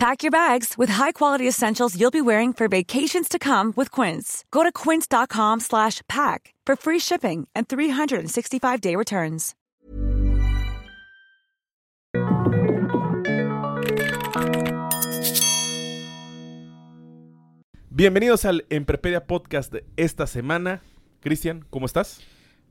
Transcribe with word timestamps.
Pack 0.00 0.22
your 0.22 0.30
bags 0.30 0.78
with 0.78 0.88
high-quality 0.88 1.46
essentials 1.46 1.94
you'll 1.94 2.10
be 2.10 2.22
wearing 2.22 2.54
for 2.54 2.68
vacations 2.68 3.28
to 3.28 3.38
come 3.38 3.74
with 3.76 3.90
Quince. 3.90 4.46
Go 4.50 4.62
to 4.62 4.72
quince.com 4.72 5.60
slash 5.60 6.00
pack 6.08 6.54
for 6.64 6.74
free 6.74 6.98
shipping 6.98 7.46
and 7.54 7.68
365-day 7.68 8.96
returns. 8.96 9.54
Bienvenidos 17.90 18.46
al 18.46 18.64
Emprepedia 18.70 19.26
Podcast 19.26 19.70
de 19.70 19.84
esta 19.98 20.26
semana. 20.26 20.80
Cristian, 21.20 21.66
¿cómo 21.68 21.84
estás? 21.84 22.22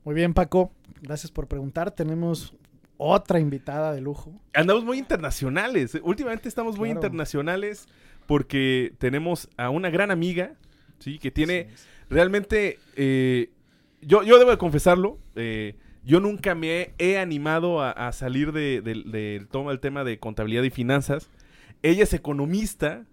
Muy 0.02 0.16
bien, 0.16 0.34
Paco. 0.34 0.72
Gracias 1.00 1.30
por 1.30 1.46
preguntar. 1.46 1.92
Tenemos 1.92 2.54
otra 3.02 3.40
invitada 3.40 3.92
de 3.94 4.00
lujo. 4.02 4.38
Andamos 4.52 4.84
muy 4.84 4.98
internacionales. 4.98 5.98
Últimamente 6.02 6.48
estamos 6.48 6.76
muy 6.76 6.90
Claro. 6.90 6.98
internacionales 7.00 7.88
porque 8.26 8.92
tenemos 8.98 9.48
a 9.56 9.70
una 9.70 9.88
gran 9.90 10.10
amiga, 10.10 10.54
¿sí? 10.98 11.18
Que 11.18 11.30
tiene 11.30 11.68
realmente... 12.10 12.78
eh, 12.96 13.50
yo, 14.02 14.22
yo 14.22 14.38
debo 14.38 14.50
de 14.50 14.58
confesarlo, 14.58 15.18
eh, 15.34 15.76
yo 16.04 16.20
nunca 16.20 16.54
me 16.54 16.92
he 16.98 17.18
animado 17.18 17.80
a, 17.82 17.90
a 17.90 18.12
salir 18.12 18.52
de- 18.52 18.80
del 18.82 19.46
todo 19.48 19.70
el 19.70 19.80
tema 19.80 20.04
de 20.04 20.18
contabilidad 20.18 20.62
y 20.62 20.70
finanzas. 20.70 21.30
Ella 21.82 22.02
es 22.04 22.12
economista, 22.14 23.04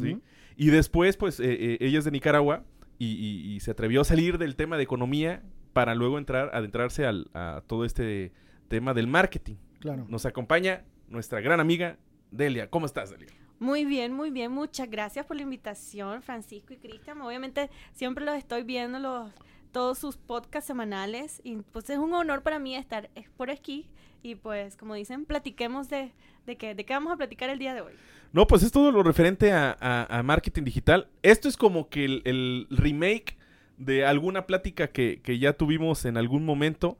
¿sí? 0.00 0.18
Y 0.56 0.66
después, 0.68 1.16
pues, 1.16 1.40
eh, 1.40 1.46
eh, 1.52 1.78
ella 1.80 1.98
es 1.98 2.04
de 2.04 2.10
Nicaragua 2.10 2.64
y, 2.98 3.06
y- 3.06 3.54
y 3.54 3.60
se 3.60 3.70
atrevió 3.70 4.02
a 4.02 4.04
salir 4.04 4.38
del 4.38 4.56
tema 4.56 4.76
de 4.76 4.82
economía 4.84 5.42
para 5.72 5.94
luego 5.94 6.18
entrar, 6.18 6.50
adentrarse 6.54 7.04
al- 7.06 7.28
a 7.34 7.62
todo 7.66 7.84
este 7.84 8.32
tema 8.68 8.94
del 8.94 9.06
marketing. 9.06 9.56
Claro. 9.80 10.06
Nos 10.08 10.26
acompaña 10.26 10.84
nuestra 11.08 11.40
gran 11.40 11.60
amiga 11.60 11.96
Delia. 12.30 12.68
¿Cómo 12.70 12.86
estás, 12.86 13.10
Delia? 13.10 13.28
Muy 13.60 13.84
bien, 13.84 14.12
muy 14.12 14.30
bien. 14.30 14.50
Muchas 14.52 14.90
gracias 14.90 15.24
por 15.26 15.36
la 15.36 15.42
invitación, 15.42 16.22
Francisco 16.22 16.72
y 16.74 16.76
Cristian. 16.76 17.20
Obviamente 17.22 17.70
siempre 17.92 18.24
los 18.24 18.34
estoy 18.36 18.62
viendo 18.64 18.98
los 18.98 19.30
todos 19.70 19.98
sus 19.98 20.16
podcasts 20.16 20.68
semanales 20.68 21.40
y 21.42 21.56
pues 21.56 21.90
es 21.90 21.98
un 21.98 22.12
honor 22.14 22.42
para 22.44 22.60
mí 22.60 22.76
estar 22.76 23.10
por 23.36 23.50
aquí 23.50 23.88
y 24.22 24.36
pues 24.36 24.76
como 24.76 24.94
dicen, 24.94 25.24
platiquemos 25.24 25.88
de, 25.88 26.12
de, 26.46 26.56
qué, 26.56 26.76
de 26.76 26.84
qué 26.84 26.94
vamos 26.94 27.12
a 27.12 27.16
platicar 27.16 27.50
el 27.50 27.58
día 27.58 27.74
de 27.74 27.80
hoy. 27.80 27.92
No, 28.32 28.46
pues 28.46 28.62
es 28.62 28.70
todo 28.70 28.92
lo 28.92 29.02
referente 29.02 29.50
a, 29.52 29.76
a- 29.80 30.18
a 30.18 30.22
marketing 30.22 30.62
digital. 30.62 31.08
Esto 31.22 31.48
es 31.48 31.56
como 31.56 31.88
que 31.88 32.04
el, 32.04 32.22
el 32.24 32.66
remake 32.70 33.36
de 33.76 34.06
alguna 34.06 34.46
plática 34.46 34.88
que, 34.92 35.20
que 35.22 35.40
ya 35.40 35.54
tuvimos 35.54 36.04
en 36.04 36.16
algún 36.18 36.44
momento. 36.44 36.96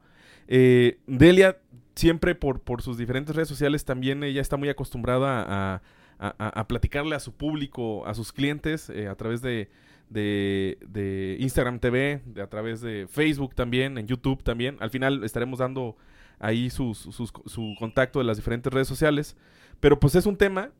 Eh, 0.47 0.99
Delia, 1.07 1.57
siempre 1.95 2.35
por, 2.35 2.61
por 2.61 2.81
sus 2.81 2.97
diferentes 2.97 3.35
redes 3.35 3.49
sociales, 3.49 3.85
también 3.85 4.23
ella 4.23 4.41
está 4.41 4.57
muy 4.57 4.69
acostumbrada 4.69 5.43
a, 5.47 5.81
a- 6.19 6.67
platicarle 6.67 7.15
a 7.15 7.19
su 7.19 7.33
público, 7.33 8.05
a 8.05 8.13
sus 8.13 8.31
clientes, 8.31 8.89
eh, 8.89 9.07
a 9.07 9.15
través 9.15 9.41
de, 9.41 9.69
de- 10.09 11.37
Instagram 11.39 11.79
TV, 11.79 12.21
de, 12.25 12.41
a 12.41 12.47
través 12.47 12.81
de 12.81 13.07
Facebook 13.09 13.55
también, 13.55 13.97
en 13.97 14.07
YouTube 14.07 14.43
también. 14.43 14.77
Al 14.79 14.89
final 14.89 15.23
estaremos 15.23 15.59
dando 15.59 15.95
ahí 16.39 16.69
su 16.69 17.75
contacto 17.79 18.19
de 18.19 18.25
las 18.25 18.37
diferentes 18.37 18.71
redes 18.71 18.87
sociales. 18.87 19.35
Pero 19.79 19.99
pues 19.99 20.15
es 20.15 20.25
un 20.25 20.37
tema 20.37 20.71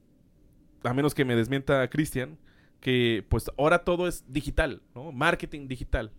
a 0.84 0.94
menos 0.94 1.14
que 1.16 1.26
me 1.26 1.36
desmienta 1.36 1.88
Cristian, 1.90 2.38
que 2.80 3.26
pues 3.30 3.50
ahora 3.58 3.80
todo 3.84 4.08
es 4.08 4.24
digital, 4.28 4.82
¿no? 4.94 5.12
Marketing 5.12 5.68
digital. 5.68 6.12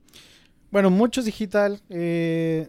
Bueno, 0.71 0.91
mucho 0.91 1.21
es 1.21 1.27
digital. 1.27 1.81
eh, 1.89 2.69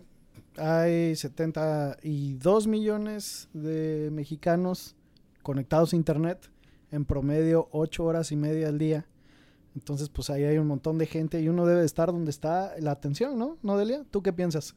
hay 0.58 1.16
72 1.16 2.68
millones 2.68 3.50
de 3.54 4.10
mexicanos 4.12 4.96
conectados 5.44 5.94
a 5.94 5.96
internet. 5.96 6.50
En 6.92 7.06
promedio, 7.06 7.68
8 7.72 8.04
horas 8.04 8.32
y 8.32 8.36
media 8.36 8.70
al 8.70 8.78
día. 8.78 9.06
Entonces, 9.76 10.10
pues 10.10 10.30
ahí 10.30 10.44
hay 10.44 10.58
un 10.58 10.68
montón 10.68 10.98
de 10.98 11.06
gente 11.06 11.40
y 11.40 11.50
uno 11.50 11.66
debe 11.66 11.86
estar 11.86 12.12
donde 12.12 12.32
está 12.32 12.74
la 12.80 12.92
atención, 12.92 13.38
¿no? 13.38 13.58
¿No, 13.62 13.78
Delia? 13.78 14.04
¿Tú 14.10 14.24
qué 14.24 14.34
piensas? 14.34 14.76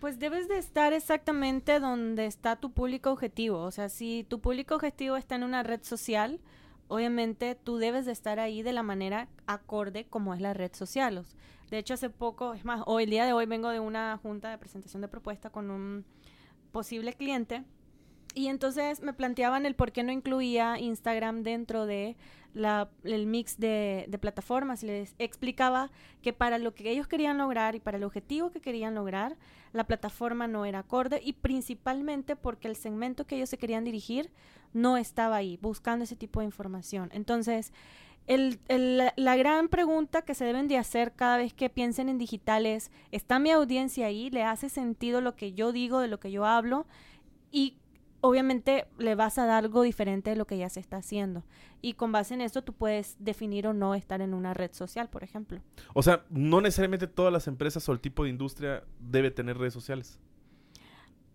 Pues 0.00 0.18
debes 0.18 0.48
de 0.48 0.58
estar 0.58 0.92
exactamente 0.92 1.80
donde 1.80 2.26
está 2.26 2.56
tu 2.56 2.72
público 2.72 3.10
objetivo. 3.10 3.58
O 3.58 3.70
sea, 3.70 3.88
si 3.88 4.24
tu 4.28 4.40
público 4.40 4.76
objetivo 4.76 5.16
está 5.16 5.34
en 5.34 5.42
una 5.42 5.64
red 5.64 5.82
social, 5.82 6.40
obviamente 6.88 7.54
tú 7.54 7.78
debes 7.78 8.06
de 8.06 8.12
estar 8.12 8.40
ahí 8.40 8.62
de 8.62 8.72
la 8.72 8.82
manera 8.82 9.28
acorde 9.46 10.06
como 10.06 10.34
es 10.34 10.40
la 10.40 10.54
red 10.54 10.74
social. 10.74 11.24
De 11.70 11.78
hecho, 11.78 11.94
hace 11.94 12.10
poco, 12.10 12.54
es 12.54 12.64
más, 12.64 12.82
hoy 12.86 13.04
el 13.04 13.10
día 13.10 13.26
de 13.26 13.32
hoy 13.32 13.46
vengo 13.46 13.68
de 13.68 13.80
una 13.80 14.18
junta 14.22 14.50
de 14.50 14.58
presentación 14.58 15.02
de 15.02 15.08
propuesta 15.08 15.50
con 15.50 15.70
un 15.70 16.04
posible 16.72 17.12
cliente 17.12 17.64
y 18.34 18.48
entonces 18.48 19.02
me 19.02 19.12
planteaban 19.12 19.66
el 19.66 19.74
por 19.74 19.92
qué 19.92 20.02
no 20.02 20.12
incluía 20.12 20.78
Instagram 20.78 21.42
dentro 21.42 21.86
de 21.86 22.16
la, 22.54 22.88
el 23.04 23.26
mix 23.26 23.58
de, 23.58 24.06
de 24.08 24.18
plataformas. 24.18 24.82
Les 24.82 25.14
explicaba 25.18 25.90
que 26.22 26.32
para 26.32 26.58
lo 26.58 26.74
que 26.74 26.90
ellos 26.90 27.06
querían 27.06 27.38
lograr 27.38 27.74
y 27.74 27.80
para 27.80 27.98
el 27.98 28.04
objetivo 28.04 28.50
que 28.50 28.60
querían 28.60 28.94
lograr, 28.94 29.36
la 29.72 29.84
plataforma 29.84 30.46
no 30.46 30.64
era 30.64 30.80
acorde 30.80 31.20
y 31.22 31.34
principalmente 31.34 32.36
porque 32.36 32.68
el 32.68 32.76
segmento 32.76 33.26
que 33.26 33.36
ellos 33.36 33.50
se 33.50 33.58
querían 33.58 33.84
dirigir 33.84 34.30
no 34.72 34.96
estaba 34.96 35.36
ahí, 35.36 35.58
buscando 35.62 36.04
ese 36.04 36.16
tipo 36.16 36.40
de 36.40 36.46
información. 36.46 37.10
Entonces, 37.12 37.72
el- 38.26 38.58
el- 38.68 38.98
la- 38.98 39.14
la 39.16 39.36
gran 39.36 39.68
pregunta 39.68 40.22
que 40.22 40.34
se 40.34 40.44
deben 40.44 40.68
de 40.68 40.76
hacer 40.76 41.12
cada 41.14 41.38
vez 41.38 41.54
que 41.54 41.70
piensen 41.70 42.08
en 42.08 42.18
digital 42.18 42.66
es, 42.66 42.90
¿está 43.10 43.38
mi 43.38 43.50
audiencia 43.50 44.06
ahí? 44.06 44.28
¿Le 44.30 44.42
hace 44.42 44.68
sentido 44.68 45.20
lo 45.20 45.34
que 45.34 45.54
yo 45.54 45.72
digo, 45.72 46.00
de 46.00 46.08
lo 46.08 46.20
que 46.20 46.30
yo 46.30 46.44
hablo? 46.44 46.86
Y 47.50 47.78
obviamente 48.20 48.86
le 48.98 49.14
vas 49.14 49.38
a 49.38 49.46
dar 49.46 49.64
algo 49.64 49.82
diferente 49.82 50.30
de 50.30 50.36
lo 50.36 50.46
que 50.46 50.58
ya 50.58 50.68
se 50.68 50.80
está 50.80 50.98
haciendo. 50.98 51.44
Y 51.80 51.94
con 51.94 52.10
base 52.12 52.34
en 52.34 52.40
eso 52.42 52.62
tú 52.62 52.72
puedes 52.74 53.16
definir 53.20 53.66
o 53.68 53.72
no 53.72 53.94
estar 53.94 54.20
en 54.20 54.34
una 54.34 54.52
red 54.52 54.72
social, 54.72 55.08
por 55.08 55.22
ejemplo. 55.24 55.60
O 55.94 56.02
sea, 56.02 56.24
no 56.28 56.60
necesariamente 56.60 57.06
todas 57.06 57.32
las 57.32 57.46
empresas 57.46 57.88
o 57.88 57.92
el 57.92 58.00
tipo 58.00 58.24
de 58.24 58.30
industria 58.30 58.82
debe 58.98 59.30
tener 59.30 59.56
redes 59.56 59.72
sociales. 59.72 60.18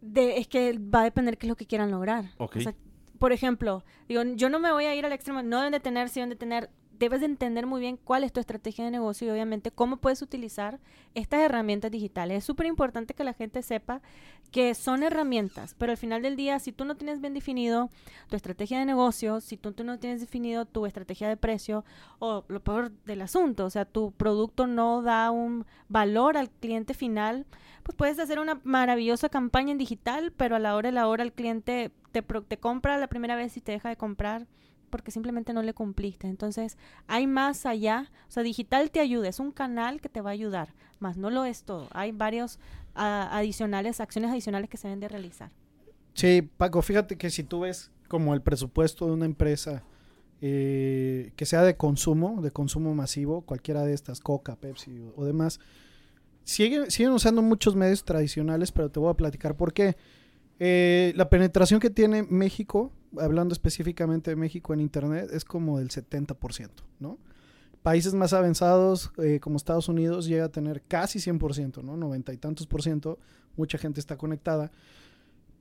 De, 0.02 0.38
es 0.38 0.48
que 0.48 0.78
va 0.78 1.02
a 1.02 1.04
depender 1.06 1.38
qué 1.38 1.48
es 1.48 1.50
lo 1.50 1.56
que 1.56 1.66
quieran 1.66 1.90
lograr. 1.90 2.32
Ok. 2.38 2.58
O 2.58 2.62
sea, 2.62 2.76
por 3.24 3.32
ejemplo, 3.32 3.86
digo, 4.10 4.22
yo 4.36 4.50
no 4.50 4.60
me 4.60 4.74
voy 4.74 4.84
a 4.84 4.96
ir 4.96 5.06
al 5.06 5.14
extremo, 5.14 5.42
no 5.42 5.60
deben 5.60 5.72
de 5.72 5.80
tener, 5.80 6.10
sí 6.10 6.20
deben 6.20 6.32
de 6.32 6.36
tener, 6.36 6.70
debes 7.03 7.19
de 7.19 7.25
entender 7.25 7.66
muy 7.66 7.81
bien 7.81 7.97
cuál 7.97 8.24
es 8.24 8.31
tu 8.31 8.40
estrategia 8.40 8.86
de 8.86 8.91
negocio 8.91 9.28
y 9.28 9.30
obviamente 9.30 9.72
cómo 9.72 9.97
puedes 9.97 10.22
utilizar 10.22 10.80
estas 11.14 11.41
herramientas 11.41 11.91
digitales. 11.91 12.40
Es 12.40 12.44
súper 12.46 12.66
importante 12.66 13.14
que 13.14 13.24
la 13.24 13.34
gente 13.34 13.62
sepa 13.62 14.02
que 14.52 14.74
son 14.75 15.03
herramientas, 15.03 15.75
pero 15.78 15.92
al 15.92 15.97
final 15.97 16.22
del 16.22 16.36
día, 16.36 16.59
si 16.59 16.72
tú 16.72 16.86
no 16.86 16.96
tienes 16.96 17.19
bien 17.19 17.34
definido 17.34 17.90
tu 18.30 18.36
estrategia 18.36 18.80
de 18.80 18.86
negocio, 18.86 19.42
si 19.42 19.58
tú, 19.58 19.74
tú 19.74 19.84
no 19.84 20.00
tienes 20.00 20.22
definido 20.22 20.66
tu 20.66 20.86
estrategia 20.86 21.28
de 21.28 21.38
precio, 21.38 21.84
o 22.19 22.46
lo 22.47 22.63
peor 22.63 22.92
del 23.06 23.22
asunto, 23.22 23.66
o 23.66 23.69
sea, 23.69 23.86
tu 23.86 24.12
producto 24.12 24.68
no 24.68 25.02
da 25.02 25.31
un 25.31 25.66
valor 25.90 26.38
al 26.38 26.50
cliente 26.50 26.94
final, 26.94 27.46
pues 27.81 27.96
puedes 27.96 28.19
hacer 28.19 28.40
una 28.40 28.62
maravillosa 28.63 29.28
campaña 29.28 29.72
en 29.72 29.78
digital, 29.78 30.31
pero 30.31 30.56
a 30.56 30.59
la 30.59 30.75
hora 30.75 30.90
de 30.90 30.94
la 30.94 31.08
hora 31.08 31.24
el 31.24 31.34
cliente 31.34 31.92
te, 32.12 32.22
te 32.22 32.58
compra 32.58 32.97
la 32.97 33.08
primera 33.08 33.36
vez 33.36 33.58
y 33.58 33.62
te 33.62 33.74
deja 33.74 33.90
de 33.90 33.97
comprar 33.97 34.47
porque 34.94 35.09
simplemente 35.09 35.54
no 35.54 35.64
le 35.64 35.74
cumpliste. 35.74 36.28
Entonces, 36.28 36.78
hay 37.08 37.26
más 37.26 37.66
allá. 37.66 38.12
O 38.28 38.31
sea, 38.31 38.44
digital 38.44 38.92
te 38.92 39.00
ayuda, 39.00 39.28
es 39.28 39.40
un 39.40 39.52
canal 39.52 40.00
que 40.02 40.08
te 40.08 40.22
va 40.22 40.30
a 40.30 40.34
ayudar, 40.34 40.76
más 41.00 41.18
no 41.18 41.31
lo 41.31 41.46
es 41.46 41.64
todo. 41.64 41.88
Hay 41.94 42.12
varios 42.12 42.59
adicionales, 42.94 44.00
acciones 44.00 44.30
adicionales 44.30 44.69
que 44.69 44.78
se 44.78 44.88
deben 44.88 45.00
de 45.00 45.07
realizar. 45.07 45.50
Sí, 46.13 46.48
Paco, 46.57 46.84
fíjate 46.84 47.18
que 47.18 47.31
si 47.31 47.44
tú 47.44 47.62
ves 47.62 47.90
como 48.07 48.36
el 48.36 48.44
presupuesto 48.44 49.07
de 49.07 49.13
una 49.13 49.25
empresa 49.25 49.81
eh, 50.42 51.31
que 51.36 51.48
sea 51.48 51.63
de 51.63 51.75
consumo, 51.75 52.44
de 52.44 52.51
consumo 52.51 52.94
masivo, 52.94 53.42
cualquiera 53.42 53.81
de 53.84 53.95
estas, 53.95 54.19
Coca, 54.19 54.57
Pepsi 54.57 55.00
o, 55.00 55.13
o 55.16 55.25
demás, 55.25 55.60
siguen, 56.44 56.92
siguen 56.92 57.13
usando 57.13 57.42
muchos 57.42 57.75
medios 57.75 58.06
tradicionales, 58.06 58.72
pero 58.72 58.92
te 58.92 59.00
voy 59.00 59.10
a 59.10 59.16
platicar 59.16 59.57
por 59.57 59.74
qué. 59.74 59.98
Eh, 60.60 61.13
la 61.16 61.31
penetración 61.31 61.80
que 61.80 61.90
tiene 61.90 62.22
México, 62.22 62.92
hablando 63.19 63.54
específicamente 63.54 64.31
de 64.31 64.36
México 64.36 64.74
en 64.74 64.80
Internet, 64.80 65.30
es 65.31 65.45
como 65.45 65.80
del 65.80 65.89
70%, 65.89 66.69
¿no? 67.00 67.18
Países 67.81 68.13
más 68.13 68.31
avanzados 68.31 69.12
eh, 69.18 69.39
como 69.42 69.57
Estados 69.57 69.89
Unidos 69.89 70.25
llega 70.25 70.45
a 70.45 70.50
tener 70.50 70.81
casi 70.83 71.19
100%, 71.19 71.83
¿no? 71.83 71.98
90 71.98 72.33
y 72.33 72.38
tantos 72.38 72.65
por 72.65 72.81
ciento, 72.81 73.19
mucha 73.57 73.77
gente 73.77 74.00
está 74.00 74.18
conectada. 74.18 74.71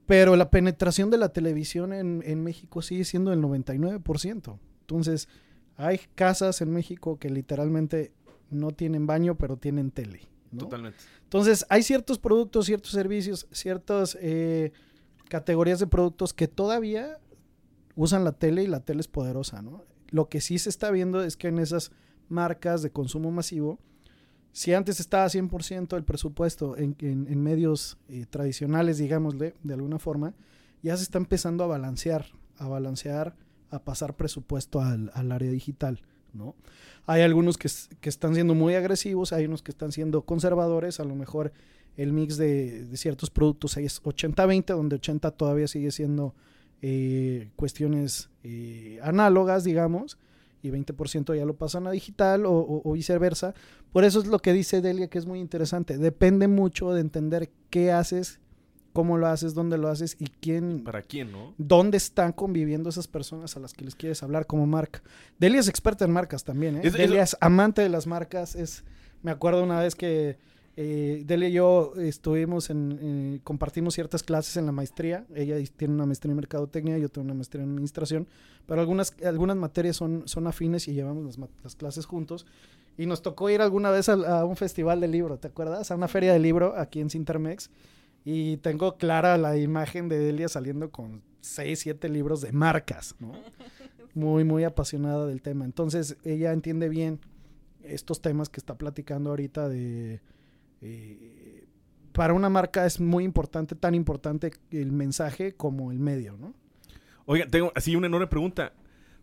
Pero 0.07 0.37
la 0.37 0.51
penetración 0.51 1.11
de 1.11 1.19
la 1.19 1.31
televisión 1.31 1.93
en, 1.93 2.23
en 2.25 2.43
México 2.43 2.83
sigue 2.83 3.05
siendo 3.05 3.33
el 3.33 3.41
99%. 3.41 4.59
Entonces, 4.81 5.29
hay 5.77 6.01
casas 6.15 6.61
en 6.61 6.73
México 6.73 7.19
que 7.19 7.31
literalmente 7.31 8.13
no 8.51 8.71
tienen 8.71 9.07
baño, 9.07 9.37
pero 9.37 9.57
tienen 9.57 9.91
tele. 9.91 10.21
¿no? 10.51 10.61
Totalmente. 10.61 10.99
Entonces, 11.25 11.67
hay 11.69 11.83
ciertos 11.83 12.19
productos, 12.19 12.67
ciertos 12.67 12.93
servicios, 12.93 13.47
ciertas 13.51 14.17
eh, 14.21 14.73
categorías 15.29 15.81
de 15.81 15.87
productos 15.87 16.35
que 16.35 16.47
todavía 16.47 17.19
usan 17.97 18.25
la 18.25 18.33
tele 18.33 18.63
y 18.63 18.67
la 18.67 18.81
tele 18.81 19.01
es 19.01 19.09
poderosa, 19.09 19.63
¿no? 19.63 19.85
Lo 20.11 20.29
que 20.29 20.41
sí 20.41 20.59
se 20.59 20.69
está 20.69 20.91
viendo 20.91 21.23
es 21.23 21.37
que 21.37 21.49
en 21.49 21.59
esas 21.59 21.91
marcas 22.29 22.83
de 22.83 22.91
consumo 22.91 23.31
masivo, 23.31 23.79
si 24.53 24.75
antes 24.75 25.01
estaba 25.01 25.27
100% 25.29 25.97
el 25.97 26.05
presupuesto 26.05 26.77
en, 26.77 26.95
en- 27.01 27.27
en 27.29 27.43
medios 27.43 27.97
eh, 28.09 28.27
tradicionales, 28.29 28.99
digámosle, 28.99 29.55
de 29.63 29.75
alguna 29.75 29.99
forma, 29.99 30.35
ya 30.83 30.97
se 30.97 31.03
está 31.05 31.19
empezando 31.19 31.65
a 31.65 31.67
balancear, 31.69 32.27
a 32.59 32.69
balancear, 32.69 33.35
a 33.71 33.83
pasar 33.85 34.15
presupuesto 34.17 34.81
al, 34.81 35.11
área 35.33 35.51
digital, 35.51 36.03
¿no? 36.35 36.55
Hay 37.07 37.23
algunos 37.23 37.57
que 37.57 37.69
están 38.09 38.35
siendo 38.35 38.55
muy 38.55 38.75
agresivos, 38.75 39.33
hay 39.33 39.47
unos 39.47 39.63
que 39.63 39.71
están 39.71 39.93
siendo 39.93 40.23
conservadores, 40.23 41.01
a 41.01 41.05
lo 41.05 41.15
mejor 41.15 41.53
el 41.97 42.13
mix 42.13 42.37
de, 42.37 42.85
de 42.87 42.97
ciertos 42.97 43.31
productos 43.31 43.77
ahí 43.77 43.85
es 43.87 44.03
80-20, 44.03 44.67
donde 44.75 44.97
80 44.97 45.31
todavía 45.33 45.69
sigue 45.69 45.91
siendo 45.91 46.35
eh, 46.83 47.51
cuestiones 47.57 48.29
eh, 48.43 48.99
análogas, 49.03 49.65
digamos, 49.65 50.19
y 50.63 50.71
20% 50.71 51.35
ya 51.37 51.45
lo 51.45 51.55
pasan 51.57 51.87
a 51.87 51.91
digital 51.91 52.45
o, 52.47 52.53
o- 52.53 52.83
o 52.85 52.93
viceversa. 52.93 53.55
Por 53.93 54.05
eso 54.05 54.21
es 54.21 54.27
lo 54.27 54.39
que 54.41 54.53
dice 54.53 54.81
Delia, 54.81 55.09
que 55.09 55.19
es 55.19 55.27
muy 55.27 55.41
interesante. 55.41 55.99
Depende 55.99 56.49
mucho 56.49 56.93
de 56.93 57.01
entender 57.01 57.51
qué 57.71 57.91
haces, 57.93 58.41
cómo 58.93 59.17
lo 59.19 59.27
haces, 59.27 59.55
dónde 59.55 59.79
lo 59.79 59.89
haces 59.89 60.17
y 60.19 60.27
quién, 60.27 60.85
¿Para 60.85 61.03
quién, 61.03 61.33
no? 61.33 61.55
dónde 61.59 61.97
están 61.97 62.33
conviviendo 62.33 62.91
esas 62.91 63.09
personas 63.09 63.57
a 63.57 63.61
las 63.61 63.73
que 63.73 63.85
les 63.85 63.95
quieres 63.95 64.23
hablar 64.23 64.47
como 64.47 64.67
marca. 64.67 65.03
Delia 65.39 65.61
es 65.61 65.69
experta 65.69 66.05
en 66.05 66.11
marcas 66.13 66.45
también, 66.45 66.77
¿eh? 66.77 66.81
Es- 66.83 66.87
es- 66.95 66.99
Delia 66.99 67.23
es 67.23 67.37
amante 67.41 67.83
de 67.83 67.89
las 67.89 68.07
marcas. 68.07 68.55
Es, 68.55 68.85
me 69.23 69.31
acuerdo 69.31 69.63
una 69.65 69.81
vez 69.81 69.95
que 69.95 70.37
eh, 70.75 71.23
Delia 71.27 71.49
y 71.49 71.53
yo 71.53 71.93
estuvimos 71.99 72.71
en, 72.71 72.99
eh, 73.03 73.41
compartimos 73.45 73.95
ciertas 73.95 74.23
clases 74.23 74.57
en 74.57 74.65
la 74.65 74.73
maestría. 74.73 75.27
Ella 75.35 75.57
tiene 75.77 75.95
una 75.95 76.07
maestría 76.07 76.31
en 76.33 76.37
mercadotecnia, 76.37 76.97
yo 76.99 77.11
tengo 77.11 77.27
una 77.27 77.35
maestría 77.35 77.63
en 77.63 77.71
administración, 77.71 78.27
pero 78.67 78.81
algunas, 78.81 79.15
algunas 79.25 79.57
materias 79.57 79.97
son, 79.97 80.27
son 80.27 80.47
afines 80.47 80.89
y 80.89 80.95
llevamos 80.95 81.39
las, 81.63 81.77
clases 81.77 82.07
juntos. 82.07 82.47
Y 82.97 83.07
nos 83.07 83.23
tocó 83.23 83.51
ir 83.51 83.61
alguna 83.61 83.91
vez 83.91 84.09
a, 84.09 84.45
un 84.45 84.57
festival 84.57 85.01
de 85.01 85.09
libro, 85.09 85.39
¿te 85.39 85.49
acuerdas? 85.49 85.91
A 85.91 85.95
una 85.95 86.09
feria 86.09 86.33
de 86.33 86.39
libro 86.39 86.75
aquí 86.77 87.01
en 87.01 87.11
Cintermex. 87.11 87.71
Y 88.25 88.59
tengo 88.59 88.97
clara 88.97 89.37
la 89.37 89.57
imagen 89.57 90.09
de 90.09 90.19
Delia 90.19 90.49
saliendo 90.49 90.91
con 90.91 91.23
6, 91.41 91.81
7 91.81 92.09
libros 92.09 92.41
de 92.41 92.53
marcas, 92.53 93.17
¿no? 93.19 93.33
Muy, 94.15 94.45
muy 94.45 94.63
apasionada 94.63 95.27
del 95.27 95.41
tema. 95.41 95.65
Entonces, 95.65 96.19
ella 96.23 96.53
entiende 96.53 96.91
bien 96.91 97.19
estos 97.83 98.21
temas 98.21 98.51
que 98.51 98.61
está 98.61 98.77
platicando 98.77 99.31
ahorita 99.31 99.71
de... 99.71 100.21
eh, 100.83 101.67
para 102.13 102.35
una 102.35 102.49
marca 102.49 102.85
es 102.85 103.01
muy 103.01 103.25
importante, 103.25 103.75
tan 103.75 103.95
importante 103.95 104.53
el 104.71 104.93
mensaje 104.93 105.55
como 105.55 105.93
el 105.93 105.99
medio, 105.99 106.37
¿no? 106.37 106.55
Oigan, 107.25 107.51
tengo 107.51 107.73
así 107.75 107.97
una 107.97 108.09
enorme 108.09 108.27
pregunta. 108.27 108.73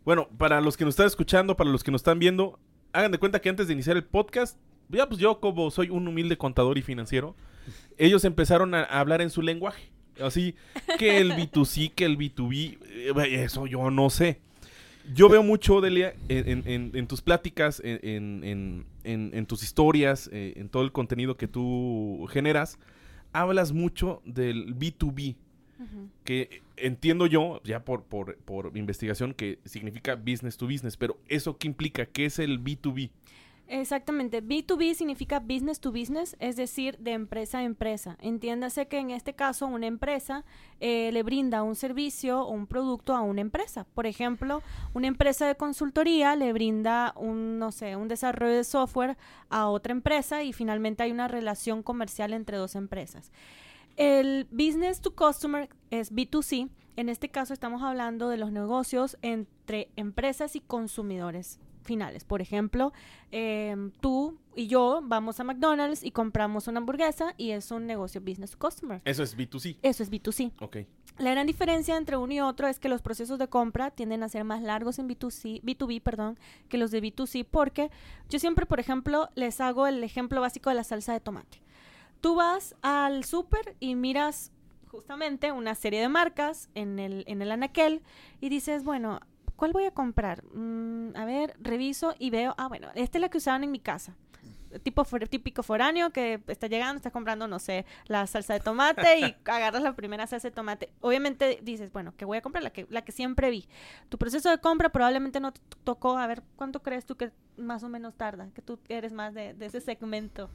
Bueno, 0.06 0.30
para 0.38 0.62
los 0.62 0.78
que 0.78 0.86
nos 0.86 0.94
están 0.94 1.08
escuchando, 1.08 1.56
para 1.56 1.70
los 1.70 1.84
que 1.84 1.92
nos 1.92 2.00
están 2.00 2.18
viendo, 2.18 2.60
hagan 2.94 3.12
de 3.12 3.20
cuenta 3.20 3.42
que 3.42 3.50
antes 3.50 3.68
de 3.68 3.74
iniciar 3.74 3.98
el 3.98 4.06
podcast, 4.06 4.58
ya 4.88 5.08
pues 5.08 5.20
yo 5.20 5.40
como 5.40 5.70
soy 5.70 5.90
un 5.90 6.08
humilde 6.08 6.38
contador 6.38 6.78
y 6.78 6.82
financiero, 6.82 7.36
ellos 7.98 8.24
empezaron 8.26 8.74
a, 8.74 8.84
a 8.84 9.00
hablar 9.02 9.22
en 9.22 9.30
su 9.30 9.42
lenguaje. 9.42 9.92
Así 10.22 10.56
que 10.98 11.18
el 11.20 11.32
B2C, 11.34 11.94
que 11.94 12.06
el 12.06 12.18
B2B, 12.18 12.80
eh, 12.84 13.44
eso 13.44 13.68
yo 13.68 13.92
no 13.92 14.10
sé. 14.10 14.42
Yo 15.14 15.30
veo 15.30 15.44
mucho, 15.44 15.82
Delia, 15.82 16.14
en, 16.28 16.64
en- 16.68 16.92
en- 16.94 17.08
tus 17.08 17.22
pláticas, 17.22 17.82
en, 17.84 19.46
tus 19.48 19.64
historias, 19.64 20.30
eh, 20.32 20.54
en 20.56 20.70
todo 20.70 20.84
el 20.84 20.92
contenido 20.92 21.36
que 21.38 21.48
tú 21.48 22.28
generas, 22.32 22.78
hablas 23.34 23.72
mucho 23.72 24.22
del 24.26 24.76
B2B 24.76 25.36
Ujú. 25.80 26.10
que 26.24 26.62
entiendo 26.78 27.26
yo, 27.26 27.62
ya 27.64 27.84
por, 27.84 28.04
por, 28.04 28.36
por 28.38 28.76
investigación, 28.78 29.34
que 29.34 29.60
significa 29.66 30.16
business 30.16 30.58
to 30.58 30.66
business, 30.68 30.98
pero 30.98 31.18
¿eso 31.28 31.58
qué 31.58 31.68
implica? 31.68 32.06
¿Qué 32.06 32.26
es 32.26 32.38
el 32.40 32.60
B2B? 32.64 33.10
Exactamente. 33.72 34.42
B2B 34.42 34.96
significa 34.96 35.40
business 35.40 35.80
to 35.80 35.92
business, 35.92 36.36
es 36.40 36.56
decir, 36.56 36.98
de 36.98 37.12
empresa 37.12 37.60
a 37.60 37.64
empresa. 37.64 38.18
Entiéndase 38.20 38.88
que 38.88 38.98
en 38.98 39.12
este 39.12 39.36
caso 39.36 39.68
una 39.68 39.86
empresa 39.86 40.44
eh, 40.80 41.12
le 41.14 41.22
brinda 41.22 41.62
un 41.62 41.76
servicio 41.76 42.42
o 42.42 42.50
un 42.50 42.66
producto 42.66 43.16
a 43.16 43.22
una 43.22 43.42
empresa. 43.42 43.86
Por 43.94 44.08
ejemplo, 44.08 44.64
una 44.96 45.06
empresa 45.06 45.46
de 45.46 45.54
consultoría 45.54 46.36
le 46.36 46.52
brinda 46.52 47.14
un, 47.16 47.60
no 47.60 47.72
sé, 47.72 47.96
un 47.96 48.08
desarrollo 48.08 48.56
de 48.56 48.64
software 48.64 49.18
a 49.50 49.68
otra 49.68 49.92
empresa 49.92 50.42
y 50.42 50.52
finalmente 50.52 51.04
hay 51.04 51.12
una 51.12 51.28
relación 51.28 51.84
comercial 51.84 52.34
entre 52.34 52.58
dos 52.58 52.74
empresas. 52.74 53.32
El 53.98 54.48
business 54.50 55.00
to 55.00 55.14
customer 55.14 55.70
es 55.92 56.12
B2C. 56.12 56.70
En 56.96 57.08
este 57.08 57.30
caso 57.30 57.54
estamos 57.54 57.84
hablando 57.84 58.30
de 58.30 58.38
los 58.38 58.52
negocios 58.52 59.16
entre 59.22 59.92
empresas 59.96 60.56
y 60.56 60.60
consumidores 60.60 61.60
finales. 61.82 62.24
Por 62.24 62.42
ejemplo, 62.42 62.94
em, 63.32 63.92
tú 64.02 64.38
y 64.56 64.68
yo 64.68 65.02
vamos 65.04 65.40
a 65.40 65.44
McDonald's 65.44 66.04
y 66.04 66.12
compramos 66.12 66.68
una 66.68 66.80
hamburguesa 66.80 67.34
y 67.38 67.52
es 67.52 67.72
un 67.72 67.86
negocio 67.86 68.22
business 68.22 68.52
to 68.52 68.60
customer. 68.60 69.02
Eso 69.06 69.24
es 69.24 69.38
B2C. 69.38 69.78
Eso 69.82 70.04
es 70.04 70.12
B2C. 70.12 70.52
Ok. 70.60 70.78
La 71.18 71.32
gran 71.32 71.48
diferencia 71.48 71.98
entre 71.98 72.16
uno 72.16 72.32
y 72.32 72.40
otro 72.40 72.68
es 72.68 72.80
que 72.80 72.88
los 72.88 73.02
procesos 73.02 73.38
de 73.40 73.50
compra 73.50 73.92
tienden 73.92 74.24
a 74.24 74.30
ser 74.30 74.46
más 74.46 74.62
largos 74.62 75.00
en 75.00 75.10
B2C, 75.10 75.62
B2B, 75.64 76.02
perdón, 76.02 76.40
que 76.70 76.78
los 76.78 76.92
de 76.92 77.02
B2C, 77.02 77.46
porque 77.50 77.92
yo 78.30 78.40
siempre, 78.40 78.66
por 78.66 78.80
ejemplo, 78.80 79.30
les 79.36 79.60
hago 79.60 79.86
el 79.86 80.02
ejemplo 80.04 80.40
básico 80.40 80.70
de 80.70 80.78
la 80.78 80.86
salsa 80.86 81.12
de 81.12 81.20
tomate. 81.20 81.62
Tú 82.22 82.36
vas 82.36 82.76
al 82.82 83.26
súper 83.26 83.76
y 83.82 83.96
miras 83.96 84.54
justamente 84.88 85.52
una 85.52 85.76
serie 85.76 86.02
de 86.02 86.10
marcas 86.10 86.70
en 86.74 87.00
el, 87.00 87.24
en 87.28 87.42
el 87.42 87.52
anaquel 87.52 88.02
y 88.42 88.50
dices, 88.50 88.84
bueno, 88.84 89.20
¿cuál 89.60 89.74
voy 89.74 89.84
a 89.84 89.92
comprar? 89.92 90.44
Mm, 90.54 91.16
a 91.16 91.26
ver, 91.26 91.54
reviso 91.60 92.16
y 92.18 92.30
veo, 92.32 92.56
ah, 92.58 92.68
bueno, 92.68 92.88
esta 92.96 93.18
es 93.18 93.22
la 93.22 93.30
que 93.30 93.38
usaban 93.38 93.64
en 93.64 93.72
mi 93.72 93.80
casa. 93.80 94.16
Tipo 94.84 95.04
for- 95.04 95.28
típico 95.28 95.64
foráneo 95.64 96.12
que 96.12 96.42
está 96.48 96.68
llegando, 96.68 96.98
está 96.98 97.10
comprando, 97.10 97.48
no 97.48 97.58
sé, 97.60 97.86
la 98.06 98.26
salsa 98.28 98.54
de 98.54 98.60
tomate 98.60 99.20
y 99.20 99.36
agarras 99.50 99.82
la 99.82 99.96
primera 99.96 100.28
salsa 100.28 100.48
de 100.50 100.56
tomate. 100.56 100.90
Obviamente 101.02 101.60
dices, 101.64 101.92
bueno, 101.92 102.14
que 102.16 102.24
voy 102.24 102.38
a 102.38 102.42
comprar 102.42 102.64
la 102.64 102.70
que, 102.70 102.86
la 102.90 103.02
que 103.04 103.12
siempre 103.12 103.50
vi. 103.50 103.68
Tu 104.10 104.18
proceso 104.20 104.50
de 104.52 104.60
compra 104.60 104.90
probablemente 104.90 105.40
no 105.40 105.52
te 105.54 105.60
tocó, 105.84 106.18
a 106.20 106.28
ver, 106.28 106.44
¿cuánto 106.56 106.82
crees 106.84 107.06
tú 107.06 107.18
que 107.18 107.32
más 107.58 107.84
o 107.84 107.90
menos 107.90 108.16
tarda? 108.16 108.50
Que 108.54 108.62
tú 108.62 108.80
eres 108.90 109.12
más 109.12 109.34
de, 109.34 109.56
de 109.56 109.66
ese 109.66 109.82
segmento. 109.82 110.50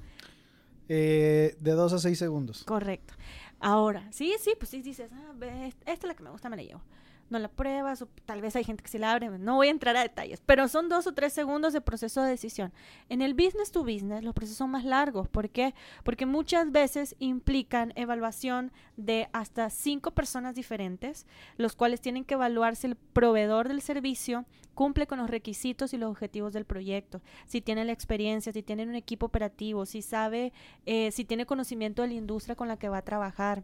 Eh, 0.89 1.56
de 1.61 1.71
2 1.73 1.93
a 1.95 1.99
6 1.99 2.19
segundos. 2.19 2.62
Correcto. 2.65 3.15
Ahora, 3.59 4.06
sí, 4.12 4.35
sí, 4.41 4.53
pues 4.59 4.71
sí 4.71 4.83
dices, 4.83 5.11
ah, 5.13 5.32
ve, 5.34 5.69
esta 5.69 5.93
es 5.93 6.05
la 6.05 6.15
que 6.15 6.23
me 6.23 6.31
gusta, 6.31 6.49
me 6.49 6.56
la 6.56 6.63
llevo. 6.63 6.82
No 7.31 7.39
la 7.39 7.49
pruebas, 7.49 8.03
o 8.03 8.09
tal 8.27 8.41
vez 8.41 8.55
hay 8.57 8.65
gente 8.65 8.83
que 8.83 8.89
sí 8.89 8.99
la 8.99 9.13
abre, 9.13 9.31
no 9.39 9.57
voy 9.57 9.69
a 9.69 9.71
entrar 9.71 9.97
a 9.97 10.03
detalles, 10.03 10.43
pero 10.45 10.69
son 10.69 10.89
dos 10.89 11.07
o 11.07 11.15
tres 11.15 11.33
segundos 11.33 11.73
de 11.73 11.81
proceso 11.81 12.23
de 12.23 12.31
decisión. 12.31 12.73
En 13.09 13.23
el 13.23 13.35
business 13.35 13.73
to 13.73 13.83
business 13.83 14.23
los 14.23 14.35
procesos 14.35 14.59
son 14.59 14.71
más 14.71 14.85
largos. 14.85 15.29
¿Por 15.29 15.51
qué? 15.51 15.75
Porque 16.03 16.27
muchas 16.27 16.71
veces 16.71 17.17
implican 17.19 17.93
evaluación 17.97 18.73
de 18.97 19.29
hasta 19.33 19.71
cinco 19.71 20.13
personas 20.13 20.55
diferentes, 20.55 21.27
los 21.57 21.75
cuales 21.77 22.01
tienen 22.01 22.25
que 22.25 22.35
evaluar 22.35 22.77
si 22.77 22.89
el 22.89 22.97
proveedor 22.97 23.69
del 23.69 23.81
servicio 23.81 24.45
cumple 24.75 25.07
con 25.07 25.19
los 25.19 25.31
requisitos 25.31 25.95
y 25.95 25.99
los 25.99 26.11
objetivos 26.11 26.53
del 26.53 26.65
proyecto, 26.65 27.23
si 27.47 27.61
tiene 27.61 27.85
la 27.85 27.93
experiencia, 27.93 28.53
si 28.53 28.63
tiene 28.63 28.83
un 28.83 28.95
equipo 28.95 29.27
operativo, 29.27 29.87
si 29.87 30.03
sabe, 30.03 30.53
eh, 30.85 31.11
si 31.13 31.25
tiene 31.25 31.47
conocimiento 31.47 32.03
de 32.03 32.09
la 32.09 32.15
industria 32.15 32.57
con 32.57 32.69
la 32.69 32.77
que 32.77 32.89
va 32.89 32.99
a 32.99 33.03
trabajar. 33.03 33.63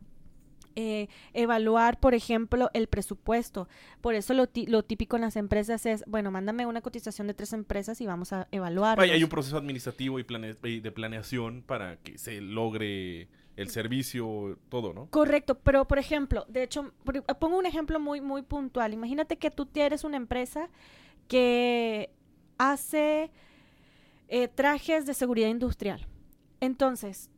Eh, 0.77 1.09
evaluar, 1.35 1.99
por 1.99 2.15
ejemplo, 2.15 2.71
el 2.75 2.87
presupuesto. 2.87 3.69
Por 4.01 4.15
eso 4.15 4.35
lo, 4.35 4.47
típico 4.47 5.17
en 5.17 5.23
las 5.23 5.37
empresas 5.37 5.85
es, 5.85 6.05
bueno, 6.07 6.31
mándame 6.31 6.65
una 6.67 6.81
cotización 6.81 7.27
de 7.27 7.35
tres 7.35 7.53
empresas 7.53 8.01
y 8.01 8.07
vamos 8.07 8.33
a 8.33 8.47
evaluar. 8.53 8.99
Hay 9.01 9.23
un 9.25 9.29
proceso 9.31 9.57
administrativo 9.57 10.19
y, 10.21 10.25
plane- 10.25 10.55
de 10.55 10.93
planeación 10.93 11.63
para 11.63 11.97
que 11.97 12.19
se 12.19 12.41
logre 12.41 13.29
el 13.57 13.69
servicio, 13.69 14.59
todo, 14.69 14.93
¿no? 14.95 15.07
Correcto, 15.11 15.59
pero 15.59 15.87
por 15.87 15.99
ejemplo, 15.99 16.47
de 16.49 16.63
hecho, 16.63 16.93
por- 17.05 17.23
pongo 17.39 17.59
un 17.59 17.67
ejemplo 17.67 17.99
muy, 17.99 18.21
muy 18.21 18.43
puntual. 18.43 18.95
Imagínate 18.95 19.37
que 19.37 19.51
tú 19.51 19.67
tienes 19.67 20.05
una 20.05 20.17
empresa 20.17 20.69
que 21.29 22.11
hace 22.59 23.31
eh, 24.29 24.49
trajes 24.49 25.05
de 25.07 25.15
seguridad 25.15 25.49
industrial. 25.49 26.07
Entonces, 26.61 27.29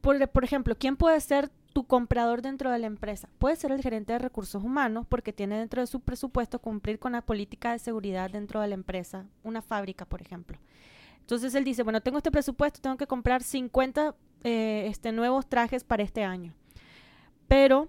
por, 0.00 0.26
por 0.30 0.44
ejemplo, 0.44 0.74
¿quién 0.78 0.96
puede 0.96 1.20
ser 1.20 1.50
tu 1.72 1.84
comprador 1.84 2.42
dentro 2.42 2.70
de 2.70 2.78
la 2.78 2.86
empresa? 2.86 3.28
Puede 3.38 3.56
ser 3.56 3.72
el 3.72 3.82
gerente 3.82 4.12
de 4.12 4.18
recursos 4.18 4.62
humanos 4.62 5.06
porque 5.08 5.32
tiene 5.32 5.58
dentro 5.58 5.80
de 5.80 5.86
su 5.86 6.00
presupuesto 6.00 6.58
cumplir 6.58 6.98
con 6.98 7.12
la 7.12 7.22
política 7.22 7.72
de 7.72 7.78
seguridad 7.78 8.30
dentro 8.30 8.60
de 8.60 8.68
la 8.68 8.74
empresa, 8.74 9.26
una 9.42 9.62
fábrica, 9.62 10.04
por 10.04 10.20
ejemplo. 10.20 10.58
Entonces 11.20 11.54
él 11.54 11.64
dice, 11.64 11.82
bueno, 11.82 12.00
tengo 12.00 12.18
este 12.18 12.30
presupuesto, 12.30 12.80
tengo 12.80 12.96
que 12.96 13.06
comprar 13.06 13.42
50 13.42 14.14
eh, 14.42 14.86
este, 14.88 15.12
nuevos 15.12 15.46
trajes 15.46 15.84
para 15.84 16.02
este 16.02 16.24
año. 16.24 16.54
Pero 17.46 17.88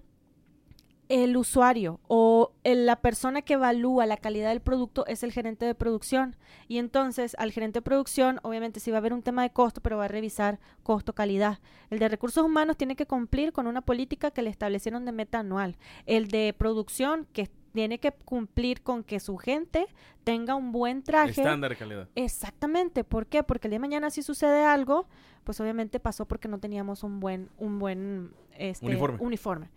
el 1.12 1.36
usuario 1.36 2.00
o 2.08 2.52
el- 2.64 2.86
la 2.86 2.96
persona 2.96 3.42
que 3.42 3.52
evalúa 3.52 4.06
la 4.06 4.16
calidad 4.16 4.48
del 4.48 4.60
producto 4.62 5.04
es 5.06 5.22
el 5.22 5.30
gerente 5.30 5.66
de 5.66 5.74
producción. 5.74 6.36
Y 6.68 6.78
entonces 6.78 7.36
al 7.38 7.52
gerente 7.52 7.80
de 7.80 7.82
producción, 7.82 8.40
obviamente 8.42 8.80
sí 8.80 8.90
va 8.90 8.96
a 8.96 9.00
haber 9.00 9.12
un 9.12 9.22
tema 9.22 9.42
de 9.42 9.50
costo, 9.50 9.82
pero 9.82 9.98
va 9.98 10.06
a 10.06 10.08
revisar 10.08 10.58
costo-calidad. 10.82 11.58
El 11.90 11.98
de 11.98 12.08
recursos 12.08 12.42
humanos 12.42 12.78
tiene 12.78 12.96
que 12.96 13.04
cumplir 13.06 13.52
con 13.52 13.66
una 13.66 13.82
política 13.82 14.30
que 14.30 14.40
le 14.40 14.48
establecieron 14.48 15.04
de 15.04 15.12
meta 15.12 15.40
anual. 15.40 15.76
El 16.06 16.28
de 16.28 16.54
producción 16.56 17.26
que 17.34 17.50
tiene 17.74 17.98
que 17.98 18.12
cumplir 18.12 18.82
con 18.82 19.04
que 19.04 19.20
su 19.20 19.36
gente 19.36 19.86
tenga 20.24 20.54
un 20.54 20.72
buen 20.72 21.02
traje. 21.02 21.42
Estándar 21.42 21.70
de 21.72 21.76
calidad. 21.76 22.08
Exactamente, 22.14 23.04
¿por 23.04 23.26
qué? 23.26 23.42
Porque 23.42 23.68
el 23.68 23.72
día 23.72 23.76
de 23.76 23.80
mañana 23.80 24.10
si 24.10 24.22
sucede 24.22 24.64
algo, 24.64 25.06
pues 25.44 25.60
obviamente 25.60 26.00
pasó 26.00 26.26
porque 26.26 26.48
no 26.48 26.58
teníamos 26.58 27.02
un 27.02 27.20
buen, 27.20 27.50
un 27.58 27.78
buen 27.78 28.32
este, 28.56 28.86
Uniforme. 28.86 29.18
uniforme. 29.20 29.68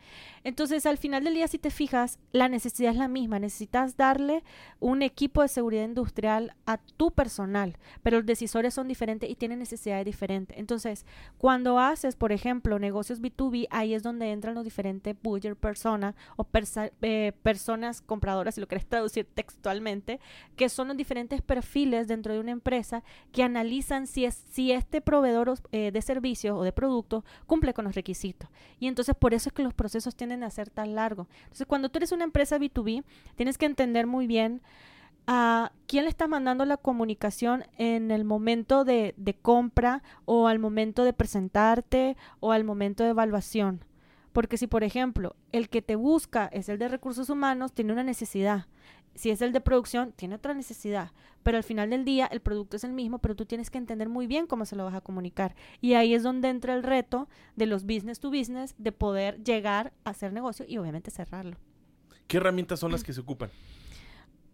Entonces, 0.44 0.86
al 0.86 0.98
final 1.00 1.24
del 1.24 1.34
día, 1.34 1.48
si 1.48 1.58
te 1.58 1.72
fijas, 1.72 2.20
la 2.32 2.48
necesidad 2.48 2.92
es 2.92 2.98
la 2.98 3.08
misma. 3.08 3.40
Necesitas 3.40 3.98
darle 3.98 4.44
un 4.80 5.02
equipo 5.02 5.42
de 5.42 5.48
seguridad 5.48 5.84
industrial 5.86 6.54
a 6.68 6.78
tu 6.78 7.10
personal, 7.12 7.78
pero 8.04 8.18
los 8.18 8.26
decisores 8.28 8.74
son 8.76 8.88
diferentes 8.88 9.28
y 9.28 9.36
tienen 9.36 9.58
necesidades 9.58 10.06
diferentes. 10.06 10.56
Entonces, 10.60 11.06
cuando 11.40 11.80
haces, 11.80 12.16
por 12.16 12.32
ejemplo, 12.32 12.78
negocios 12.78 13.22
B2B, 13.22 13.68
ahí 13.72 13.96
es 13.96 14.04
donde 14.04 14.32
entran 14.32 14.54
los 14.54 14.64
diferentes 14.64 15.16
buyer 15.24 15.56
persona 15.56 16.14
o 16.38 16.44
persa- 16.44 16.92
eh, 17.02 17.32
personas 17.42 18.02
compradoras, 18.02 18.54
si 18.56 18.62
lo 18.62 18.68
quieres 18.68 18.86
traducir 18.86 19.26
textualmente, 19.26 20.20
que 20.56 20.70
son 20.70 20.90
los 20.90 20.98
diferentes 20.98 21.42
perfiles 21.42 22.08
dentro 22.08 22.34
de 22.34 22.40
una 22.40 22.52
empresa 22.52 23.04
que 23.32 23.42
analizan 23.42 24.06
si, 24.06 24.26
es, 24.26 24.44
si 24.52 24.72
este 24.72 25.02
proveedor 25.02 25.56
eh, 25.72 25.92
de 25.92 26.02
servicios 26.04 26.56
o 26.58 26.64
de 26.64 26.72
productos 26.72 27.24
cumple 27.48 27.74
con 27.74 27.86
los 27.86 27.96
requisitos. 27.96 28.48
Y 28.80 28.88
entonces 28.88 29.16
por 29.16 29.34
eso 29.34 29.50
es 29.50 29.54
que 29.54 29.64
los 29.64 29.74
procesos 29.74 30.16
tienden 30.16 30.44
a 30.44 30.50
ser 30.50 30.70
tan 30.70 30.96
largos. 30.96 31.28
Entonces 31.44 31.68
cuando 31.68 31.90
tú 31.90 32.00
eres 32.00 32.12
una 32.12 32.24
empresa 32.24 32.58
B2B, 32.58 33.04
tienes 33.36 33.58
que 33.58 33.66
entender 33.66 34.08
muy 34.08 34.28
bien 34.28 34.62
a 35.28 35.72
quién 35.88 36.04
le 36.04 36.10
estás 36.10 36.30
mandando 36.30 36.66
la 36.66 36.78
comunicación 36.78 37.64
en 37.78 38.12
el 38.12 38.26
momento 38.26 38.86
de, 38.86 39.14
de 39.18 39.34
compra 39.34 40.04
o 40.26 40.48
al 40.48 40.60
momento 40.60 41.04
de 41.04 41.14
presentarte 41.14 42.16
o 42.40 42.52
al 42.52 42.64
momento 42.64 43.04
de 43.04 43.10
evaluación. 43.10 43.84
Porque 44.34 44.58
si, 44.58 44.68
por 44.68 44.84
ejemplo, 44.84 45.36
el 45.54 45.70
que 45.70 45.82
te 45.82 45.96
busca 45.96 46.48
es 46.48 46.68
el 46.68 46.78
de 46.78 46.90
recursos 46.90 47.30
humanos, 47.30 47.72
tiene 47.72 47.94
una 47.94 48.04
necesidad. 48.04 48.68
Si 49.16 49.30
es 49.30 49.42
el 49.42 49.54
de 49.54 49.62
producción, 49.62 50.12
tiene 50.12 50.36
otra 50.36 50.54
necesidad. 50.54 51.12
Pero 51.44 51.58
al 51.58 51.64
final 51.64 51.90
del 51.90 52.06
día, 52.06 52.26
el 52.28 52.42
producto 52.42 52.76
es 52.76 52.84
el 52.84 52.92
mismo, 52.92 53.20
pero 53.20 53.36
tú 53.36 53.46
tienes 53.46 53.70
que 53.70 53.78
entender 53.78 54.10
muy 54.10 54.28
bien 54.28 54.46
cómo 54.46 54.66
se 54.66 54.76
lo 54.76 54.84
vas 54.84 54.96
a 54.96 55.02
comunicar. 55.02 55.56
Y 55.80 55.94
ahí 55.94 56.14
es 56.14 56.24
donde 56.24 56.50
entra 56.50 56.74
el 56.74 56.84
reto 56.84 57.30
de 57.56 57.66
los 57.66 57.86
business 57.86 58.20
to 58.20 58.30
business, 58.30 58.76
de 58.78 58.92
poder 58.92 59.44
llegar 59.44 59.94
a 60.04 60.10
hacer 60.10 60.34
negocio 60.34 60.66
y 60.68 60.78
obviamente 60.78 61.12
cerrarlo. 61.12 61.58
¿Qué 62.28 62.38
herramientas 62.38 62.80
son 62.80 62.92
las 62.92 63.04
que 63.04 63.14
se 63.14 63.22
ocupan? 63.22 63.50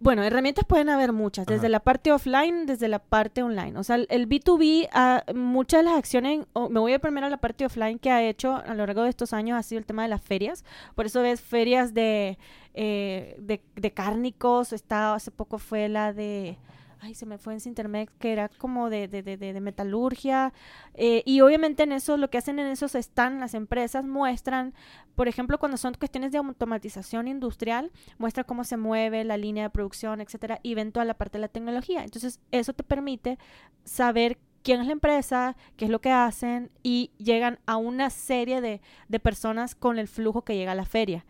Bueno, 0.01 0.23
herramientas 0.23 0.65
pueden 0.65 0.89
haber 0.89 1.13
muchas, 1.13 1.45
desde 1.45 1.67
Ajá. 1.67 1.69
la 1.69 1.79
parte 1.79 2.11
offline, 2.11 2.65
desde 2.65 2.87
la 2.87 2.97
parte 2.97 3.43
online. 3.43 3.77
O 3.77 3.83
sea, 3.83 3.97
el, 3.97 4.07
el 4.09 4.27
B2B, 4.27 4.89
ah, 4.93 5.23
muchas 5.35 5.81
de 5.81 5.83
las 5.83 5.93
acciones, 5.95 6.47
o 6.53 6.69
me 6.69 6.79
voy 6.79 6.93
a 6.93 6.99
primero 6.99 7.27
a 7.27 7.29
la 7.29 7.37
parte 7.37 7.67
offline 7.67 7.99
que 7.99 8.09
ha 8.09 8.23
hecho 8.23 8.55
a 8.55 8.73
lo 8.73 8.87
largo 8.87 9.03
de 9.03 9.11
estos 9.11 9.31
años 9.31 9.59
ha 9.59 9.61
sido 9.61 9.77
el 9.77 9.85
tema 9.85 10.01
de 10.01 10.09
las 10.09 10.21
ferias. 10.23 10.65
Por 10.95 11.05
eso 11.05 11.21
ves 11.21 11.39
ferias 11.39 11.93
de, 11.93 12.39
eh, 12.73 13.35
de, 13.37 13.61
de 13.75 13.91
cárnicos, 13.91 14.73
está, 14.73 15.13
hace 15.13 15.29
poco 15.29 15.59
fue 15.59 15.87
la 15.87 16.13
de... 16.13 16.57
Ay, 17.03 17.15
se 17.15 17.25
me 17.25 17.39
fue 17.39 17.53
en 17.53 17.59
Cintermex, 17.59 18.13
que 18.19 18.31
era 18.31 18.47
como 18.59 18.91
de, 18.91 19.07
de, 19.07 19.23
de, 19.23 19.35
de- 19.35 19.53
de 19.53 19.59
metalurgia. 19.61 20.53
eh, 20.93 21.23
y 21.25 21.41
obviamente 21.41 21.81
en 21.81 21.93
eso, 21.93 22.15
lo 22.15 22.29
que 22.29 22.37
hacen 22.37 22.59
en 22.59 22.67
esos 22.67 22.93
están 22.93 23.39
las 23.39 23.55
empresas, 23.55 24.05
muestran, 24.05 24.75
por 25.15 25.27
ejemplo, 25.27 25.57
cuando 25.57 25.77
son 25.77 25.95
cuestiones 25.95 26.31
de 26.31 26.37
automatización 26.37 27.27
industrial, 27.27 27.91
muestra 28.19 28.43
cómo 28.43 28.63
se 28.63 28.77
mueve 28.77 29.23
la 29.23 29.37
línea 29.37 29.63
de 29.63 29.69
producción, 29.71 30.21
etcétera, 30.21 30.59
y 30.61 30.75
ven 30.75 30.91
toda 30.91 31.05
la 31.05 31.15
parte 31.15 31.39
de 31.39 31.41
la 31.41 31.47
tecnología. 31.47 32.03
Entonces, 32.03 32.39
eso 32.51 32.73
te 32.73 32.83
permite 32.83 33.39
saber 33.83 34.37
quién 34.61 34.79
es 34.81 34.85
la 34.85 34.93
empresa, 34.93 35.55
qué 35.77 35.85
es 35.85 35.91
lo 35.91 36.01
que 36.01 36.11
hacen, 36.11 36.69
y 36.83 37.09
llegan 37.17 37.57
a 37.65 37.77
una 37.77 38.11
serie 38.11 38.61
de, 38.61 38.79
de 39.07 39.19
personas 39.19 39.73
con 39.73 39.97
el 39.97 40.07
flujo 40.07 40.43
que 40.43 40.55
llega 40.55 40.73
a 40.73 40.75
la 40.75 40.85
feria. 40.85 41.25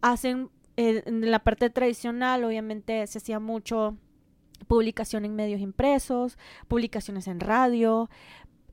Hacen, 0.00 0.50
eh, 0.78 1.02
en 1.06 1.30
la 1.30 1.40
parte 1.40 1.70
tradicional, 1.70 2.44
obviamente, 2.44 3.06
se 3.06 3.18
hacía 3.18 3.40
mucho 3.40 3.96
publicación 4.66 5.24
en 5.24 5.34
medios 5.34 5.60
impresos, 5.60 6.38
publicaciones 6.68 7.28
en 7.28 7.40
radio. 7.40 8.08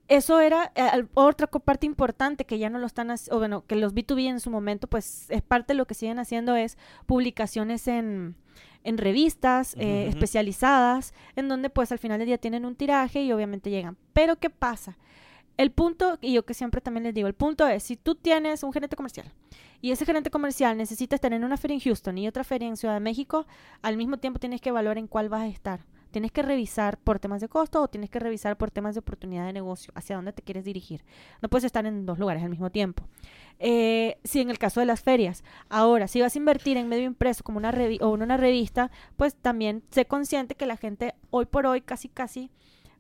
Eso 0.08 0.40
era 0.40 0.72
eh, 0.76 1.06
otra 1.14 1.48
parte 1.48 1.86
importante 1.86 2.46
que 2.46 2.58
ya 2.58 2.70
no 2.70 2.80
lo 2.80 2.88
están 2.88 3.12
haciendo, 3.12 3.36
o 3.36 3.40
bueno, 3.40 3.66
que 3.68 3.76
los 3.76 3.94
B2B 3.94 4.28
en 4.28 4.40
su 4.40 4.50
momento, 4.50 4.88
pues 4.88 5.30
es 5.30 5.42
parte 5.44 5.74
de 5.74 5.78
lo 5.78 5.86
que 5.86 5.94
siguen 5.94 6.18
haciendo 6.18 6.56
es 6.56 6.78
publicaciones 7.06 7.88
en, 7.88 8.36
en 8.84 8.98
revistas 8.98 9.76
eh, 9.78 10.08
especializadas, 10.08 11.14
en 11.36 11.48
donde 11.48 11.70
pues 11.70 11.92
al 11.92 12.00
final 12.00 12.18
del 12.18 12.28
día 12.28 12.38
tienen 12.40 12.66
un 12.66 12.76
tiraje 12.76 13.22
y 13.22 13.32
obviamente 13.32 13.70
llegan. 13.70 13.98
Pero 14.14 14.38
¿qué 14.38 14.50
pasa? 14.50 14.98
El 15.58 15.72
punto, 15.72 16.18
y 16.22 16.34
yo 16.34 16.46
que 16.46 16.54
siempre 16.54 16.82
también 16.82 17.04
les 17.04 17.14
digo, 17.14 17.28
el 17.28 17.36
punto 17.36 17.68
es, 17.68 17.84
si 17.84 17.96
tú 17.96 18.16
tienes 18.16 18.64
un 18.64 18.74
gerente 18.74 18.96
comercial 18.96 19.32
y 19.82 19.92
ese 19.92 20.06
gerente 20.06 20.30
comercial 20.30 20.78
necesita 20.78 21.16
estar 21.16 21.34
en 21.34 21.44
una 21.44 21.58
feria 21.58 21.76
en 21.76 21.82
Houston 21.82 22.18
y 22.18 22.28
otra 22.28 22.44
feria 22.44 22.68
en 22.68 22.78
Ciudad 22.78 22.96
de 22.96 23.00
México, 23.00 23.46
al 23.82 23.98
mismo 23.98 24.18
tiempo 24.18 24.40
tienes 24.40 24.62
que 24.62 24.70
evaluar 24.70 24.98
en 24.98 25.08
cuál 25.08 25.30
vas 25.30 25.42
a 25.42 25.48
estar. 25.48 25.86
Tienes 26.12 26.32
que 26.32 26.42
revisar 26.42 26.98
por 26.98 27.20
temas 27.20 27.40
de 27.40 27.50
costo 27.50 27.84
o 27.84 27.88
tienes 27.88 28.10
que 28.10 28.18
revisar 28.18 28.58
por 28.58 28.72
temas 28.72 28.96
de 28.96 29.00
oportunidad 29.00 29.46
de 29.46 29.54
negocio, 29.54 29.94
hacia 29.96 30.16
dónde 30.16 30.34
te 30.34 30.42
quieres 30.42 30.66
dirigir. 30.66 31.06
No 31.42 31.50
puedes 31.50 31.66
estar 31.66 31.86
en 31.86 32.08
dos 32.08 32.18
lugares 32.18 32.44
al 32.44 32.50
mismo 32.50 32.72
tiempo. 32.72 33.04
Eh, 33.60 34.18
si 34.24 34.42
en 34.42 34.50
el 34.50 34.58
caso 34.58 34.80
de 34.80 34.88
las 34.88 35.02
ferias, 35.02 35.44
ahora, 35.70 36.08
si 36.08 36.20
vas 36.20 36.34
a 36.34 36.40
invertir 36.40 36.78
en 36.78 36.88
medio 36.88 37.06
impreso 37.06 37.44
como 37.44 37.60
una 37.60 37.70
o 38.02 38.16
en 38.16 38.22
una 38.24 38.38
revista, 38.38 38.90
pues 39.18 39.36
también 39.36 39.84
sé 39.92 40.06
consciente 40.06 40.56
que 40.56 40.66
la 40.66 40.78
gente 40.78 41.14
hoy 41.30 41.46
por 41.46 41.68
hoy 41.68 41.82
casi 41.82 42.10
casi 42.10 42.50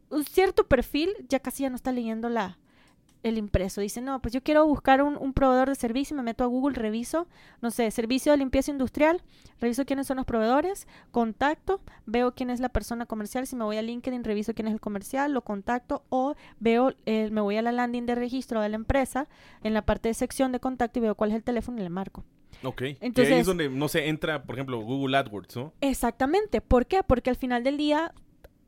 un 0.09 0.23
cierto 0.25 0.67
perfil 0.67 1.09
ya 1.27 1.39
casi 1.39 1.63
ya 1.63 1.69
no 1.69 1.75
está 1.75 1.91
leyendo 1.91 2.29
la 2.29 2.57
el 3.23 3.37
impreso. 3.37 3.81
Dice, 3.81 4.01
no, 4.01 4.21
pues 4.21 4.33
yo 4.33 4.41
quiero 4.41 4.65
buscar 4.65 5.01
un, 5.01 5.17
un 5.17 5.33
proveedor 5.33 5.67
de 5.69 5.75
servicio, 5.75 6.15
me 6.15 6.23
meto 6.23 6.43
a 6.43 6.47
Google, 6.47 6.75
reviso, 6.75 7.27
no 7.61 7.69
sé, 7.71 7.91
servicio 7.91 8.31
de 8.31 8.37
limpieza 8.37 8.71
industrial, 8.71 9.21
reviso 9.59 9.85
quiénes 9.85 10.07
son 10.07 10.17
los 10.17 10.25
proveedores, 10.25 10.87
contacto, 11.11 11.81
veo 12.05 12.33
quién 12.33 12.49
es 12.49 12.59
la 12.59 12.69
persona 12.69 13.05
comercial, 13.05 13.45
si 13.45 13.55
me 13.55 13.65
voy 13.65 13.77
a 13.77 13.81
LinkedIn, 13.81 14.23
reviso 14.23 14.53
quién 14.53 14.67
es 14.67 14.73
el 14.73 14.79
comercial, 14.79 15.33
lo 15.33 15.41
contacto 15.41 16.03
o 16.09 16.35
veo, 16.59 16.93
eh, 17.05 17.29
me 17.31 17.41
voy 17.41 17.57
a 17.57 17.61
la 17.61 17.71
landing 17.71 18.05
de 18.05 18.15
registro 18.15 18.61
de 18.61 18.69
la 18.69 18.75
empresa, 18.75 19.27
en 19.63 19.73
la 19.73 19.81
parte 19.81 20.07
de 20.09 20.13
sección 20.13 20.51
de 20.51 20.59
contacto 20.59 20.99
y 20.99 21.01
veo 21.01 21.15
cuál 21.15 21.31
es 21.31 21.35
el 21.35 21.43
teléfono 21.43 21.77
y 21.79 21.83
le 21.83 21.89
marco. 21.89 22.23
Ok. 22.63 22.75
que 22.77 22.85
ahí 22.85 22.97
Entonces- 23.01 23.37
es 23.39 23.45
donde, 23.45 23.69
no 23.69 23.87
sé, 23.87 24.07
entra, 24.09 24.43
por 24.43 24.55
ejemplo, 24.55 24.79
Google 24.81 25.15
AdWords, 25.17 25.55
¿no? 25.55 25.73
Exactamente. 25.81 26.61
¿Por 26.61 26.87
qué? 26.87 27.03
Porque 27.03 27.29
al 27.29 27.35
final 27.37 27.63
del 27.63 27.77
día, 27.77 28.13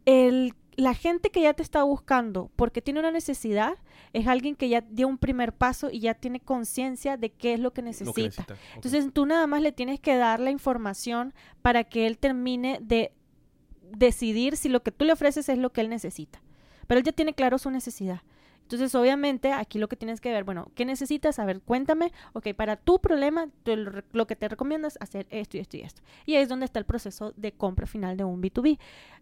el, 0.06 0.54
la 0.76 0.94
gente 0.94 1.30
que 1.30 1.42
ya 1.42 1.54
te 1.54 1.64
está 1.64 1.84
buscando 1.84 2.50
porque 2.56 2.82
tiene 2.82 3.00
una 3.00 3.12
necesidad 3.12 3.78
es 4.14 4.28
alguien 4.28 4.56
que 4.56 4.70
ya 4.70 4.82
dio 4.82 5.08
un 5.08 5.18
primer 5.18 5.54
paso 5.54 5.90
y 5.92 6.00
ya 6.00 6.14
tiene 6.14 6.40
conciencia 6.40 7.18
de 7.18 7.32
qué 7.32 7.54
es 7.54 7.60
lo 7.60 7.72
que 7.72 7.82
necesita. 7.82 8.10
Lo 8.10 8.14
que 8.14 8.24
necesita. 8.24 8.54
Ok. 8.54 8.60
Entonces 8.76 9.08
tú 9.14 9.26
nada 9.26 9.48
más 9.48 9.62
le 9.62 9.72
tienes 9.72 10.00
que 10.00 10.16
dar 10.16 10.40
la 10.40 10.52
información 10.52 11.34
para 11.62 11.84
que 11.84 12.08
él 12.08 12.18
termine 12.18 12.80
de 12.82 13.14
decidir 13.92 14.58
si 14.58 14.70
lo 14.70 14.82
que 14.84 14.92
tú 14.92 15.06
le 15.06 15.14
ofreces 15.14 15.50
es 15.50 15.58
lo 15.58 15.72
que 15.72 15.82
él 15.82 15.90
necesita. 15.90 16.42
Pero 16.88 17.00
él 17.00 17.06
ya 17.06 17.12
tiene 17.12 17.34
claro 17.34 17.58
su 17.58 17.70
necesidad. 17.70 18.22
Entonces, 18.72 18.96
obviamente, 18.96 19.52
aquí 19.52 19.80
lo 19.80 19.90
que 19.90 19.98
tienes 19.98 20.22
que 20.22 20.32
ver, 20.32 20.46
bueno, 20.46 20.72
¿qué 20.76 20.86
necesitas? 20.86 21.40
A 21.40 21.46
ver, 21.46 21.60
cuéntame, 21.60 22.14
ok, 22.32 22.54
para 22.56 22.78
tu 22.78 23.00
problema, 23.02 23.50
lo, 23.66 24.28
que 24.28 24.38
te 24.38 24.48
recomiendo 24.48 24.88
es 24.88 24.98
hacer 25.02 25.28
esto 25.30 25.58
y 25.58 25.60
esto 25.60 25.76
y 25.76 25.82
esto. 25.82 26.02
Y 26.26 26.36
ahí 26.36 26.44
es 26.44 26.48
donde 26.48 26.66
está 26.66 26.80
el 26.80 26.86
proceso 26.86 27.34
de 27.36 27.52
compra 27.52 27.86
final 27.86 28.16
de 28.16 28.24
un 28.24 28.42
B2B. 28.42 28.80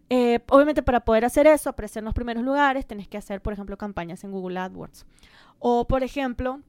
Eh, 0.08 0.38
obviamente, 0.50 0.84
para 0.84 1.00
poder 1.00 1.24
hacer 1.24 1.48
eso, 1.48 1.68
aparecer 1.68 2.02
en 2.02 2.04
los 2.04 2.14
primeros 2.14 2.44
lugares, 2.44 2.86
tenés 2.86 3.08
que 3.08 3.18
hacer, 3.18 3.42
por 3.42 3.52
ejemplo, 3.52 3.76
campañas 3.76 4.22
en 4.22 4.30
Google 4.30 4.60
AdWords. 4.60 5.04
O, 5.58 5.88
por 5.88 6.04
ejemplo, 6.04 6.60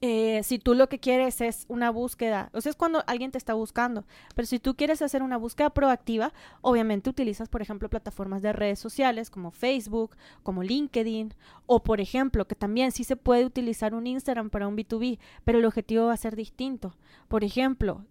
eh, 0.00 0.42
si 0.44 0.58
tú 0.58 0.74
lo 0.74 0.88
que 0.88 1.00
quieres 1.00 1.40
es 1.40 1.64
una 1.68 1.90
búsqueda, 1.90 2.50
o 2.52 2.60
sea, 2.60 2.70
es 2.70 2.76
cuando 2.76 3.02
alguien 3.06 3.32
te 3.32 3.38
está 3.38 3.54
buscando, 3.54 4.04
pero 4.34 4.46
si 4.46 4.58
tú 4.58 4.76
quieres 4.76 5.02
hacer 5.02 5.22
una 5.22 5.36
búsqueda 5.36 5.70
proactiva, 5.70 6.32
obviamente 6.60 7.10
utilizas, 7.10 7.48
por 7.48 7.62
ejemplo, 7.62 7.90
plataformas 7.90 8.42
de 8.42 8.52
redes 8.52 8.78
sociales 8.78 9.30
como 9.30 9.50
Facebook, 9.50 10.16
como 10.42 10.62
LinkedIn, 10.62 11.34
o 11.66 11.82
por 11.82 12.00
ejemplo, 12.00 12.46
que 12.46 12.54
también 12.54 12.92
sí 12.92 13.04
se 13.04 13.16
puede 13.16 13.44
utilizar 13.44 13.94
un 13.94 14.06
Instagram 14.06 14.50
para 14.50 14.68
un 14.68 14.76
B2B, 14.76 15.18
pero 15.44 15.58
el 15.58 15.64
objetivo 15.64 16.06
va 16.06 16.12
a 16.12 16.16
ser 16.16 16.36
distinto. 16.36 16.94
Por 17.26 17.42
ejemplo, 17.42 18.04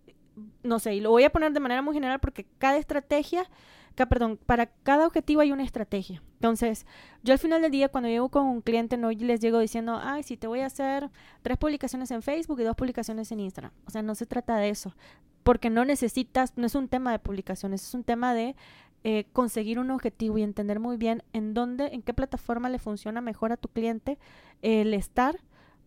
no 0.63 0.79
sé, 0.79 0.95
y 0.95 1.01
lo 1.01 1.09
voy 1.09 1.23
a 1.23 1.31
poner 1.31 1.53
de 1.53 1.59
manera 1.59 1.81
muy 1.81 1.93
general 1.93 2.19
porque 2.19 2.45
cada 2.57 2.77
estrategia, 2.77 3.49
perdón, 4.05 4.39
para 4.45 4.67
cada 4.67 5.07
objetivo 5.07 5.41
hay 5.41 5.51
una 5.51 5.63
estrategia. 5.63 6.21
Entonces, 6.35 6.85
yo 7.23 7.33
al 7.33 7.39
final 7.39 7.61
del 7.61 7.71
día, 7.71 7.89
cuando 7.89 8.09
llego 8.09 8.29
con 8.29 8.45
un 8.45 8.61
cliente, 8.61 8.95
no 8.95 9.09
les 9.09 9.39
llego 9.39 9.59
diciendo, 9.59 9.99
ay, 10.01 10.23
sí, 10.23 10.37
te 10.37 10.47
voy 10.47 10.59
a 10.59 10.67
hacer 10.67 11.09
tres 11.41 11.57
publicaciones 11.57 12.11
en 12.11 12.21
Facebook 12.21 12.59
y 12.59 12.63
dos 12.63 12.75
publicaciones 12.75 13.31
en 13.31 13.39
Instagram. 13.39 13.71
O 13.85 13.89
sea, 13.89 14.03
no 14.03 14.13
se 14.15 14.25
trata 14.25 14.57
de 14.57 14.69
eso, 14.69 14.95
porque 15.43 15.69
no 15.69 15.83
necesitas, 15.83 16.53
no 16.55 16.67
es 16.67 16.75
un 16.75 16.87
tema 16.87 17.11
de 17.11 17.19
publicaciones, 17.19 17.83
es 17.83 17.93
un 17.93 18.03
tema 18.03 18.33
de 18.33 18.55
eh, 19.03 19.25
conseguir 19.33 19.79
un 19.79 19.89
objetivo 19.89 20.37
y 20.37 20.43
entender 20.43 20.79
muy 20.79 20.97
bien 20.97 21.23
en 21.33 21.53
dónde, 21.53 21.87
en 21.93 22.01
qué 22.01 22.13
plataforma 22.13 22.69
le 22.69 22.79
funciona 22.79 23.21
mejor 23.21 23.51
a 23.51 23.57
tu 23.57 23.69
cliente 23.69 24.19
el 24.61 24.93
estar, 24.93 25.39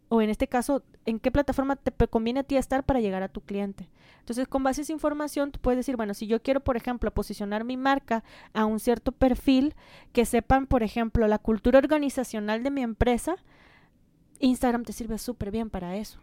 o 0.09 0.21
en 0.21 0.31
este 0.31 0.49
caso, 0.49 0.83
en 1.07 1.19
qué 1.19 1.30
plataforma 1.30 1.76
te 1.76 1.92
conviene 2.09 2.40
a 2.40 2.45
ti 2.45 2.57
estar 2.57 2.85
para 2.85 3.00
llegar 3.00 3.23
a 3.23 3.28
tu 3.28 3.40
cliente. 3.40 3.88
Entonces, 4.21 4.47
con 4.47 4.62
base 4.62 4.80
a 4.80 4.83
esa 4.83 4.92
información, 4.92 5.50
tú 5.50 5.59
puedes 5.61 5.78
decir, 5.78 5.97
bueno, 5.97 6.14
si 6.14 6.26
yo 6.26 6.42
quiero, 6.42 6.61
por 6.61 6.76
ejemplo, 6.76 7.11
posicionar 7.11 7.64
mi 7.64 7.76
marca 7.76 8.23
a 8.52 8.64
un 8.66 8.78
cierto 8.78 9.12
perfil, 9.12 9.75
que 10.12 10.25
sepan, 10.25 10.66
por 10.66 10.83
ejemplo, 10.83 11.26
la 11.26 11.38
cultura 11.38 11.78
organizacional 11.78 12.62
de 12.62 12.71
mi 12.71 12.83
empresa, 12.83 13.37
Instagram 14.38 14.85
te 14.85 14.92
sirve 14.92 15.19
súper 15.19 15.50
bien 15.50 15.71
para 15.71 15.97
eso. 15.97 16.21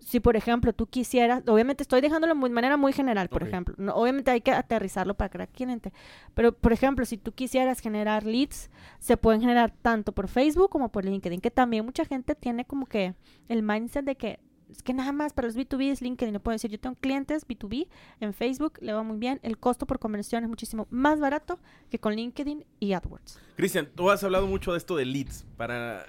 Si, 0.00 0.20
por 0.20 0.36
ejemplo, 0.36 0.72
tú 0.72 0.86
quisieras, 0.86 1.42
obviamente 1.46 1.82
estoy 1.82 2.00
dejándolo 2.00 2.34
de 2.34 2.48
manera 2.50 2.76
muy 2.76 2.92
general, 2.92 3.28
por 3.28 3.42
ejemplo, 3.42 3.74
no, 3.78 3.94
obviamente 3.94 4.30
hay 4.30 4.40
que 4.40 4.52
aterrizarlo 4.52 5.14
para 5.14 5.28
cada 5.28 5.46
cliente, 5.46 5.92
pero, 6.34 6.52
por 6.52 6.72
ejemplo, 6.72 7.04
si 7.04 7.18
tú 7.18 7.32
quisieras 7.32 7.80
generar 7.80 8.24
leads, 8.24 8.70
se 8.98 9.16
pueden 9.16 9.40
generar 9.40 9.70
tanto 9.82 10.12
por 10.12 10.28
Facebook 10.28 10.70
como 10.70 10.90
por 10.90 11.04
LinkedIn, 11.04 11.40
que 11.40 11.50
también 11.50 11.84
mucha 11.84 12.04
gente 12.04 12.34
tiene 12.34 12.64
como 12.64 12.86
que 12.86 13.14
el 13.48 13.62
mindset 13.62 14.04
de 14.04 14.16
que 14.16 14.40
es 14.70 14.82
que 14.82 14.92
nada 14.92 15.12
más 15.12 15.32
para 15.32 15.48
los 15.48 15.56
B2B 15.56 15.90
es 15.90 16.02
LinkedIn. 16.02 16.32
Le 16.32 16.40
puedo 16.40 16.54
decir, 16.54 16.70
yo 16.70 16.78
tengo 16.78 16.96
clientes 16.96 17.46
B2B 17.46 17.88
en 18.20 18.34
Facebook, 18.34 18.78
le 18.80 18.92
va 18.92 19.02
muy 19.02 19.16
bien. 19.16 19.40
El 19.42 19.58
costo 19.58 19.86
por 19.86 19.98
conversión 19.98 20.44
es 20.44 20.50
muchísimo 20.50 20.86
más 20.90 21.20
barato 21.20 21.58
que 21.90 21.98
con 21.98 22.14
LinkedIn 22.14 22.64
y 22.78 22.92
AdWords. 22.92 23.40
Cristian, 23.56 23.88
tú 23.94 24.10
has 24.10 24.22
hablado 24.24 24.46
mucho 24.46 24.72
de 24.72 24.78
esto 24.78 24.96
de 24.96 25.06
leads. 25.06 25.46
Para 25.56 26.04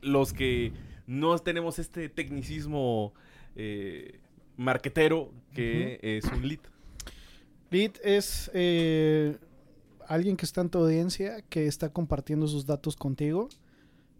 los 0.00 0.32
que 0.32 0.72
no 1.10 1.36
tenemos 1.40 1.80
este 1.80 2.08
tecnicismo 2.08 3.12
eh, 3.56 4.20
marquetero 4.56 5.32
que 5.52 5.98
es 6.02 6.24
un 6.26 6.46
lead. 6.46 6.60
Lead 7.72 7.92
es 8.04 8.48
eh, 8.54 9.36
alguien 10.06 10.36
que 10.36 10.44
está 10.44 10.60
en 10.60 10.70
tu 10.70 10.78
audiencia, 10.78 11.42
que 11.42 11.66
está 11.66 11.92
compartiendo 11.92 12.46
sus 12.46 12.64
datos 12.64 12.94
contigo, 12.94 13.48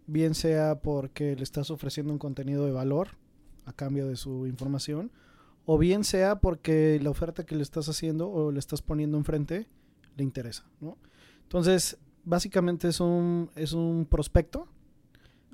bien 0.05 0.35
sea 0.35 0.81
porque 0.81 1.37
le 1.37 1.43
estás 1.43 1.71
ofreciendo 1.71 2.11
un 2.11 2.19
contenido 2.19 2.65
de 2.65 2.73
valor 2.73 3.11
a 3.63 3.71
cambio 3.71 4.05
de 4.09 4.17
su 4.17 4.45
información, 4.45 5.13
o 5.65 5.77
bien 5.77 6.03
sea 6.03 6.41
porque 6.41 6.99
la 7.01 7.09
oferta 7.09 7.45
que 7.45 7.55
le 7.55 7.63
estás 7.63 7.87
haciendo 7.87 8.29
o 8.29 8.51
le 8.51 8.59
estás 8.59 8.81
poniendo 8.81 9.17
enfrente 9.17 9.65
le 10.17 10.23
interesa, 10.23 10.65
¿no? 10.81 10.97
Entonces, 11.43 11.97
básicamente 12.25 12.89
es 12.89 12.99
un, 12.99 13.49
es 13.55 13.71
un 13.71 14.05
prospecto. 14.05 14.67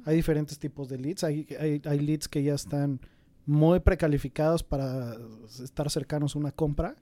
Hay 0.08 0.16
diferentes 0.16 0.58
tipos 0.58 0.90
de 0.90 0.98
leads. 0.98 1.24
Hay, 1.24 1.46
hay, 1.60 1.82
hay 1.84 2.00
leads 2.00 2.28
que 2.28 2.42
ya 2.42 2.56
están 2.56 3.00
muy 3.46 3.80
precalificados 3.80 4.64
para 4.64 5.16
estar 5.62 5.90
cercanos 5.90 6.36
a 6.36 6.40
una 6.40 6.52
compra 6.52 6.96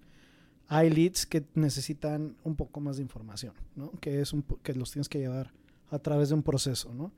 hay 0.67 0.89
leads 0.89 1.25
que 1.25 1.45
necesitan 1.53 2.35
un 2.43 2.55
poco 2.55 2.79
más 2.79 2.97
de 2.97 3.03
información, 3.03 3.53
¿no? 3.75 3.91
Que 3.99 4.21
es 4.21 4.33
un 4.33 4.41
que 4.41 4.73
los 4.73 4.91
tienes 4.91 5.09
que 5.09 5.19
llevar 5.19 5.51
a 5.89 5.99
través 5.99 6.29
de 6.29 6.35
un 6.35 6.43
proceso, 6.43 6.93
¿no? 6.93 7.11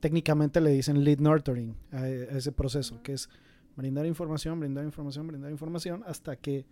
Técnicamente 0.00 0.60
le 0.60 0.70
dicen 0.70 1.02
lead 1.02 1.18
nurturing 1.18 1.74
a, 1.90 1.98
a 1.98 2.08
ese 2.08 2.52
proceso, 2.52 3.02
que 3.02 3.14
es 3.14 3.28
brindar 3.76 4.06
información, 4.06 4.60
brindar 4.60 4.84
información, 4.84 5.26
brindar 5.26 5.50
información 5.50 6.04
hasta 6.06 6.36
que 6.36 6.64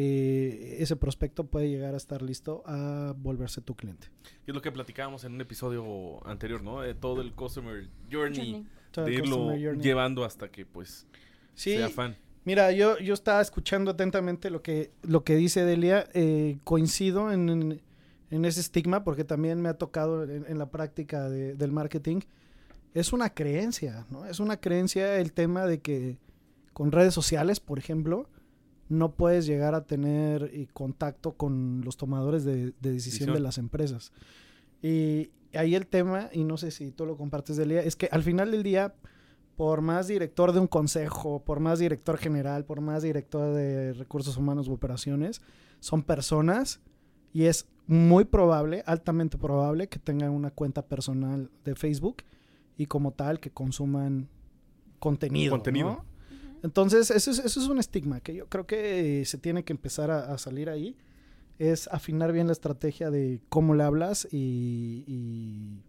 eh, 0.00 0.76
ese 0.78 0.94
prospecto 0.94 1.44
puede 1.46 1.68
llegar 1.68 1.94
a 1.94 1.96
estar 1.96 2.22
listo 2.22 2.62
a 2.66 3.14
volverse 3.18 3.60
tu 3.60 3.74
cliente. 3.74 4.06
Que 4.44 4.52
es 4.52 4.54
lo 4.54 4.62
que 4.62 4.70
platicábamos 4.70 5.24
en 5.24 5.32
un 5.34 5.40
episodio 5.40 6.24
anterior, 6.24 6.62
¿no? 6.62 6.82
De 6.82 6.94
todo 6.94 7.20
el 7.20 7.32
customer 7.32 7.88
journey, 8.10 8.64
de 8.94 9.12
irlo 9.12 9.22
customer 9.36 9.60
journey. 9.64 9.82
llevando 9.82 10.24
hasta 10.24 10.48
que 10.50 10.64
pues 10.64 11.06
Sí, 11.54 11.72
sea 11.74 11.88
fan. 11.88 12.16
Mira, 12.44 12.70
yo, 12.70 12.96
yo 13.00 13.12
estaba 13.12 13.40
escuchando 13.40 13.90
atentamente 13.90 14.50
lo 14.50 14.62
que, 14.62 14.92
lo 15.02 15.24
que 15.24 15.34
dice 15.34 15.64
Delia. 15.64 16.08
eh, 16.14 16.58
coincido 16.62 17.32
en, 17.32 17.48
en- 17.48 17.82
en 18.30 18.44
ese 18.44 18.60
estigma 18.60 19.02
porque 19.04 19.24
también 19.24 19.60
me 19.60 19.68
ha 19.68 19.74
tocado 19.74 20.22
en, 20.24 20.44
en 20.46 20.58
la 20.58 20.70
práctica 20.70 21.28
de- 21.28 21.54
del 21.56 21.72
marketing. 21.72 22.20
Es 22.94 23.12
una 23.12 23.30
creencia, 23.34 24.06
¿no? 24.10 24.26
Es 24.26 24.38
una 24.38 24.58
creencia 24.60 25.18
el 25.18 25.32
tema 25.32 25.66
de 25.66 25.80
que 25.80 26.18
con 26.72 26.92
redes 26.92 27.12
sociales, 27.14 27.58
por 27.58 27.78
ejemplo, 27.78 28.28
no 28.88 29.12
puedes 29.12 29.46
llegar 29.46 29.74
a 29.74 29.84
tener 29.84 30.50
eh, 30.52 30.66
contacto 30.72 31.32
con 31.32 31.82
los 31.84 31.96
tomadores 31.96 32.44
de, 32.44 32.72
de 32.80 32.92
decisión 32.92 33.32
de 33.32 33.40
las 33.40 33.58
empresas. 33.58 34.12
Y 34.82 35.30
ahí 35.54 35.74
el 35.74 35.86
tema, 35.86 36.30
y 36.32 36.44
no 36.44 36.56
sé 36.56 36.70
si 36.70 36.90
tú 36.90 37.06
lo 37.06 37.16
compartes, 37.16 37.56
Delia, 37.56 37.82
es 37.82 37.96
que 37.96 38.08
al 38.10 38.22
final 38.22 38.50
del 38.50 38.62
día 38.62 38.94
por 39.58 39.80
más 39.80 40.06
director 40.06 40.52
de 40.52 40.60
un 40.60 40.68
consejo, 40.68 41.42
por 41.44 41.58
más 41.58 41.80
director 41.80 42.16
general, 42.16 42.64
por 42.64 42.80
más 42.80 43.02
director 43.02 43.52
de 43.54 43.92
recursos 43.92 44.36
humanos 44.36 44.68
u 44.68 44.72
operaciones, 44.72 45.42
son 45.80 46.04
personas 46.04 46.80
y 47.32 47.46
es 47.46 47.66
muy 47.88 48.24
probable, 48.24 48.84
altamente 48.86 49.36
probable, 49.36 49.88
que 49.88 49.98
tengan 49.98 50.30
una 50.30 50.52
cuenta 50.52 50.86
personal 50.86 51.50
de 51.64 51.74
Facebook 51.74 52.18
y 52.76 52.86
como 52.86 53.10
tal 53.10 53.40
que 53.40 53.50
consuman 53.50 54.28
contenido. 55.00 55.50
Contenido. 55.50 55.88
¿no? 55.88 56.04
Entonces, 56.62 57.10
eso 57.10 57.30
es, 57.30 57.38
eso 57.38 57.60
es 57.60 57.68
un 57.68 57.78
estigma 57.78 58.20
que 58.20 58.34
yo 58.34 58.46
creo 58.48 58.66
que 58.66 59.20
eh, 59.20 59.24
se 59.24 59.38
tiene 59.38 59.64
que 59.64 59.72
empezar 59.72 60.10
a, 60.10 60.32
a 60.32 60.38
salir 60.38 60.68
ahí. 60.70 60.96
Es 61.58 61.88
afinar 61.88 62.32
bien 62.32 62.46
la 62.46 62.52
estrategia 62.52 63.10
de 63.10 63.40
cómo 63.48 63.74
le 63.74 63.82
hablas 63.82 64.28
y, 64.30 65.02
y 65.08 65.82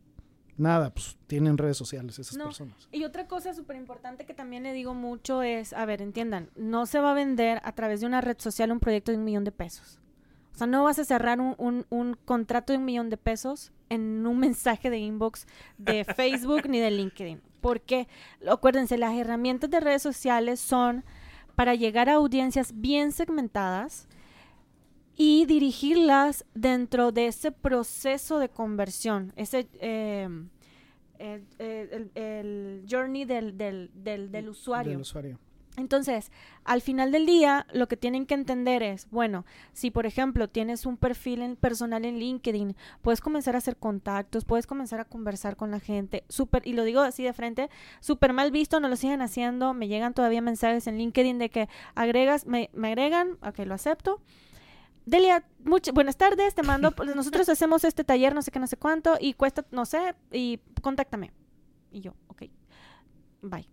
nada, 0.58 0.94
pues 0.94 1.18
tienen 1.28 1.58
redes 1.58 1.78
sociales 1.78 2.18
esas 2.18 2.38
No, 2.38 2.46
personas. 2.46 2.88
Y 2.92 3.04
otra 3.04 3.28
cosa 3.28 3.54
súper 3.54 3.76
importante 3.76 4.26
que 4.26 4.34
también 4.34 4.64
le 4.64 4.74
digo 4.74 4.94
mucho 4.96 5.44
es, 5.44 5.74
a 5.74 5.86
ver, 5.86 6.02
entiendan, 6.02 6.50
no 6.56 6.86
se 6.88 7.00
va 7.00 7.12
a 7.12 7.14
vender 7.14 7.62
a 7.64 7.74
través 7.76 8.02
de 8.02 8.08
una 8.08 8.22
red 8.22 8.38
social 8.40 8.72
un 8.72 8.80
proyecto 8.80 9.12
de 9.12 9.18
un 9.20 9.24
millón 9.26 9.44
de 9.44 9.52
pesos. 9.52 10.00
O 10.56 10.58
sea, 10.58 10.66
no 10.68 10.84
vas 10.84 10.98
a 11.00 11.06
cerrar 11.06 11.40
un, 11.40 11.54
un- 11.60 11.86
un 11.90 12.16
contrato 12.26 12.74
de 12.74 12.80
un 12.80 12.86
millón 12.86 13.10
de 13.10 13.18
pesos 13.18 13.72
en 13.90 14.26
un 14.26 14.40
mensaje 14.40 14.90
de 14.90 15.00
inbox 15.00 15.48
de 15.78 16.04
Facebook 16.06 16.68
ni 16.68 16.80
de 16.80 16.92
LinkedIn. 16.92 17.42
Porque, 17.62 18.08
acuérdense, 18.50 18.98
las 18.98 19.16
herramientas 19.16 19.70
de 19.70 19.80
redes 19.80 20.02
sociales 20.02 20.60
son 20.60 21.04
para 21.56 21.76
llegar 21.76 22.10
a 22.10 22.14
audiencias 22.14 22.80
bien 22.80 23.12
segmentadas 23.12 24.08
y 25.18 25.46
dirigirlas 25.46 26.46
dentro 26.54 27.12
de 27.12 27.28
ese 27.28 27.52
proceso 27.52 28.40
de 28.40 28.48
conversión, 28.48 29.34
ese 29.36 29.68
eh, 29.82 30.30
eh, 31.20 31.42
el, 31.92 32.12
el 32.16 32.86
journey 32.90 33.26
del, 33.26 33.58
del, 33.58 33.92
del, 33.94 34.32
del 34.32 34.48
usuario. 34.48 34.94
Del 34.94 35.02
usuario. 35.02 35.38
Entonces, 35.80 36.32
al 36.66 36.82
final 36.82 37.12
del 37.12 37.26
día, 37.26 37.66
lo 37.74 37.88
que 37.88 37.96
tienen 37.98 38.26
que 38.26 38.34
entender 38.34 38.84
es, 38.84 39.08
bueno, 39.12 39.46
si 39.74 39.92
por 39.92 40.06
ejemplo 40.06 40.50
tienes 40.50 40.86
un 40.86 40.98
perfil 40.98 41.42
en- 41.42 41.56
personal 41.56 42.04
en 42.06 42.20
LinkedIn, 42.20 42.76
puedes 43.02 43.22
comenzar 43.22 43.56
a 43.56 43.60
hacer 43.60 43.78
contactos, 43.78 44.44
puedes 44.46 44.68
comenzar 44.68 45.00
a 45.00 45.06
conversar 45.06 45.56
con 45.56 45.72
la 45.72 45.80
gente, 45.80 46.24
súper, 46.30 46.68
y 46.68 46.74
lo 46.74 46.84
digo 46.84 47.00
así 47.02 47.24
de 47.24 47.34
frente, 47.34 47.70
súper 48.02 48.34
mal 48.34 48.52
visto, 48.52 48.80
no 48.80 48.90
lo 48.90 48.96
siguen 48.96 49.22
haciendo, 49.22 49.74
me 49.74 49.88
llegan 49.88 50.14
todavía 50.14 50.42
mensajes 50.42 50.86
en 50.88 50.98
LinkedIn 50.98 51.40
de 51.40 51.50
que 51.50 51.70
agregas, 51.96 52.46
me, 52.46 52.70
me 52.74 52.90
agregan, 52.90 53.38
ok, 53.42 53.60
lo 53.66 53.74
acepto. 53.74 54.22
Delia, 55.06 55.44
much- 55.64 55.92
buenas 55.94 56.18
tardes, 56.18 56.54
te 56.54 56.62
mando, 56.62 56.92
pues, 56.92 57.16
nosotros 57.16 57.48
hacemos 57.50 57.84
este 57.84 58.04
taller, 58.04 58.36
no 58.36 58.42
sé 58.42 58.52
qué, 58.52 58.60
no 58.60 58.68
sé 58.68 58.78
cuánto, 58.78 59.16
y 59.20 59.34
cuesta, 59.34 59.66
no 59.72 59.86
sé, 59.86 60.14
y 60.32 60.60
contáctame. 60.82 61.32
Y 61.92 62.02
yo, 62.02 62.14
ok, 62.28 62.44
bye. 63.42 63.68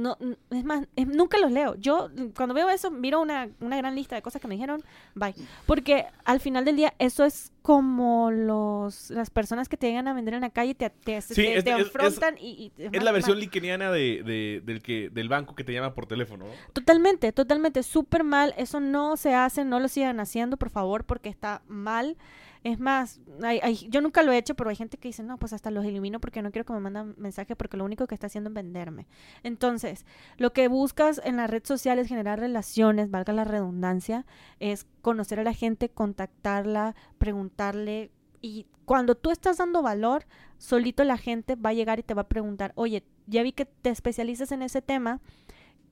No, 0.00 0.16
es 0.50 0.64
más, 0.64 0.86
es- 0.96 1.06
nunca 1.06 1.38
los 1.38 1.52
leo. 1.52 1.74
Yo 1.76 2.08
cuando 2.34 2.54
veo 2.54 2.68
eso 2.70 2.90
miro 2.90 3.20
una, 3.20 3.48
una 3.60 3.76
gran 3.76 3.94
lista 3.94 4.16
de 4.16 4.22
cosas 4.22 4.40
que 4.40 4.48
me 4.48 4.54
dijeron, 4.54 4.82
bye. 5.14 5.34
Porque 5.66 6.06
al 6.24 6.40
final 6.40 6.64
del 6.64 6.76
día 6.76 6.94
eso 6.98 7.24
es 7.24 7.52
como 7.62 8.30
los 8.30 9.10
las 9.10 9.30
personas 9.30 9.68
que 9.68 9.76
te 9.76 9.86
llegan 9.88 10.08
a 10.08 10.14
vender 10.14 10.34
en 10.34 10.40
la 10.40 10.50
calle 10.50 10.70
y 10.70 10.74
te, 10.74 10.88
te, 10.90 11.20
Sí, 11.20 11.34
te- 11.34 11.58
es- 11.58 11.64
te 11.64 11.70
es- 11.76 11.86
afrontan 11.86 12.36
y, 12.38 12.72
y- 12.78 12.82
Es 12.82 12.92
más- 12.92 13.04
la 13.04 13.12
versión 13.12 13.36
más- 13.36 13.40
linkeniana 13.42 13.90
de, 13.92 14.22
de- 14.24 14.62
del, 14.64 14.82
que, 14.82 15.10
del 15.10 15.28
banco 15.28 15.54
que 15.54 15.64
te 15.64 15.72
llama 15.72 15.94
por 15.94 16.06
teléfono. 16.06 16.46
¿no? 16.46 16.52
Totalmente, 16.72 17.32
totalmente, 17.32 17.82
súper 17.82 18.24
mal. 18.24 18.54
Eso 18.56 18.80
no 18.80 19.16
se 19.16 19.34
hace, 19.34 19.64
no 19.64 19.78
lo 19.80 19.88
sigan 19.88 20.20
haciendo, 20.20 20.56
por 20.56 20.70
favor, 20.70 21.04
porque 21.04 21.28
está 21.28 21.62
mal. 21.68 22.16
Es 22.62 22.78
más, 22.78 23.20
hay- 23.42 23.58
hay- 23.62 23.88
yo 23.88 24.02
nunca 24.02 24.22
lo 24.22 24.32
he 24.32 24.36
hecho, 24.38 24.54
pero 24.54 24.68
hay 24.68 24.76
gente 24.76 24.98
que 24.98 25.08
dice, 25.08 25.22
no, 25.22 25.38
pues 25.38 25.54
hasta 25.54 25.70
los 25.70 25.84
elimino 25.84 26.20
porque 26.20 26.42
no 26.42 26.50
quiero 26.50 26.66
que 26.66 26.74
me 26.74 26.80
mandan 26.80 27.14
mensajes 27.16 27.56
porque 27.56 27.78
lo 27.78 27.84
único 27.86 28.06
que 28.06 28.14
está 28.14 28.26
haciendo 28.26 28.50
es 28.50 28.54
venderme. 28.54 29.06
Entonces, 29.42 30.04
lo 30.36 30.52
que 30.52 30.68
buscas 30.68 31.22
en 31.24 31.36
la 31.38 31.46
red 31.46 31.62
social 31.64 31.98
es 31.98 32.08
generar 32.08 32.38
relaciones, 32.38 33.10
valga 33.10 33.32
la 33.32 33.44
redundancia, 33.44 34.26
es 34.58 34.86
conocer 35.00 35.40
a 35.40 35.44
la 35.44 35.54
gente, 35.54 35.88
contactarla, 35.88 36.94
preguntarle. 37.16 38.10
Y 38.42 38.66
cuando 38.84 39.14
tú 39.14 39.30
estás 39.30 39.56
dando 39.56 39.80
valor, 39.80 40.26
solito 40.58 41.02
la 41.04 41.16
gente 41.16 41.56
va 41.56 41.70
a 41.70 41.74
llegar 41.74 41.98
y 41.98 42.02
te 42.02 42.12
va 42.14 42.22
a 42.22 42.28
preguntar, 42.28 42.72
oye, 42.74 43.04
ya 43.26 43.42
vi 43.42 43.52
que 43.52 43.64
te 43.64 43.88
especializas 43.88 44.52
en 44.52 44.60
ese 44.62 44.82
tema 44.82 45.20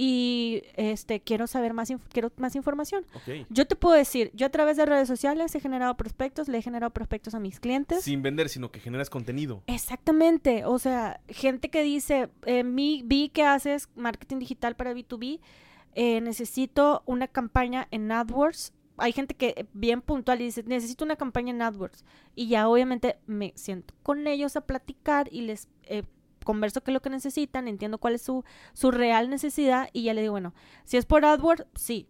y 0.01 0.63
este 0.77 1.21
quiero 1.21 1.49
saber 1.49 1.75
más 1.75 1.93
quiero 2.13 2.31
más 2.37 2.55
información. 2.55 3.05
Yo 3.51 3.67
te 3.67 3.75
puedo 3.75 3.97
decir, 3.97 4.31
yo 4.33 4.47
a 4.47 4.49
través 4.49 4.77
de 4.77 4.87
redes 4.87 5.09
sociales 5.09 5.53
he 5.57 5.61
generado 5.61 5.97
prospectos, 5.97 6.47
le 6.49 6.59
he 6.59 6.63
generado 6.63 6.93
prospectos 6.93 7.35
a 7.35 7.41
mis 7.41 7.59
clientes. 7.59 8.05
Sin 8.05 8.23
vender, 8.23 8.49
sino 8.49 8.71
que 8.71 8.79
generas 8.79 9.11
contenido. 9.11 9.65
Exactamente, 9.67 10.65
o 10.65 10.79
sea, 10.79 11.21
gente 11.29 11.69
que 11.69 11.83
dice, 11.83 12.31
eh, 12.47 12.63
mi, 12.63 13.03
vi 13.05 13.29
que 13.29 13.43
haces 13.43 13.89
marketing 13.97 14.39
digital 14.39 14.77
para 14.77 14.95
B2B, 14.95 15.41
eh, 15.95 16.21
necesito 16.21 17.03
una 17.05 17.27
campaña 17.27 17.89
en 17.91 18.13
AdWords. 18.13 18.73
Hay 18.99 19.13
gente 19.13 19.35
que 19.35 19.67
bien 19.73 20.01
puntual 20.01 20.41
y 20.41 20.45
dice, 20.45 20.63
necesito 20.63 21.05
una 21.05 21.17
campaña 21.17 21.51
en 21.51 21.61
AdWords. 21.61 22.05
Y 22.37 22.47
ya 22.47 22.69
obviamente 22.69 23.19
me 23.27 23.53
siento 23.57 23.95
con 24.05 24.29
ellos 24.29 24.55
a 24.55 24.61
platicar 24.61 25.29
y 25.33 25.41
les 25.43 25.69
eh, 25.85 26.05
converso 26.49 26.81
qué 26.81 26.93
es 26.93 26.95
lo 26.95 27.03
que 27.03 27.11
necesitan, 27.11 27.69
entiendo 27.69 27.99
cuál 27.99 28.15
es 28.15 28.23
su, 28.23 28.43
su 28.73 28.91
real 28.91 29.29
necesidad 29.29 29.91
y 29.93 30.05
ya 30.05 30.15
le 30.15 30.23
digo, 30.23 30.33
bueno, 30.33 30.55
si 30.87 30.97
es 30.97 31.05
por 31.05 31.27
AdWords, 31.27 31.67
sí. 31.75 32.09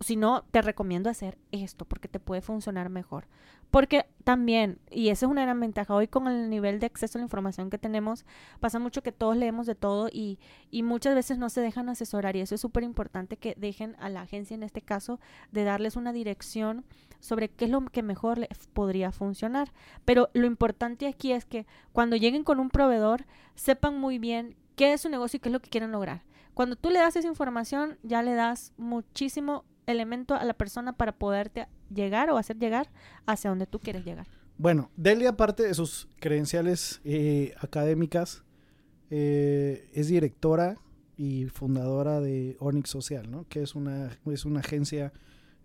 Si 0.00 0.16
no, 0.16 0.44
te 0.50 0.60
recomiendo 0.60 1.08
hacer 1.08 1.38
esto 1.52 1.84
porque 1.86 2.08
te 2.08 2.20
puede 2.20 2.42
funcionar 2.42 2.90
mejor. 2.90 3.26
Porque 3.70 4.06
también, 4.24 4.78
y 4.90 5.08
esa 5.08 5.26
es 5.26 5.30
una 5.32 5.42
gran 5.42 5.58
ventaja, 5.58 5.94
hoy 5.94 6.06
con 6.06 6.28
el 6.28 6.50
nivel 6.50 6.78
de 6.78 6.86
acceso 6.86 7.18
a 7.18 7.20
la 7.20 7.24
información 7.24 7.70
que 7.70 7.78
tenemos, 7.78 8.24
pasa 8.60 8.78
mucho 8.78 9.02
que 9.02 9.10
todos 9.10 9.36
leemos 9.36 9.66
de 9.66 9.74
todo 9.74 10.08
y, 10.12 10.38
y 10.70 10.82
muchas 10.82 11.14
veces 11.14 11.38
no 11.38 11.48
se 11.48 11.60
dejan 11.60 11.88
asesorar 11.88 12.36
y 12.36 12.40
eso 12.40 12.54
es 12.54 12.60
súper 12.60 12.84
importante 12.84 13.36
que 13.36 13.54
dejen 13.56 13.96
a 13.98 14.08
la 14.08 14.22
agencia 14.22 14.54
en 14.54 14.62
este 14.62 14.82
caso 14.82 15.18
de 15.50 15.64
darles 15.64 15.96
una 15.96 16.12
dirección 16.12 16.84
sobre 17.18 17.48
qué 17.48 17.64
es 17.64 17.70
lo 17.70 17.84
que 17.86 18.02
mejor 18.02 18.38
les 18.38 18.66
podría 18.72 19.12
funcionar. 19.12 19.72
Pero 20.04 20.28
lo 20.32 20.46
importante 20.46 21.06
aquí 21.06 21.32
es 21.32 21.44
que 21.44 21.66
cuando 21.92 22.16
lleguen 22.16 22.44
con 22.44 22.60
un 22.60 22.70
proveedor 22.70 23.24
sepan 23.54 23.98
muy 23.98 24.18
bien 24.18 24.56
qué 24.76 24.92
es 24.92 25.00
su 25.00 25.08
negocio 25.08 25.38
y 25.38 25.40
qué 25.40 25.48
es 25.48 25.52
lo 25.52 25.60
que 25.60 25.70
quieren 25.70 25.92
lograr. 25.92 26.22
Cuando 26.54 26.76
tú 26.76 26.90
le 26.90 27.00
das 27.00 27.16
esa 27.16 27.28
información, 27.28 27.98
ya 28.02 28.22
le 28.22 28.34
das 28.34 28.72
muchísimo 28.76 29.64
elemento 29.86 30.34
a 30.34 30.44
la 30.44 30.54
persona 30.54 30.92
para 30.92 31.12
poderte 31.12 31.66
llegar 31.94 32.30
o 32.30 32.38
hacer 32.38 32.58
llegar 32.58 32.90
hacia 33.26 33.50
donde 33.50 33.66
tú 33.66 33.78
quieres 33.78 34.04
llegar. 34.04 34.26
Bueno, 34.58 34.90
Delia, 34.96 35.30
aparte 35.30 35.64
de 35.64 35.74
sus 35.74 36.08
credenciales 36.18 37.00
eh, 37.04 37.54
académicas, 37.60 38.44
eh, 39.10 39.90
es 39.92 40.08
directora 40.08 40.76
y 41.16 41.46
fundadora 41.46 42.20
de 42.20 42.56
Onyx 42.58 42.90
Social, 42.90 43.30
¿no? 43.30 43.46
Que 43.48 43.62
es 43.62 43.74
una, 43.74 44.18
es 44.26 44.44
una 44.44 44.60
agencia 44.60 45.12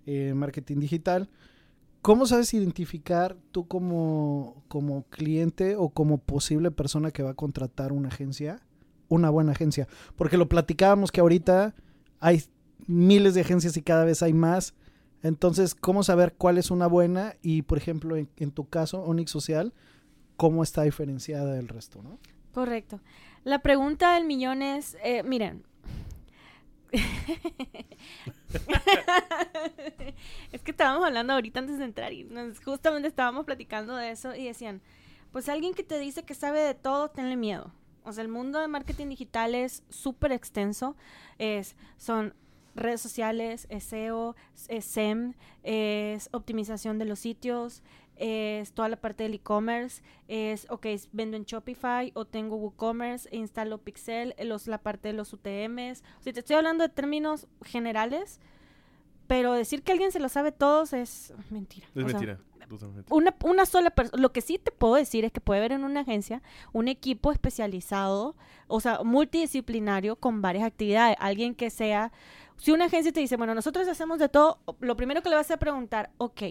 eh, 0.06 0.34
marketing 0.36 0.80
digital. 0.80 1.30
¿Cómo 2.02 2.26
sabes 2.26 2.54
identificar 2.54 3.38
tú 3.52 3.68
como, 3.68 4.64
como 4.68 5.04
cliente 5.04 5.76
o 5.76 5.90
como 5.90 6.18
posible 6.18 6.72
persona 6.72 7.12
que 7.12 7.24
va 7.24 7.32
a 7.32 7.36
contratar 7.36 7.92
una 7.92 8.10
agencia, 8.10 8.62
una 9.08 9.30
buena 9.30 9.52
agencia? 9.52 9.88
Porque 10.16 10.38
lo 10.38 10.50
platicábamos 10.50 11.12
que 11.12 11.22
ahorita 11.22 11.76
hay 12.20 12.44
miles 12.88 13.34
de 13.34 13.42
agencias 13.42 13.78
y 13.78 13.82
cada 13.82 14.06
vez 14.06 14.24
hay 14.24 14.34
más. 14.34 14.74
Entonces, 15.24 15.76
¿cómo 15.76 16.04
saber 16.04 16.34
cuál 16.34 16.58
es 16.58 16.72
una 16.72 16.88
buena? 16.88 17.36
Y, 17.42 17.62
por 17.62 17.78
ejemplo, 17.78 18.16
en, 18.16 18.52
tu 18.52 18.68
caso, 18.68 19.04
Onyx 19.04 19.30
Social, 19.32 19.74
¿cómo 20.36 20.64
está 20.64 20.84
diferenciada 20.84 21.54
del 21.54 21.68
resto, 21.68 22.02
no? 22.02 22.18
Correcto. 22.54 23.00
La 23.44 23.60
pregunta 23.60 24.16
del 24.16 24.26
millón 24.26 24.62
es, 24.62 24.98
eh, 25.04 25.24
miren, 25.24 25.64
es 30.52 30.62
que 30.62 30.72
estábamos 30.72 31.06
hablando 31.06 31.34
ahorita 31.34 31.60
antes 31.60 31.78
de 31.78 31.86
entrar 31.86 32.12
y 32.12 32.28
justamente 32.66 33.08
estábamos 33.08 33.46
platicando 33.46 33.96
de 33.96 34.12
eso 34.12 34.36
y 34.36 34.44
decían, 34.46 34.82
pues 35.32 35.48
alguien 35.48 35.74
que 35.74 35.84
te 35.84 35.98
dice 36.00 36.24
que 36.24 36.36
sabe 36.36 36.60
de 36.60 36.74
todo, 36.74 37.10
tenle 37.10 37.38
miedo. 37.38 37.72
O 38.04 38.12
sea, 38.12 38.24
el 38.24 38.30
mundo 38.30 38.60
de 38.60 38.68
marketing 38.68 39.08
digital 39.10 39.56
es 39.56 39.84
súper 39.90 40.32
extenso. 40.32 40.96
Es, 41.38 41.76
son 41.98 42.34
redes 42.76 43.02
sociales, 43.02 43.68
es 43.70 43.84
SEO, 43.86 44.36
es 44.68 44.86
SEM, 44.86 45.34
es 45.64 46.30
optimización 46.32 47.00
de 47.00 47.06
los 47.06 47.20
sitios, 47.20 47.84
es 48.22 48.72
toda 48.74 48.88
la 48.88 48.98
parte 48.98 49.24
del 49.24 49.34
e-commerce, 49.34 50.04
es, 50.28 50.68
ok, 50.70 50.86
vendo 51.12 51.38
en 51.38 51.44
Shopify 51.44 52.12
o 52.14 52.26
tengo 52.26 52.56
WooCommerce, 52.56 53.28
e 53.32 53.38
instalo 53.38 53.80
Pixel, 53.80 54.36
los, 54.44 54.68
la 54.68 54.78
parte 54.78 55.08
de 55.08 55.14
los 55.16 55.34
UTMs. 55.34 56.04
O 56.20 56.24
sea, 56.24 56.32
te 56.32 56.40
estoy 56.42 56.56
hablando 56.56 56.84
de 56.84 56.90
términos 56.90 57.48
generales, 57.64 58.40
pero 59.26 59.54
decir 59.54 59.82
que 59.82 59.92
alguien 59.92 60.12
se 60.12 60.20
lo 60.20 60.30
sabe 60.30 60.52
todos 60.52 60.94
es 60.94 61.34
mentira. 61.50 61.88
Es 61.96 62.04
O 62.04 62.10
sea, 62.10 62.20
mentira. 62.20 62.40
totalmente. 62.70 63.12
una, 63.12 63.36
una 63.44 63.66
sola 63.66 63.90
persona. 63.90 64.22
Lo 64.22 64.32
que 64.32 64.42
sí 64.42 64.60
te 64.60 64.72
puedo 64.72 64.96
decir 64.96 65.26
es 65.26 65.32
que 65.32 65.42
puede 65.42 65.60
haber 65.60 65.72
en 65.72 65.84
una 65.84 66.02
agencia 66.02 66.44
un 66.74 66.90
equipo 66.90 67.32
especializado, 67.32 68.36
o 68.68 68.82
sea, 68.82 69.04
multidisciplinario 69.04 70.16
con 70.16 70.44
varias 70.44 70.66
actividades. 70.66 71.18
Alguien 71.20 71.56
que 71.56 71.72
sea. 71.72 72.12
Si 72.62 72.72
una 72.72 72.86
agencia 72.86 73.12
te 73.12 73.20
dice, 73.20 73.38
bueno, 73.38 73.56
nosotros 73.56 73.88
hacemos 73.88 74.20
de 74.20 74.30
todo, 74.30 74.60
lo 74.82 74.96
primero 74.96 75.24
que 75.24 75.30
le 75.30 75.36
vas 75.36 75.50
a 75.50 75.58
preguntar, 75.58 76.12
ok, 76.20 76.44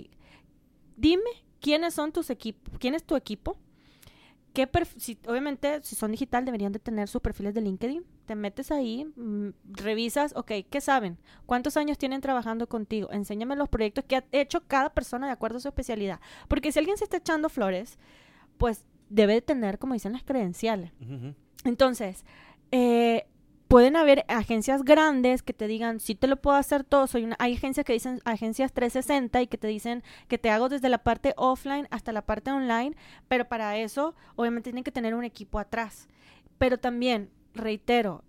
dime 0.97 1.31
quiénes 1.61 1.95
son 1.95 2.11
tus 2.11 2.31
equipos, 2.31 2.75
quién 2.81 2.97
es 2.97 3.05
tu 3.05 3.15
equipo. 3.15 3.57
¿Qué 4.53 4.69
si, 4.97 5.17
obviamente, 5.29 5.81
si 5.85 5.95
son 5.95 6.11
digital, 6.11 6.45
deberían 6.45 6.73
de 6.73 6.81
tener 6.81 7.07
sus 7.07 7.23
perfiles 7.23 7.55
de 7.55 7.61
LinkedIn. 7.61 8.05
Te 8.27 8.35
metes 8.35 8.73
ahí, 8.73 9.05
mm, 9.15 9.51
revisas, 9.67 10.35
ok, 10.35 10.51
¿qué 10.69 10.81
saben? 10.81 11.17
¿Cuántos 11.47 11.77
años 11.77 11.97
tienen 11.97 12.21
trabajando 12.21 12.69
contigo? 12.69 13.09
Enséñame 13.13 13.55
los 13.55 13.69
proyectos 13.69 14.05
que 14.05 14.17
ha 14.17 14.25
hecho 14.33 14.67
cada 14.67 14.91
persona 14.93 15.29
de 15.29 15.33
acuerdo 15.33 15.59
a 15.59 15.61
su 15.61 15.69
especialidad. 15.69 16.19
Porque 16.49 16.73
si 16.73 16.81
alguien 16.81 16.97
se 16.97 17.05
está 17.05 17.19
echando 17.19 17.49
flores, 17.49 18.01
pues 18.59 18.85
debe 19.11 19.35
de 19.35 19.43
tener, 19.43 19.79
como 19.79 19.95
dicen, 19.95 20.13
las 20.13 20.25
credenciales. 20.25 20.91
Ujú, 21.01 21.15
ujú. 21.15 21.35
Entonces, 21.63 22.25
eh, 22.73 23.29
pueden 23.71 23.95
haber 23.95 24.25
agencias 24.27 24.83
grandes 24.83 25.45
que 25.45 25.53
te 25.53 25.69
digan, 25.69 26.01
sí 26.01 26.17
te 26.17 26.27
lo 26.27 26.35
puedo 26.43 26.57
hacer 26.57 26.83
todo. 26.83 27.07
Soy 27.07 27.23
una, 27.23 27.37
hay 27.39 27.55
agencias 27.55 27.87
que 27.87 27.93
dicen 27.93 28.21
agencias 28.25 28.73
360 28.73 29.43
y 29.43 29.47
que 29.47 29.59
te 29.59 29.69
dicen 29.69 30.03
que 30.27 30.39
te 30.39 30.51
hago 30.51 30.69
desde 30.69 30.89
la 30.89 31.05
parte 31.05 31.35
offline 31.37 31.87
hasta 31.93 32.11
la 32.11 32.23
parte 32.23 32.51
online, 32.51 32.97
pero 33.29 33.45
para 33.45 33.79
eso 33.79 34.17
obviamente 34.35 34.71
tienen 34.71 34.83
que 34.83 34.91
tener 34.91 35.15
un 35.15 35.23
equipo 35.23 35.61
atrás. 35.61 36.09
Pero 36.59 36.79
también, 36.79 37.31
reitero, 37.55 38.25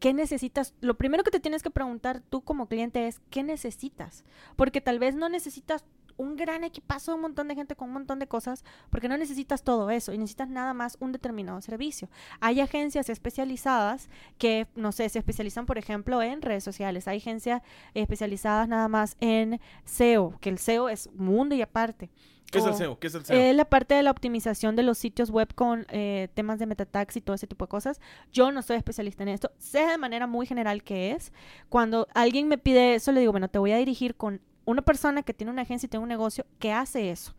¿qué 0.00 0.14
necesitas? 0.14 0.72
Lo 0.80 0.96
primero 0.96 1.22
que 1.22 1.30
te 1.30 1.40
tienes 1.40 1.62
que 1.62 1.68
preguntar 1.68 2.22
tú 2.22 2.40
como 2.40 2.66
cliente 2.66 3.08
es, 3.08 3.20
¿qué 3.28 3.42
necesitas? 3.42 4.24
Porque 4.56 4.80
tal 4.80 4.98
vez 4.98 5.14
no 5.14 5.28
necesitas 5.28 5.84
un 6.16 6.36
gran 6.36 6.64
equipazo 6.64 7.10
de 7.12 7.16
un 7.16 7.22
montón 7.22 7.48
de 7.48 7.54
gente 7.54 7.76
con 7.76 7.88
un 7.88 7.94
montón 7.94 8.18
de 8.18 8.26
cosas, 8.26 8.64
porque 8.90 9.08
no 9.08 9.16
necesitas 9.16 9.62
todo 9.62 9.90
eso 9.90 10.12
y 10.12 10.18
necesitas 10.18 10.48
nada 10.48 10.74
más 10.74 10.96
un 11.00 11.12
determinado 11.12 11.60
servicio. 11.60 12.08
Hay 12.40 12.60
agencias 12.60 13.08
especializadas 13.08 14.08
que, 14.38 14.66
no 14.74 14.92
sé, 14.92 15.08
se 15.08 15.18
especializan, 15.18 15.66
por 15.66 15.78
ejemplo, 15.78 16.22
en 16.22 16.42
redes 16.42 16.64
sociales. 16.64 17.06
Hay 17.08 17.18
agencias 17.18 17.62
especializadas 17.94 18.68
nada 18.68 18.88
más 18.88 19.16
en 19.20 19.60
SEO, 19.84 20.38
que 20.40 20.48
el 20.50 20.58
SEO 20.58 20.88
es 20.88 21.10
mundo 21.14 21.54
y 21.54 21.62
aparte. 21.62 22.10
¿Qué 22.50 22.58
es 22.58 22.64
el 22.64 22.70
O- 22.70 22.76
SEO? 22.76 22.98
¿Qué 23.00 23.08
es 23.08 23.14
el 23.16 23.24
SEO? 23.24 23.36
eh, 23.36 23.52
la 23.54 23.64
parte 23.64 23.94
de 23.94 24.02
la 24.04 24.10
optimización 24.12 24.76
de 24.76 24.84
los 24.84 24.98
sitios 24.98 25.30
web 25.30 25.52
con 25.54 25.84
eh, 25.90 26.28
temas 26.34 26.60
de 26.60 26.66
metatags 26.66 27.16
y 27.16 27.20
todo 27.20 27.34
ese 27.34 27.48
tipo 27.48 27.64
de 27.64 27.68
cosas. 27.68 28.00
Yo 28.32 28.52
no 28.52 28.62
soy 28.62 28.76
especialista 28.76 29.24
en 29.24 29.30
esto. 29.30 29.50
Sé 29.58 29.80
de 29.86 29.98
manera 29.98 30.28
muy 30.28 30.46
general 30.46 30.84
qué 30.84 31.10
es. 31.10 31.32
Cuando 31.68 32.06
alguien 32.14 32.46
me 32.46 32.56
pide 32.56 32.94
eso, 32.94 33.10
le 33.10 33.18
digo, 33.20 33.32
bueno, 33.32 33.48
te 33.48 33.58
voy 33.58 33.72
a 33.72 33.78
dirigir 33.78 34.14
con 34.14 34.40
una 34.66 34.82
persona 34.82 35.22
que 35.22 35.32
tiene 35.32 35.50
una 35.50 35.62
agencia 35.62 35.86
y 35.86 35.88
tiene 35.88 36.02
un 36.02 36.08
negocio 36.08 36.44
que 36.58 36.72
hace 36.72 37.10
eso. 37.10 37.34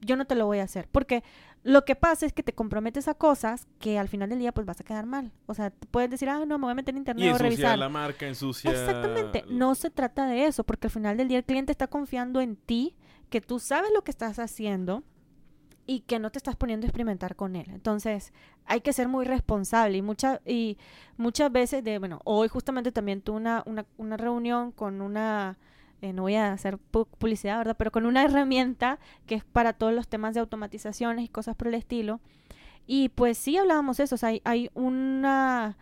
Yo 0.00 0.16
no 0.16 0.26
te 0.26 0.36
lo 0.36 0.46
voy 0.46 0.60
a 0.60 0.62
hacer. 0.62 0.88
Porque 0.90 1.24
lo 1.64 1.84
que 1.84 1.96
pasa 1.96 2.24
es 2.24 2.32
que 2.32 2.44
te 2.44 2.54
comprometes 2.54 3.08
a 3.08 3.14
cosas 3.14 3.66
que 3.80 3.98
al 3.98 4.08
final 4.08 4.30
del 4.30 4.38
día 4.38 4.52
pues 4.52 4.66
vas 4.66 4.80
a 4.80 4.84
quedar 4.84 5.06
mal. 5.06 5.32
O 5.46 5.54
sea, 5.54 5.70
te 5.70 5.86
puedes 5.88 6.08
decir, 6.08 6.28
ah, 6.30 6.46
no, 6.46 6.56
me 6.56 6.62
voy 6.62 6.72
a 6.72 6.74
meter 6.76 6.94
en 6.94 6.98
internet 6.98 7.26
y 7.26 7.30
o 7.30 7.36
revisar. 7.36 7.78
la 7.78 7.88
marca, 7.88 8.26
ensucia... 8.26 8.70
Exactamente, 8.70 9.44
no 9.50 9.74
se 9.74 9.90
trata 9.90 10.26
de 10.26 10.46
eso, 10.46 10.64
porque 10.64 10.86
al 10.86 10.92
final 10.92 11.16
del 11.16 11.28
día 11.28 11.38
el 11.38 11.44
cliente 11.44 11.72
está 11.72 11.88
confiando 11.88 12.40
en 12.40 12.56
ti, 12.56 12.94
que 13.28 13.40
tú 13.40 13.58
sabes 13.58 13.90
lo 13.92 14.02
que 14.02 14.12
estás 14.12 14.38
haciendo 14.38 15.02
y 15.84 16.00
que 16.00 16.18
no 16.18 16.30
te 16.30 16.38
estás 16.38 16.54
poniendo 16.54 16.86
a 16.86 16.88
experimentar 16.88 17.34
con 17.34 17.56
él. 17.56 17.66
Entonces, 17.70 18.32
hay 18.66 18.82
que 18.82 18.92
ser 18.92 19.08
muy 19.08 19.24
responsable 19.24 19.98
y, 19.98 20.02
mucha, 20.02 20.40
y 20.46 20.78
muchas 21.16 21.50
veces, 21.50 21.82
de 21.82 21.98
bueno, 21.98 22.20
hoy 22.24 22.48
justamente 22.48 22.92
también 22.92 23.20
tuve 23.20 23.38
una, 23.38 23.62
una, 23.66 23.84
una 23.96 24.16
reunión 24.16 24.70
con 24.70 25.00
una, 25.00 25.58
eh, 26.00 26.12
no 26.12 26.22
voy 26.22 26.34
a 26.36 26.52
hacer 26.52 26.78
pu- 26.92 27.06
publicidad, 27.18 27.58
¿verdad? 27.58 27.76
Pero 27.78 27.90
con 27.90 28.06
una 28.06 28.22
herramienta 28.24 28.98
que 29.26 29.34
es 29.36 29.44
para 29.44 29.72
todos 29.72 29.92
los 29.92 30.08
temas 30.08 30.34
de 30.34 30.40
automatizaciones 30.40 31.24
y 31.24 31.28
cosas 31.28 31.56
por 31.56 31.68
el 31.68 31.74
estilo. 31.74 32.20
Y 32.86 33.10
pues 33.10 33.36
sí 33.38 33.56
hablábamos 33.56 34.00
eso, 34.00 34.14
o 34.14 34.18
sea, 34.18 34.30
hay, 34.30 34.40
hay 34.44 34.70
una 34.74 35.76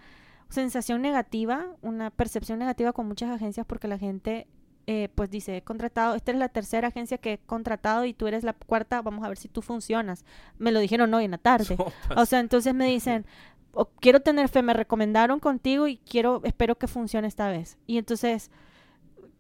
sensación 0.49 1.03
negativa, 1.03 1.67
una 1.83 2.11
percepción 2.11 2.59
negativa 2.59 2.93
con 2.93 3.07
muchas 3.07 3.31
agencias 3.31 3.67
porque 3.67 3.89
la 3.89 3.99
gente 3.99 4.47
eh, 4.89 5.09
pues 5.15 5.31
dice, 5.31 5.57
he 5.57 5.63
contratado, 5.63 6.15
esta 6.15 6.31
es 6.31 6.39
la 6.39 6.49
tercera 6.49 6.89
agencia 6.89 7.19
que 7.19 7.35
he 7.35 7.39
contratado 7.39 8.05
y 8.05 8.15
tú 8.15 8.29
eres 8.29 8.45
la 8.45 8.53
cuarta, 8.53 9.03
vamos 9.03 9.25
a 9.25 9.29
ver 9.29 9.37
si 9.37 9.49
tú 9.49 9.61
funcionas. 9.61 10.25
Me 10.59 10.71
lo 10.71 10.79
dijeron 10.79 11.13
hoy 11.13 11.25
en 11.25 11.33
la 11.33 11.39
tarde. 11.39 11.77
Sopas. 11.77 11.93
O 12.17 12.25
sea, 12.27 12.39
entonces 12.39 12.73
me 12.75 12.87
dicen, 12.87 13.27
"O- 13.73 13.87
quiero 13.87 14.21
tener 14.21 14.49
fe, 14.49 14.63
me 14.63 14.75
recomendaron 14.75 15.41
contigo 15.41 15.89
y 15.89 15.97
quiero, 15.99 16.41
espero 16.45 16.77
que 16.79 16.87
funcione 16.87 17.27
esta 17.27 17.49
vez. 17.49 17.79
Y 17.89 17.99
entonces, 17.99 18.53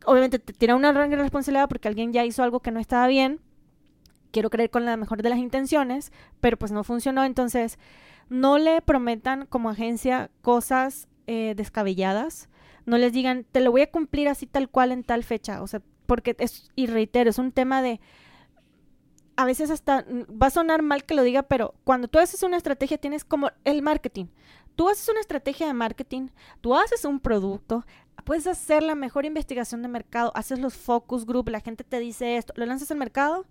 obviamente 0.04 0.38
te 0.38 0.52
tira 0.52 0.74
una 0.74 0.92
gran 0.92 1.10
responsabilidad 1.12 1.68
porque 1.68 1.88
alguien 1.88 2.12
ya 2.12 2.24
hizo 2.24 2.42
algo 2.42 2.60
que 2.60 2.70
no 2.70 2.80
estaba 2.80 3.06
bien. 3.06 3.40
Quiero 4.30 4.50
creer 4.50 4.70
con 4.70 4.84
la 4.84 4.96
mejor 4.96 5.22
de 5.22 5.30
las 5.30 5.38
intenciones, 5.38 6.12
pero 6.40 6.58
pues 6.58 6.72
no 6.72 6.84
funcionó. 6.84 7.24
Entonces, 7.24 7.78
no 8.28 8.58
le 8.58 8.82
prometan 8.82 9.46
como 9.46 9.70
agencia 9.70 10.30
cosas 10.42 11.08
eh, 11.26 11.54
descabelladas. 11.56 12.48
No 12.84 12.98
les 12.98 13.12
digan, 13.12 13.44
te 13.50 13.60
lo 13.60 13.70
voy 13.70 13.82
a 13.82 13.90
cumplir 13.90 14.28
así 14.28 14.46
tal 14.46 14.68
cual 14.68 14.92
en 14.92 15.04
tal 15.04 15.24
fecha. 15.24 15.62
O 15.62 15.66
sea, 15.66 15.80
porque 16.06 16.36
es, 16.38 16.70
y 16.76 16.86
reitero, 16.86 17.30
es 17.30 17.38
un 17.38 17.52
tema 17.52 17.82
de 17.82 18.00
a 19.36 19.44
veces 19.44 19.70
hasta 19.70 20.02
mm, 20.02 20.40
va 20.42 20.48
a 20.48 20.50
sonar 20.50 20.82
mal 20.82 21.04
que 21.04 21.14
lo 21.14 21.22
diga, 21.22 21.42
pero 21.42 21.74
cuando 21.84 22.08
tú 22.08 22.18
haces 22.18 22.42
una 22.42 22.56
estrategia 22.56 22.98
tienes 22.98 23.24
como 23.24 23.50
el 23.64 23.82
marketing. 23.82 24.26
Tú 24.74 24.88
haces 24.90 25.08
una 25.08 25.20
estrategia 25.20 25.66
de 25.66 25.72
marketing, 25.72 26.28
tú 26.60 26.74
haces 26.74 27.04
un 27.06 27.20
producto, 27.20 27.86
puedes 28.24 28.46
hacer 28.46 28.82
la 28.82 28.94
mejor 28.94 29.24
investigación 29.24 29.82
de 29.82 29.88
mercado, 29.88 30.32
haces 30.34 30.58
los 30.58 30.74
focus 30.74 31.26
group, 31.26 31.48
la 31.48 31.60
gente 31.60 31.84
te 31.84 31.98
dice 31.98 32.36
esto, 32.36 32.52
lo 32.56 32.66
lanzas 32.66 32.90
al 32.90 32.98
mercado 32.98 33.46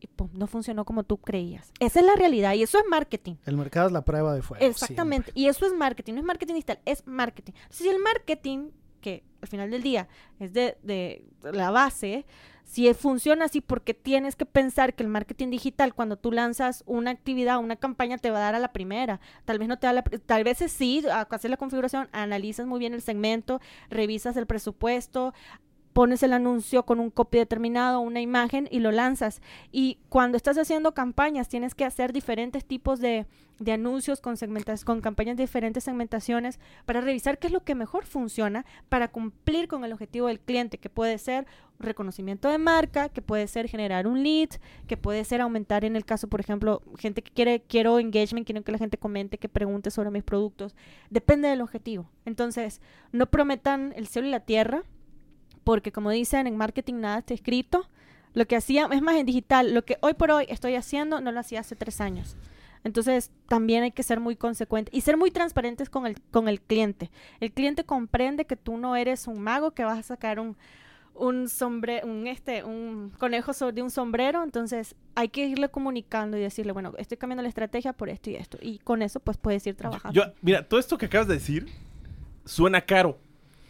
y 0.00 0.06
pum, 0.06 0.28
no 0.32 0.46
funcionó 0.46 0.84
como 0.84 1.02
tú 1.02 1.18
creías. 1.18 1.72
Esa 1.80 2.00
es 2.00 2.06
la 2.06 2.14
realidad 2.14 2.54
y 2.54 2.62
eso 2.62 2.78
es 2.78 2.84
marketing. 2.88 3.34
El 3.44 3.56
mercado 3.56 3.88
es 3.88 3.92
la 3.92 4.04
prueba 4.04 4.34
de 4.34 4.42
fuego. 4.42 4.64
Exactamente. 4.64 5.32
Y 5.34 5.46
eso 5.46 5.66
es 5.66 5.74
marketing, 5.74 6.14
no 6.14 6.20
es 6.20 6.26
marketing 6.26 6.54
digital, 6.54 6.80
es 6.84 7.06
marketing. 7.06 7.52
Si 7.70 7.88
el 7.88 7.98
marketing, 7.98 8.70
que 9.00 9.24
al 9.40 9.48
final 9.48 9.70
del 9.70 9.82
día 9.82 10.08
es 10.38 10.52
de, 10.52 10.76
de 10.82 11.24
la 11.52 11.70
base, 11.70 12.26
si 12.68 12.92
funciona 12.92 13.46
así 13.46 13.62
porque 13.62 13.94
tienes 13.94 14.36
que 14.36 14.44
pensar 14.44 14.92
que 14.92 15.02
el 15.02 15.08
marketing 15.08 15.48
digital 15.48 15.94
cuando 15.94 16.18
tú 16.18 16.32
lanzas 16.32 16.84
una 16.84 17.10
actividad, 17.10 17.58
una 17.60 17.76
campaña 17.76 18.18
te 18.18 18.30
va 18.30 18.38
a 18.38 18.42
dar 18.42 18.54
a 18.56 18.58
la 18.58 18.74
primera. 18.74 19.20
Tal 19.46 19.58
vez 19.58 19.68
no 19.68 19.78
te 19.78 19.86
da 19.86 19.94
la 19.94 20.02
tal 20.02 20.44
vez 20.44 20.58
sí, 20.68 21.02
hacer 21.30 21.50
la 21.50 21.56
configuración, 21.56 22.10
analizas 22.12 22.66
muy 22.66 22.78
bien 22.78 22.92
el 22.92 23.00
segmento, 23.00 23.62
revisas 23.88 24.36
el 24.36 24.46
presupuesto, 24.46 25.32
pones 25.98 26.22
el 26.22 26.32
anuncio 26.32 26.84
con 26.84 27.00
un 27.00 27.10
copy 27.10 27.38
determinado, 27.38 27.98
una 27.98 28.20
imagen 28.20 28.68
y 28.70 28.78
lo 28.78 28.92
lanzas. 28.92 29.42
Y 29.72 29.98
cuando 30.08 30.36
estás 30.36 30.56
haciendo 30.56 30.94
campañas, 30.94 31.48
tienes 31.48 31.74
que 31.74 31.84
hacer 31.84 32.12
diferentes 32.12 32.64
tipos 32.64 33.00
de, 33.00 33.26
de 33.58 33.72
anuncios 33.72 34.20
con, 34.20 34.36
con 34.84 35.00
campañas 35.00 35.36
de 35.36 35.42
diferentes 35.42 35.82
segmentaciones 35.82 36.60
para 36.84 37.00
revisar 37.00 37.40
qué 37.40 37.48
es 37.48 37.52
lo 37.52 37.64
que 37.64 37.74
mejor 37.74 38.06
funciona 38.06 38.64
para 38.88 39.08
cumplir 39.08 39.66
con 39.66 39.84
el 39.84 39.92
objetivo 39.92 40.28
del 40.28 40.38
cliente, 40.38 40.78
que 40.78 40.88
puede 40.88 41.18
ser 41.18 41.48
reconocimiento 41.80 42.48
de 42.48 42.58
marca, 42.58 43.08
que 43.08 43.20
puede 43.20 43.48
ser 43.48 43.66
generar 43.66 44.06
un 44.06 44.22
lead, 44.22 44.50
que 44.86 44.96
puede 44.96 45.24
ser 45.24 45.40
aumentar 45.40 45.84
en 45.84 45.96
el 45.96 46.04
caso, 46.04 46.28
por 46.28 46.38
ejemplo, 46.38 46.80
gente 46.96 47.22
que 47.22 47.32
quiere, 47.32 47.62
quiero 47.62 47.98
engagement, 47.98 48.46
quiero 48.46 48.62
que 48.62 48.70
la 48.70 48.78
gente 48.78 48.98
comente, 48.98 49.38
que 49.38 49.48
pregunte 49.48 49.90
sobre 49.90 50.12
mis 50.12 50.22
productos. 50.22 50.76
Depende 51.10 51.48
del 51.48 51.60
objetivo. 51.60 52.08
Entonces, 52.24 52.80
no 53.10 53.26
prometan 53.26 53.92
el 53.96 54.06
cielo 54.06 54.28
y 54.28 54.30
la 54.30 54.46
tierra 54.46 54.84
porque 55.68 55.92
como 55.92 56.08
dicen 56.08 56.46
en 56.46 56.56
marketing 56.56 56.94
nada 56.94 57.18
está 57.18 57.34
escrito. 57.34 57.90
Lo 58.32 58.46
que 58.46 58.56
hacía, 58.56 58.88
es 58.90 59.02
más 59.02 59.16
en 59.16 59.26
digital, 59.26 59.74
lo 59.74 59.84
que 59.84 59.98
hoy 60.00 60.14
por 60.14 60.30
hoy 60.30 60.46
estoy 60.48 60.76
haciendo 60.76 61.20
no 61.20 61.30
lo 61.30 61.40
hacía 61.40 61.60
hace 61.60 61.76
tres 61.76 62.00
años. 62.00 62.38
Entonces 62.84 63.30
también 63.48 63.82
hay 63.82 63.90
que 63.90 64.02
ser 64.02 64.18
muy 64.18 64.34
consecuente 64.34 64.90
y 64.94 65.02
ser 65.02 65.18
muy 65.18 65.30
transparentes 65.30 65.90
con 65.90 66.06
el, 66.06 66.18
con 66.30 66.48
el 66.48 66.62
cliente. 66.62 67.10
El 67.40 67.52
cliente 67.52 67.84
comprende 67.84 68.46
que 68.46 68.56
tú 68.56 68.78
no 68.78 68.96
eres 68.96 69.26
un 69.26 69.40
mago 69.42 69.72
que 69.72 69.84
vas 69.84 69.98
a 69.98 70.02
sacar 70.02 70.40
un, 70.40 70.56
un 71.12 71.50
sombre, 71.50 72.00
un 72.02 72.26
este, 72.26 72.64
un 72.64 73.12
conejo 73.18 73.52
sobre 73.52 73.82
un 73.82 73.90
sombrero, 73.90 74.42
entonces 74.44 74.94
hay 75.16 75.28
que 75.28 75.44
irle 75.44 75.68
comunicando 75.68 76.38
y 76.38 76.40
decirle, 76.40 76.72
bueno, 76.72 76.94
estoy 76.96 77.18
cambiando 77.18 77.42
la 77.42 77.50
estrategia 77.50 77.92
por 77.92 78.08
esto 78.08 78.30
y 78.30 78.36
esto. 78.36 78.56
Y 78.62 78.78
con 78.78 79.02
eso 79.02 79.20
pues 79.20 79.36
puedes 79.36 79.66
ir 79.66 79.74
trabajando. 79.74 80.18
Yo, 80.18 80.32
mira, 80.40 80.66
todo 80.66 80.80
esto 80.80 80.96
que 80.96 81.04
acabas 81.04 81.28
de 81.28 81.34
decir 81.34 81.66
suena 82.46 82.80
caro. 82.80 83.18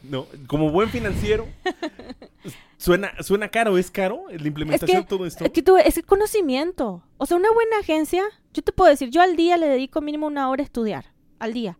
No, 0.02 0.26
como 0.46 0.70
buen 0.70 0.90
financiero, 0.90 1.46
suena, 2.78 3.12
suena 3.22 3.48
caro, 3.48 3.76
¿es 3.78 3.90
caro 3.90 4.24
la 4.30 4.46
implementación 4.46 5.02
de 5.02 5.08
todo 5.08 5.26
esto? 5.26 5.44
Es 5.44 5.50
que 5.50 5.62
tú, 5.62 5.76
es 5.76 6.00
conocimiento. 6.06 7.02
O 7.16 7.26
sea, 7.26 7.36
una 7.36 7.52
buena 7.52 7.78
agencia, 7.78 8.24
yo 8.54 8.62
te 8.62 8.72
puedo 8.72 8.90
decir, 8.90 9.10
yo 9.10 9.20
al 9.20 9.36
día 9.36 9.56
le 9.56 9.68
dedico 9.68 10.00
mínimo 10.00 10.26
una 10.26 10.48
hora 10.48 10.62
a 10.62 10.64
estudiar, 10.64 11.06
al 11.38 11.52
día. 11.52 11.78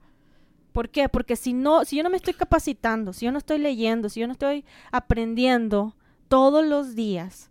¿Por 0.72 0.90
qué? 0.90 1.09
Porque 1.09 1.37
si 1.37 1.52
no, 1.52 1.85
si 1.85 1.96
yo 1.96 2.02
no 2.02 2.11
me 2.11 2.16
estoy 2.16 2.35
capacitando, 2.35 3.12
si 3.12 3.24
yo 3.24 3.33
no 3.33 3.38
estoy 3.38 3.59
leyendo, 3.59 4.09
si 4.09 4.20
yo 4.20 4.26
no 4.26 4.33
estoy 4.33 4.64
aprendiendo 4.92 5.96
todos 6.28 6.64
los 6.66 6.94
días, 6.94 7.50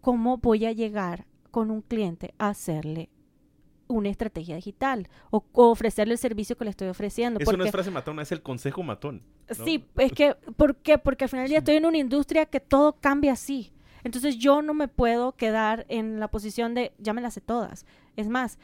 ¿cómo 0.00 0.38
voy 0.38 0.66
a 0.66 0.72
llegar 0.72 1.26
con 1.50 1.70
un 1.70 1.82
cliente 1.82 2.34
a 2.38 2.48
hacerle 2.48 3.10
una 3.88 4.08
estrategia 4.08 4.56
digital 4.56 5.08
o, 5.30 5.44
ofrecerle 5.52 6.14
el 6.14 6.18
servicio 6.18 6.56
que 6.56 6.64
le 6.64 6.70
estoy 6.70 6.88
ofreciendo. 6.88 7.40
Eso 7.40 7.56
no 7.56 7.64
es 7.64 7.70
frase 7.70 7.90
matona, 7.90 8.22
es 8.22 8.32
el 8.32 8.42
consejo 8.42 8.82
matón. 8.82 9.22
Sí, 9.64 9.84
es 9.96 10.12
que, 10.12 10.34
¿por 10.56 10.76
qué? 10.76 10.98
Porque 10.98 11.24
al 11.24 11.30
final 11.30 11.44
del 11.44 11.50
día 11.50 11.58
estoy 11.58 11.76
en 11.76 11.86
una 11.86 11.98
industria 11.98 12.46
que 12.46 12.60
todo 12.60 12.94
cambia 12.94 13.32
así. 13.32 13.72
Entonces 14.04 14.36
yo 14.38 14.62
no 14.62 14.74
me 14.74 14.88
puedo 14.88 15.32
quedar 15.32 15.86
en 15.88 16.18
la 16.18 16.28
posición 16.28 16.74
de 16.74 16.92
ya 16.98 17.12
me 17.12 17.20
las 17.20 17.34
sé 17.34 17.40
todas. 17.40 17.86
Es 18.16 18.28
más, 18.28 18.58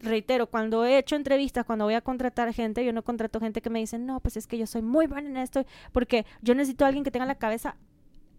reitero, 0.00 0.46
cuando 0.46 0.84
he 0.84 0.98
hecho 0.98 1.16
entrevistas, 1.16 1.64
cuando 1.64 1.84
voy 1.84 1.94
a 1.94 2.00
contratar 2.00 2.52
gente, 2.54 2.84
yo 2.84 2.92
no 2.92 3.02
contrato 3.02 3.40
gente 3.40 3.60
que 3.60 3.70
me 3.70 3.80
dice, 3.80 3.98
no, 3.98 4.20
pues 4.20 4.36
es 4.36 4.46
que 4.46 4.58
yo 4.58 4.66
soy 4.66 4.82
muy 4.82 5.06
buena 5.06 5.28
en 5.28 5.36
esto, 5.36 5.64
porque 5.92 6.24
yo 6.42 6.54
necesito 6.54 6.84
a 6.84 6.88
alguien 6.88 7.04
que 7.04 7.10
tenga 7.10 7.26
la 7.26 7.36
cabeza 7.36 7.76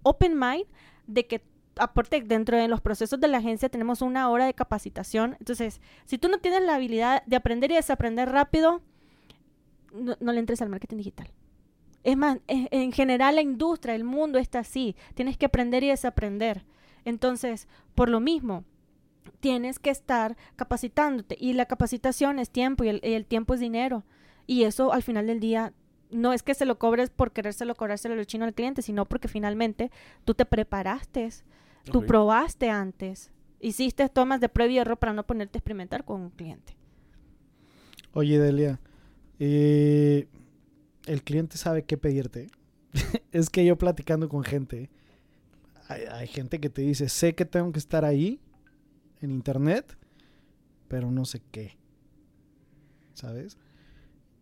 open 0.04 0.40
mind 0.40 0.66
de 1.08 1.28
que 1.28 1.44
aporte 1.80 2.22
dentro 2.22 2.58
de 2.58 2.68
los 2.68 2.82
procesos 2.82 3.20
de 3.20 3.28
la 3.28 3.40
agencia 3.40 3.70
tenemos 3.70 4.02
una 4.02 4.30
hora 4.30 4.46
de 4.46 4.54
capacitación. 4.54 5.36
Entonces, 5.40 5.82
si 6.06 6.18
tú 6.18 6.28
no 6.30 6.40
tienes 6.40 6.62
la 6.64 6.76
habilidad 6.76 7.24
de 7.26 7.36
aprender 7.36 7.72
y 7.72 7.76
desaprender 7.76 8.30
rápido, 8.30 8.82
no, 9.94 10.32
le 10.32 10.40
entres 10.40 10.62
al 10.62 10.70
marketing 10.70 10.98
digital. 10.98 11.32
Es 12.04 12.16
más, 12.16 12.40
en 12.48 12.92
general 12.92 13.36
la 13.36 13.42
industria, 13.42 13.96
el 13.96 14.04
mundo 14.04 14.40
está 14.40 14.60
así. 14.60 14.96
Tienes 15.16 15.38
que 15.38 15.48
aprender 15.48 15.84
y 15.84 15.88
desaprender. 15.88 16.66
Entonces, 17.06 17.68
por 17.96 18.10
lo 18.10 18.20
mismo, 18.20 18.64
tienes 19.40 19.80
que 19.80 19.90
estar 19.90 20.38
capacitándote. 20.56 21.36
Y 21.40 21.54
la 21.54 21.66
capacitación 21.66 22.40
es 22.40 22.50
tiempo 22.50 22.84
y 22.84 23.00
el, 23.02 23.26
tiempo 23.26 23.54
es 23.54 23.60
dinero. 23.60 24.04
Y 24.48 24.64
eso 24.64 24.94
al 24.94 25.04
final 25.04 25.28
del 25.28 25.40
día 25.40 25.74
no 26.10 26.34
es 26.34 26.42
que 26.42 26.56
se 26.56 26.66
lo 26.66 26.80
cobres 26.80 27.12
por 27.12 27.32
querérselo 27.32 27.76
cobrárselo 27.76 28.16
el 28.16 28.26
chino 28.26 28.46
al 28.46 28.54
cliente, 28.54 28.82
sino 28.82 29.06
porque 29.06 29.28
finalmente 29.28 29.92
tú 30.26 30.34
te 30.34 30.46
preparaste 30.46 31.30
Tú 31.86 32.06
probaste 32.06 32.70
antes, 32.70 33.32
hiciste 33.60 34.08
tomas 34.10 34.42
de 34.42 34.50
previo 34.50 34.82
error 34.82 34.98
para 34.98 35.14
no 35.14 35.26
ponerte 35.26 35.58
a 35.58 35.60
experimentar 35.60 36.06
con 36.06 36.22
un 36.22 36.30
cliente. 36.30 36.76
Oye, 38.14 38.40
Delia, 38.40 38.80
eh, 39.40 40.28
el 41.06 41.24
cliente 41.24 41.58
sabe 41.58 41.84
qué 41.84 41.98
pedirte. 41.98 42.50
es 43.32 43.50
que 43.50 43.66
yo 43.66 43.78
platicando 43.78 44.30
con 44.30 44.44
gente, 44.44 44.90
hay, 45.88 46.28
gente 46.28 46.60
que 46.60 46.70
te 46.70 46.84
dice, 46.84 47.10
sé 47.10 47.34
que 47.34 47.46
tengo 47.46 47.72
que 47.72 47.80
estar 47.80 48.06
ahí 48.06 48.40
en 49.22 49.32
internet, 49.32 49.98
pero 50.88 51.10
no 51.12 51.26
sé 51.26 51.42
qué. 51.52 51.78
¿Sabes? 53.14 53.58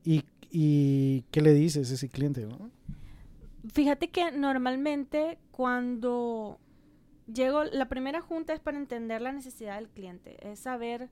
¿Y, 0.04 0.23
y 0.52 1.21
qué 1.32 1.41
le 1.41 1.54
dices 1.54 1.89
a 1.89 1.93
ese 1.93 2.10
cliente? 2.10 2.47
Fíjate 3.73 4.10
que 4.10 4.32
normalmente 4.32 5.39
cuando 5.52 6.60
llego, 7.31 7.63
la 7.63 7.87
primera 7.87 8.21
junta 8.21 8.53
es 8.53 8.59
para 8.59 8.77
entender 8.77 9.21
la 9.21 9.31
necesidad 9.31 9.75
del 9.75 9.89
cliente, 9.89 10.37
es 10.49 10.59
saber 10.59 11.09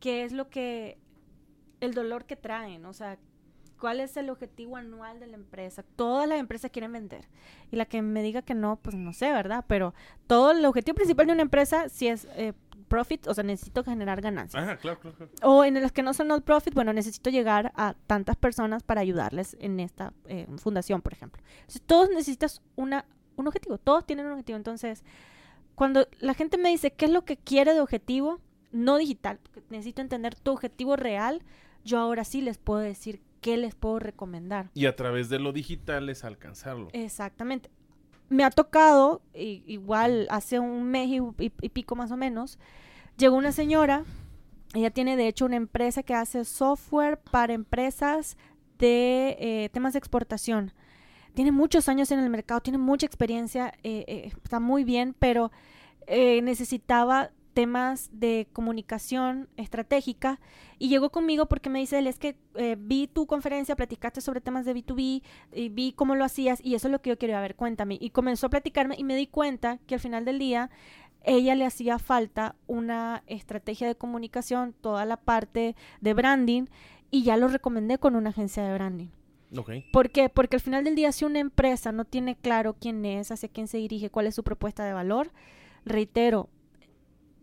qué 0.00 0.24
es 0.24 0.32
lo 0.32 0.48
que, 0.48 0.98
el 1.80 1.94
dolor 1.94 2.24
que 2.24 2.36
traen, 2.36 2.84
o 2.86 2.92
sea, 2.92 3.18
cuál 3.78 4.00
es 4.00 4.16
el 4.16 4.30
objetivo 4.30 4.76
anual 4.76 5.20
de 5.20 5.26
la 5.26 5.36
empresa. 5.36 5.84
Todas 5.96 6.28
las 6.28 6.38
empresas 6.38 6.70
quieren 6.70 6.92
vender. 6.92 7.28
Y 7.70 7.76
la 7.76 7.84
que 7.84 8.02
me 8.02 8.22
diga 8.22 8.42
que 8.42 8.54
no, 8.54 8.76
pues 8.76 8.96
no 8.96 9.12
sé, 9.12 9.30
¿verdad? 9.32 9.64
Pero 9.68 9.94
todo 10.26 10.52
el 10.52 10.64
objetivo 10.64 10.94
principal 10.94 11.26
de 11.26 11.34
una 11.34 11.42
empresa, 11.42 11.88
si 11.88 12.08
es 12.08 12.26
eh, 12.32 12.54
profit, 12.88 13.26
o 13.26 13.34
sea, 13.34 13.44
necesito 13.44 13.84
generar 13.84 14.20
ganancias. 14.20 14.62
Ajá, 14.62 14.76
claro, 14.76 15.00
claro, 15.00 15.16
O 15.42 15.64
en 15.64 15.80
las 15.80 15.92
que 15.92 16.02
no 16.02 16.14
son 16.14 16.28
no 16.28 16.40
profit, 16.40 16.74
bueno, 16.74 16.92
necesito 16.92 17.30
llegar 17.30 17.72
a 17.76 17.94
tantas 18.06 18.36
personas 18.36 18.82
para 18.82 19.00
ayudarles 19.00 19.56
en 19.60 19.80
esta 19.80 20.12
eh, 20.26 20.46
fundación, 20.58 21.02
por 21.02 21.12
ejemplo. 21.12 21.42
Entonces, 21.60 21.82
todos 21.82 22.08
necesitas 22.10 22.62
una, 22.76 23.04
un 23.36 23.46
objetivo, 23.46 23.78
todos 23.78 24.06
tienen 24.06 24.26
un 24.26 24.32
objetivo. 24.32 24.56
Entonces, 24.56 25.04
cuando 25.76 26.08
la 26.18 26.34
gente 26.34 26.56
me 26.58 26.70
dice 26.70 26.90
qué 26.90 27.04
es 27.04 27.10
lo 27.12 27.24
que 27.24 27.36
quiere 27.36 27.74
de 27.74 27.80
objetivo, 27.80 28.40
no 28.72 28.96
digital, 28.96 29.38
porque 29.42 29.62
necesito 29.70 30.00
entender 30.00 30.34
tu 30.34 30.50
objetivo 30.52 30.96
real, 30.96 31.42
yo 31.84 31.98
ahora 31.98 32.24
sí 32.24 32.40
les 32.40 32.56
puedo 32.58 32.80
decir 32.80 33.20
qué 33.42 33.58
les 33.58 33.74
puedo 33.74 33.98
recomendar. 33.98 34.70
Y 34.72 34.86
a 34.86 34.96
través 34.96 35.28
de 35.28 35.38
lo 35.38 35.52
digital 35.52 36.08
es 36.08 36.24
alcanzarlo. 36.24 36.88
Exactamente. 36.94 37.70
Me 38.30 38.42
ha 38.42 38.50
tocado, 38.50 39.20
igual 39.34 40.26
hace 40.30 40.58
un 40.58 40.84
mes 40.84 41.20
y, 41.38 41.68
pico 41.68 41.94
más 41.94 42.10
o 42.10 42.16
menos, 42.16 42.58
llegó 43.18 43.36
una 43.36 43.52
señora, 43.52 44.04
ella 44.74 44.90
tiene 44.90 45.14
de 45.16 45.28
hecho 45.28 45.44
una 45.44 45.56
empresa 45.56 46.02
que 46.02 46.14
hace 46.14 46.46
software 46.46 47.18
para 47.18 47.52
empresas 47.52 48.38
de 48.78 49.36
eh, 49.38 49.68
temas 49.72 49.92
de 49.92 49.98
exportación 49.98 50.72
tiene 51.36 51.52
muchos 51.52 51.90
años 51.90 52.10
en 52.12 52.18
el 52.18 52.30
mercado, 52.30 52.62
tiene 52.62 52.78
mucha 52.78 53.04
experiencia, 53.04 53.74
eh, 53.82 54.06
eh, 54.08 54.32
está 54.42 54.58
muy 54.58 54.84
bien, 54.84 55.14
pero 55.18 55.52
eh, 56.06 56.40
necesitaba 56.40 57.30
temas 57.52 58.08
de 58.10 58.48
comunicación 58.54 59.46
estratégica 59.58 60.40
y 60.78 60.88
llegó 60.88 61.10
conmigo 61.10 61.44
porque 61.44 61.68
me 61.68 61.78
dice 61.78 61.98
él 61.98 62.06
es 62.06 62.18
que 62.18 62.36
vi 62.78 63.06
tu 63.06 63.26
conferencia, 63.26 63.76
platicaste 63.76 64.22
sobre 64.22 64.40
temas 64.40 64.64
de 64.64 64.74
B2B 64.74 65.22
y 65.52 65.68
vi 65.68 65.92
cómo 65.92 66.14
lo 66.14 66.24
hacías 66.24 66.58
y 66.64 66.74
eso 66.74 66.88
es 66.88 66.92
lo 66.92 67.02
que 67.02 67.10
yo 67.10 67.18
quería 67.18 67.40
ver, 67.40 67.54
cuéntame. 67.54 67.98
Y 68.00 68.10
comenzó 68.10 68.46
a 68.46 68.50
platicarme 68.50 68.94
y 68.98 69.04
me 69.04 69.14
di 69.14 69.26
cuenta 69.26 69.78
que 69.86 69.94
al 69.94 70.00
final 70.00 70.24
del 70.24 70.38
día 70.38 70.70
ella 71.22 71.54
le 71.54 71.66
hacía 71.66 71.98
falta 71.98 72.56
una 72.66 73.22
estrategia 73.26 73.86
de 73.86 73.94
comunicación, 73.94 74.74
toda 74.80 75.04
la 75.04 75.18
parte 75.18 75.76
de 76.00 76.14
branding 76.14 76.64
y 77.10 77.24
ya 77.24 77.36
lo 77.36 77.48
recomendé 77.48 77.98
con 77.98 78.16
una 78.16 78.30
agencia 78.30 78.62
de 78.64 78.72
branding. 78.72 79.08
¿Por 79.92 80.10
qué? 80.10 80.28
Porque 80.28 80.56
al 80.56 80.60
final 80.60 80.84
del 80.84 80.94
día, 80.94 81.12
si 81.12 81.24
una 81.24 81.38
empresa 81.38 81.92
no 81.92 82.04
tiene 82.04 82.36
claro 82.36 82.74
quién 82.78 83.04
es, 83.04 83.30
hacia 83.30 83.48
quién 83.48 83.68
se 83.68 83.78
dirige, 83.78 84.10
cuál 84.10 84.26
es 84.26 84.34
su 84.34 84.42
propuesta 84.42 84.84
de 84.84 84.92
valor, 84.92 85.30
reitero, 85.84 86.48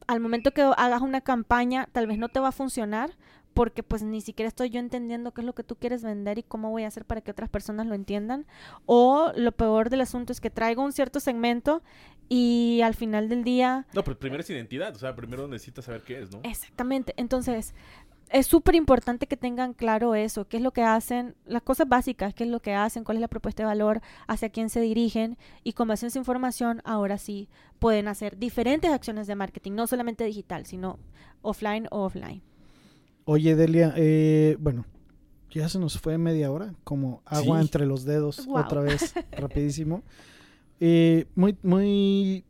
al 0.08 0.20
momento 0.20 0.52
que 0.52 0.62
hagas 0.62 1.02
una 1.02 1.22
campaña, 1.22 1.88
tal 1.92 2.08
vez 2.08 2.18
no 2.18 2.30
te 2.30 2.40
va 2.40 2.50
a 2.50 2.52
funcionar 2.52 3.12
porque 3.54 3.84
pues 3.84 4.04
ni 4.04 4.22
siquiera 4.22 4.48
estoy 4.48 4.70
yo 4.70 4.80
entendiendo 4.80 5.32
qué 5.32 5.42
es 5.42 5.46
lo 5.46 5.54
que 5.54 5.64
tú 5.64 5.76
quieres 5.76 6.04
vender 6.04 6.40
y 6.40 6.44
cómo 6.44 6.72
voy 6.72 6.84
a 6.84 6.88
hacer 6.88 7.06
para 7.06 7.22
que 7.22 7.32
otras 7.32 7.50
personas 7.50 7.88
lo 7.88 7.96
entiendan. 7.96 8.46
O 8.86 9.32
lo 9.36 9.52
peor 9.52 9.90
del 9.90 10.02
asunto 10.02 10.34
es 10.34 10.42
que 10.42 10.50
traigo 10.50 10.84
un 10.84 10.92
cierto 10.92 11.20
segmento 11.20 11.84
y 12.30 12.82
al 12.84 12.96
final 12.96 13.30
del 13.30 13.44
día... 13.44 13.86
No, 13.94 14.04
pero 14.04 14.18
primero 14.18 14.42
es 14.42 14.50
identidad, 14.50 14.96
o 14.96 15.00
sea, 15.00 15.16
primero 15.16 15.48
necesitas 15.48 15.86
saber 15.86 16.02
qué 16.02 16.22
es, 16.22 16.32
¿no? 16.32 16.42
Exactamente, 16.44 17.14
entonces 17.18 17.76
es 18.34 18.48
súper 18.48 18.74
importante 18.74 19.28
que 19.28 19.38
tengan 19.38 19.74
claro 19.76 20.16
eso, 20.16 20.48
qué 20.48 20.58
es 20.58 20.64
lo 20.64 20.72
que 20.74 20.82
hacen, 20.82 21.36
las 21.46 21.62
cosas 21.62 21.88
básicas, 21.88 22.34
qué 22.34 22.46
es 22.46 22.50
lo 22.50 22.62
que 22.62 22.74
hacen, 22.74 23.04
cuál 23.04 23.18
es 23.18 23.22
la 23.22 23.28
propuesta 23.28 23.62
de 23.62 23.68
valor, 23.68 24.02
hacia 24.28 24.50
quién 24.50 24.72
se 24.72 24.82
dirigen 24.82 25.38
y 25.64 25.74
con 25.74 25.88
base 25.88 26.06
en 26.06 26.08
esa 26.08 26.18
información 26.18 26.82
ahora 26.84 27.20
sí 27.20 27.48
pueden 27.78 28.08
hacer 28.08 28.40
diferentes 28.40 28.90
acciones 28.90 29.28
de 29.28 29.36
marketing, 29.36 29.74
no 29.74 29.86
solamente 29.86 30.24
digital, 30.26 30.66
sino 30.66 30.98
offline 31.44 31.88
o 31.92 32.06
offline. 32.06 32.42
Oye, 33.26 33.56
Delia, 33.56 33.94
eh, 33.96 34.58
bueno, 34.60 34.86
ya 35.52 35.70
se 35.70 35.78
nos 35.78 36.00
fue 36.00 36.18
media 36.18 36.52
hora, 36.52 36.74
como 36.84 37.22
agua 37.26 37.60
Sí. 37.60 37.66
entre 37.66 37.86
los 37.86 38.04
dedos, 38.04 38.48
otra 38.50 38.82
vez, 38.82 39.14
rapidísimo. 39.32 40.02
Eh, 40.80 41.28
muy, 41.36 41.56
muy 41.62 42.46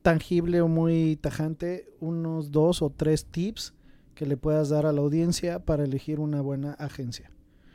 tangible 0.00 0.62
o 0.62 0.66
muy 0.68 1.16
tajante, 1.16 1.92
unos 2.00 2.50
dos 2.52 2.80
o 2.80 2.88
tres 2.88 3.26
tips 3.26 3.74
que 4.20 4.26
le 4.26 4.36
puedas 4.36 4.68
dar 4.68 4.84
a 4.84 4.92
la 4.92 5.00
audiencia 5.00 5.64
para 5.64 5.82
elegir 5.82 6.20
una 6.20 6.42
buena 6.42 6.74
agencia. 6.74 7.30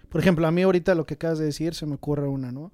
Por 0.10 0.22
ejemplo, 0.22 0.46
a 0.46 0.52
mí 0.52 0.62
ahorita 0.62 0.94
lo 0.94 1.08
que 1.08 1.16
acabas 1.16 1.40
de 1.40 1.46
decir 1.46 1.74
se 1.74 1.88
me 1.88 1.96
ocurre 1.96 2.28
una, 2.28 2.52
¿no? 2.52 2.72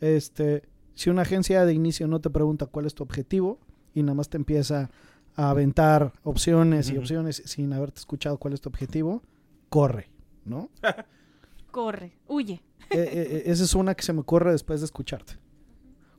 Este, 0.00 0.64
si 0.94 1.08
una 1.08 1.22
agencia 1.22 1.64
de 1.64 1.72
inicio 1.72 2.08
no 2.08 2.20
te 2.20 2.30
pregunta 2.30 2.66
cuál 2.66 2.84
es 2.84 2.96
tu 2.96 3.04
objetivo 3.04 3.60
y 3.94 4.02
nada 4.02 4.14
más 4.14 4.28
te 4.28 4.38
empieza 4.38 4.90
a 5.36 5.50
aventar 5.50 6.14
opciones 6.24 6.90
y 6.90 6.98
opciones 6.98 7.44
sin 7.46 7.72
haberte 7.72 8.00
escuchado 8.00 8.38
cuál 8.38 8.54
es 8.54 8.60
tu 8.60 8.70
objetivo, 8.70 9.22
corre, 9.68 10.10
¿no? 10.44 10.70
Corre, 11.70 12.18
huye. 12.26 12.60
Eh, 12.90 12.98
eh, 12.98 13.08
eh, 13.12 13.42
esa 13.46 13.62
es 13.62 13.76
una 13.76 13.94
que 13.94 14.02
se 14.02 14.12
me 14.12 14.22
ocurre 14.22 14.50
después 14.50 14.80
de 14.80 14.86
escucharte. 14.86 15.38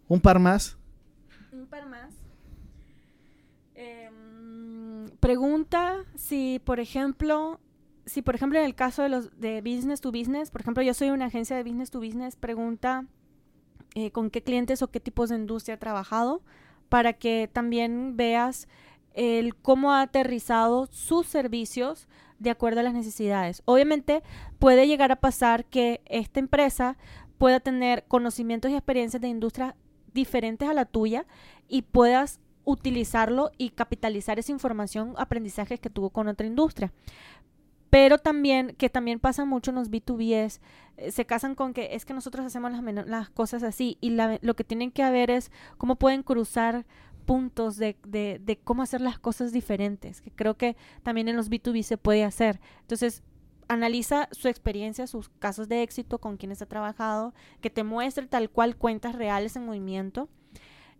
Un 0.07 0.21
par 0.21 0.39
más. 0.39 0.77
Un 1.51 1.67
par 1.67 1.85
más. 1.85 2.13
Em, 3.75 5.07
pregunta 5.19 6.05
si, 6.15 6.61
por 6.63 6.79
ejemplo, 6.79 7.59
si 8.05 8.21
por 8.21 8.35
ejemplo 8.35 8.59
en 8.59 8.65
el 8.65 8.75
caso 8.75 9.01
de 9.03 9.09
los 9.09 9.39
de 9.39 9.61
business 9.61 10.01
to 10.01 10.11
business, 10.11 10.51
por 10.51 10.61
ejemplo, 10.61 10.83
yo 10.83 10.93
soy 10.93 11.09
una 11.09 11.25
agencia 11.25 11.55
de 11.55 11.63
business 11.63 11.91
to 11.91 11.99
business, 11.99 12.35
pregunta 12.35 13.05
eh, 13.95 14.11
con 14.11 14.29
qué 14.29 14.41
clientes 14.41 14.81
o 14.81 14.89
qué 14.89 14.99
tipos 14.99 15.29
de 15.29 15.35
industria 15.35 15.75
ha 15.75 15.79
trabajado 15.79 16.41
para 16.89 17.13
que 17.13 17.49
también 17.51 18.17
veas 18.17 18.67
el 19.13 19.55
cómo 19.55 19.91
ha 19.93 20.01
aterrizado 20.01 20.87
sus 20.87 21.27
servicios 21.27 22.07
de 22.39 22.49
acuerdo 22.49 22.81
a 22.81 22.83
las 22.83 22.93
necesidades. 22.93 23.61
Obviamente 23.65 24.23
puede 24.59 24.87
llegar 24.87 25.11
a 25.11 25.17
pasar 25.17 25.65
que 25.65 26.01
esta 26.05 26.39
empresa 26.39 26.97
pueda 27.37 27.59
tener 27.59 28.05
conocimientos 28.05 28.71
y 28.71 28.75
experiencias 28.75 29.21
de 29.21 29.27
industrias 29.27 29.75
diferentes 30.13 30.67
a 30.67 30.73
la 30.73 30.85
tuya 30.85 31.25
y 31.67 31.83
puedas 31.83 32.39
utilizarlo 32.65 33.51
y 33.57 33.69
capitalizar 33.69 34.39
esa 34.39 34.51
información, 34.51 35.13
aprendizajes 35.17 35.79
que 35.79 35.89
tuvo 35.89 36.09
con 36.09 36.27
otra 36.27 36.47
industria. 36.47 36.93
Pero 37.89 38.17
también, 38.17 38.75
que 38.77 38.89
también 38.89 39.19
pasa 39.19 39.45
mucho 39.45 39.71
en 39.71 39.75
los 39.75 39.91
B2Bs, 39.91 40.59
eh, 40.97 41.11
se 41.11 41.25
casan 41.25 41.53
con 41.53 41.73
que 41.73 41.95
es 41.95 42.05
que 42.05 42.13
nosotros 42.13 42.45
hacemos 42.45 42.71
las, 43.05 43.29
cosas 43.29 43.61
así 43.61 43.97
y 44.01 44.09
lo 44.09 44.55
que 44.55 44.63
tienen 44.63 44.91
que 44.91 45.07
ver 45.11 45.29
es 45.29 45.51
cómo 45.77 45.95
pueden 45.95 46.23
cruzar 46.23 46.85
puntos 47.25 47.77
de 47.77 48.59
cómo 48.63 48.81
hacer 48.81 48.99
las 48.99 49.19
cosas 49.19 49.53
diferentes, 49.53 50.21
que 50.21 50.31
creo 50.31 50.57
que 50.57 50.75
también 51.03 51.27
en 51.29 51.37
los 51.37 51.49
B2B 51.49 51.83
se 51.83 51.97
puede 51.97 52.23
hacer. 52.23 52.59
Entonces, 52.81 53.23
analiza 53.67 54.29
su 54.31 54.47
experiencia, 54.47 55.07
sus 55.07 55.29
casos 55.29 55.67
de 55.67 55.83
éxito, 55.83 56.19
con 56.19 56.37
quienes 56.37 56.61
ha 56.61 56.65
trabajado, 56.65 57.33
que 57.61 57.69
te 57.69 57.83
muestre 57.83 58.27
tal 58.27 58.49
cual 58.49 58.77
cuentas 58.77 59.15
reales 59.15 59.55
en 59.55 59.65
movimiento. 59.65 60.29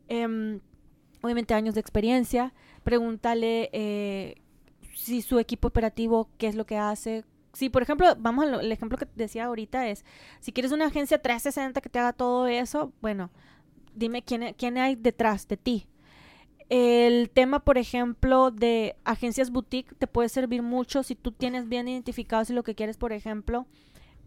Em, 0.07 0.59
obviamente 1.23 1.53
años 1.53 1.73
de 1.73 1.81
experiencia. 1.81 2.53
Pregúntale 2.83 3.69
eh, 3.73 4.35
si 4.93 5.21
su 5.21 5.39
equipo 5.39 5.69
operativo, 5.69 6.29
qué 6.37 6.47
es 6.47 6.55
lo 6.55 6.65
que 6.65 6.77
hace. 6.77 7.25
Si, 7.53 7.69
por 7.69 7.81
ejemplo, 7.81 8.15
vamos 8.19 8.45
al 8.45 8.71
ejemplo 8.71 8.97
que 8.97 9.07
decía 9.15 9.45
ahorita 9.45 9.87
es, 9.87 10.05
si 10.39 10.51
quieres 10.51 10.71
una 10.71 10.87
agencia 10.87 11.21
360 11.21 11.81
que 11.81 11.89
te 11.89 11.99
haga 11.99 12.13
todo 12.13 12.47
eso, 12.47 12.91
bueno, 13.01 13.31
dime 13.95 14.23
quién, 14.23 14.53
quién 14.57 14.77
hay 14.77 14.95
detrás 14.95 15.47
de 15.47 15.57
ti. 15.57 15.87
El 16.69 17.29
tema, 17.29 17.59
por 17.59 17.77
ejemplo, 17.77 18.51
de 18.51 18.95
agencias 19.03 19.51
boutique 19.51 19.95
te 19.95 20.07
puede 20.07 20.29
servir 20.29 20.61
mucho 20.61 21.03
si 21.03 21.15
tú 21.15 21.31
tienes 21.31 21.69
bien 21.69 21.87
identificado 21.87 22.43
si 22.43 22.53
lo 22.53 22.63
que 22.63 22.75
quieres, 22.75 22.97
por 22.97 23.13
ejemplo, 23.13 23.67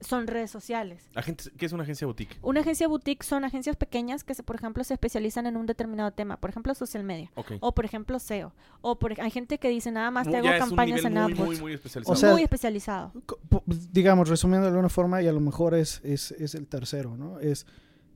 son 0.00 0.26
redes 0.26 0.50
sociales. 0.50 1.08
Agente- 1.14 1.50
¿Qué 1.56 1.66
es 1.66 1.72
una 1.72 1.82
agencia 1.84 2.06
boutique? 2.06 2.36
Una 2.42 2.60
agencia 2.60 2.86
boutique 2.88 3.22
son 3.24 3.44
agencias 3.44 3.76
pequeñas 3.76 4.24
que, 4.24 4.34
se, 4.34 4.42
por 4.42 4.56
ejemplo, 4.56 4.84
se 4.84 4.94
especializan 4.94 5.46
en 5.46 5.56
un 5.56 5.66
determinado 5.66 6.10
tema. 6.12 6.36
Por 6.38 6.50
ejemplo, 6.50 6.74
social 6.74 7.02
media. 7.04 7.30
O, 7.60 7.74
por 7.74 7.84
ejemplo, 7.84 8.18
SEO. 8.18 8.52
O 8.82 8.98
por, 8.98 9.18
hay 9.20 9.30
gente 9.30 9.58
que 9.58 9.68
dice 9.68 9.90
nada 9.90 10.10
más 10.10 10.28
te 10.28 10.36
hago 10.36 10.48
campañas 10.58 11.04
en 11.04 11.16
AdWords. 11.18 11.38
muy, 11.46 11.56
muy 11.58 11.72
especializado. 11.74 12.12
O 12.12 12.16
sea, 12.16 12.32
muy 12.32 12.42
especializado. 12.42 13.12
Po- 13.48 13.62
digamos, 13.66 14.28
resumiendo 14.28 14.66
de 14.66 14.70
alguna 14.70 14.88
forma, 14.88 15.22
y 15.22 15.28
a 15.28 15.32
lo 15.32 15.40
mejor 15.40 15.74
es, 15.74 16.00
es, 16.04 16.32
es 16.32 16.54
el 16.54 16.66
tercero, 16.66 17.16
¿no? 17.16 17.38
Es 17.40 17.66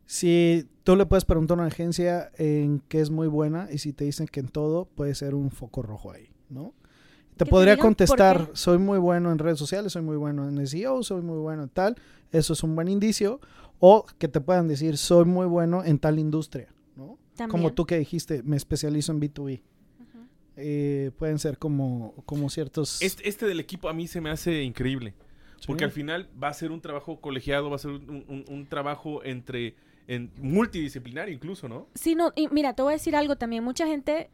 si 0.06 0.68
tú 0.84 0.96
le 0.96 1.06
puedes 1.06 1.24
preguntar 1.24 1.58
a 1.58 1.62
una 1.62 1.68
agencia 1.68 2.30
en 2.36 2.80
qué 2.88 3.00
es 3.00 3.10
muy 3.10 3.28
buena 3.28 3.68
y 3.72 3.78
si 3.78 3.92
te 3.92 4.04
dicen 4.04 4.26
que 4.26 4.40
en 4.40 4.48
todo 4.48 4.86
puede 4.86 5.14
ser 5.14 5.34
un 5.34 5.50
foco 5.50 5.82
rojo 5.82 6.10
ahí, 6.10 6.30
¿no? 6.48 6.74
Te 7.44 7.50
podría 7.50 7.76
contestar, 7.78 8.50
soy 8.52 8.78
muy 8.78 8.98
bueno 8.98 9.32
en 9.32 9.38
redes 9.38 9.58
sociales, 9.58 9.92
soy 9.92 10.02
muy 10.02 10.16
bueno 10.16 10.48
en 10.48 10.66
SEO, 10.66 11.02
soy 11.02 11.22
muy 11.22 11.38
bueno 11.38 11.62
en 11.64 11.68
tal, 11.70 11.96
eso 12.32 12.52
es 12.52 12.62
un 12.62 12.74
buen 12.76 12.88
indicio, 12.88 13.40
o 13.78 14.04
que 14.18 14.28
te 14.28 14.40
puedan 14.40 14.68
decir, 14.68 14.96
soy 14.98 15.24
muy 15.24 15.46
bueno 15.46 15.82
en 15.84 15.98
tal 15.98 16.18
industria, 16.18 16.68
¿no? 16.96 17.06
Como 17.06 17.18
También. 17.52 17.74
tú 17.74 17.86
que 17.86 17.98
dijiste, 17.98 18.42
me 18.42 18.56
especializo 18.56 19.12
en 19.12 19.20
B2B. 19.20 19.62
Ujú. 19.62 20.18
Eh, 20.56 21.10
pueden 21.18 21.38
ser 21.38 21.56
como, 21.56 22.12
como 22.26 22.50
ciertos... 22.50 23.00
Este, 23.00 23.26
este 23.28 23.46
del 23.46 23.58
equipo 23.60 23.88
a 23.88 23.94
mí 23.94 24.06
se 24.06 24.20
me 24.20 24.28
hace 24.30 24.62
increíble. 24.62 25.14
Porque 25.66 25.80
Sí. 25.80 25.84
al 25.84 25.92
final 25.92 26.28
va 26.42 26.48
a 26.48 26.54
ser 26.54 26.70
un 26.72 26.80
trabajo 26.82 27.20
colegiado, 27.20 27.70
va 27.70 27.76
a 27.76 27.78
ser 27.78 27.90
un, 27.92 28.24
un- 28.28 28.44
un 28.48 28.66
trabajo 28.66 29.22
entre 29.24 29.74
en 30.06 30.30
multidisciplinario 30.38 31.34
incluso, 31.34 31.68
¿no? 31.68 31.86
Sí, 31.94 32.14
no, 32.14 32.32
y 32.36 32.48
mira, 32.48 32.74
te 32.74 32.82
voy 32.82 32.92
a 32.92 32.96
decir 32.96 33.14
algo 33.16 33.36
también. 33.36 33.62
Mucha 33.64 33.86
gente, 33.86 34.30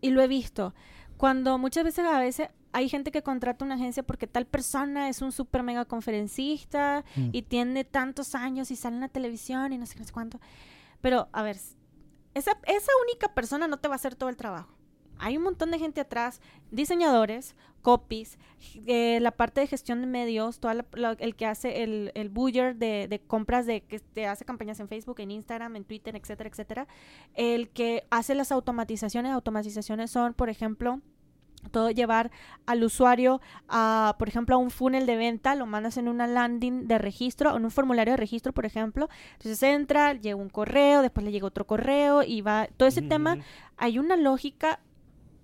y 0.00 0.10
lo 0.10 0.20
he 0.22 0.28
visto, 0.28 0.74
cuando 1.20 1.58
muchas 1.58 1.84
veces 1.84 2.06
a 2.06 2.18
veces 2.18 2.48
hay 2.72 2.88
gente 2.88 3.10
que 3.10 3.22
contrata 3.22 3.62
una 3.62 3.74
agencia 3.74 4.02
porque 4.02 4.26
tal 4.26 4.46
persona 4.46 5.10
es 5.10 5.20
un 5.20 5.32
super 5.32 5.62
mega 5.62 5.84
conferencista 5.84 7.04
Mm. 7.14 7.28
y 7.32 7.42
tiene 7.42 7.84
tantos 7.84 8.34
años 8.34 8.70
y 8.70 8.76
sale 8.76 8.94
en 8.96 9.02
la 9.02 9.08
televisión 9.08 9.70
y 9.74 9.76
no 9.76 9.84
sé, 9.84 9.98
no 9.98 10.04
sé 10.06 10.12
cuánto. 10.14 10.40
Pero, 11.02 11.28
a 11.32 11.42
ver, 11.42 11.56
esa, 12.32 12.52
esa 12.66 12.92
única 13.06 13.34
persona 13.34 13.68
no 13.68 13.76
te 13.78 13.88
va 13.88 13.94
a 13.94 13.96
hacer 13.96 14.14
todo 14.14 14.30
el 14.30 14.36
trabajo. 14.38 14.72
Hay 15.18 15.36
un 15.36 15.42
montón 15.42 15.70
de 15.70 15.78
gente 15.78 16.00
atrás, 16.00 16.40
diseñadores, 16.70 17.54
copies, 17.82 18.38
eh, 18.86 19.18
la 19.20 19.32
parte 19.32 19.60
de 19.60 19.66
gestión 19.66 20.00
de 20.00 20.06
medios, 20.06 20.58
la- 20.62 21.16
el 21.18 21.36
que 21.36 21.44
hace 21.44 21.82
el, 21.82 22.12
el 22.14 22.30
buyer 22.30 22.76
de, 22.76 23.06
de 23.08 23.18
compras, 23.20 23.66
de 23.66 23.82
que 23.82 23.98
te 24.00 24.26
hace 24.26 24.46
campañas 24.46 24.80
en 24.80 24.88
Facebook, 24.88 25.20
en 25.20 25.30
Instagram, 25.32 25.76
en 25.76 25.84
Twitter, 25.84 26.16
etcétera, 26.16 26.48
etcétera. 26.48 26.88
El 27.34 27.68
que 27.68 28.06
hace 28.10 28.34
las 28.34 28.50
automatizaciones, 28.52 29.32
automatizaciones 29.32 30.10
son, 30.10 30.32
por 30.32 30.48
ejemplo, 30.48 31.02
todo 31.70 31.90
llevar 31.90 32.30
al 32.66 32.82
usuario 32.82 33.40
a, 33.68 34.16
por 34.18 34.28
ejemplo, 34.28 34.54
a 34.54 34.58
un 34.58 34.70
funnel 34.70 35.06
de 35.06 35.16
venta, 35.16 35.54
lo 35.54 35.66
mandas 35.66 35.96
en 35.96 36.08
una 36.08 36.26
landing 36.26 36.88
de 36.88 36.98
registro, 36.98 37.56
en 37.56 37.64
un 37.64 37.70
formulario 37.70 38.12
de 38.12 38.16
registro, 38.16 38.52
por 38.52 38.66
ejemplo. 38.66 39.08
Entonces 39.32 39.62
entra, 39.62 40.14
llega 40.14 40.36
un 40.36 40.48
correo, 40.48 41.02
después 41.02 41.24
le 41.24 41.32
llega 41.32 41.46
otro 41.46 41.66
correo 41.66 42.22
y 42.22 42.40
va. 42.40 42.68
Todo 42.76 42.88
ese 42.88 43.02
tema, 43.02 43.38
hay 43.76 43.98
una 43.98 44.16
lógica 44.16 44.80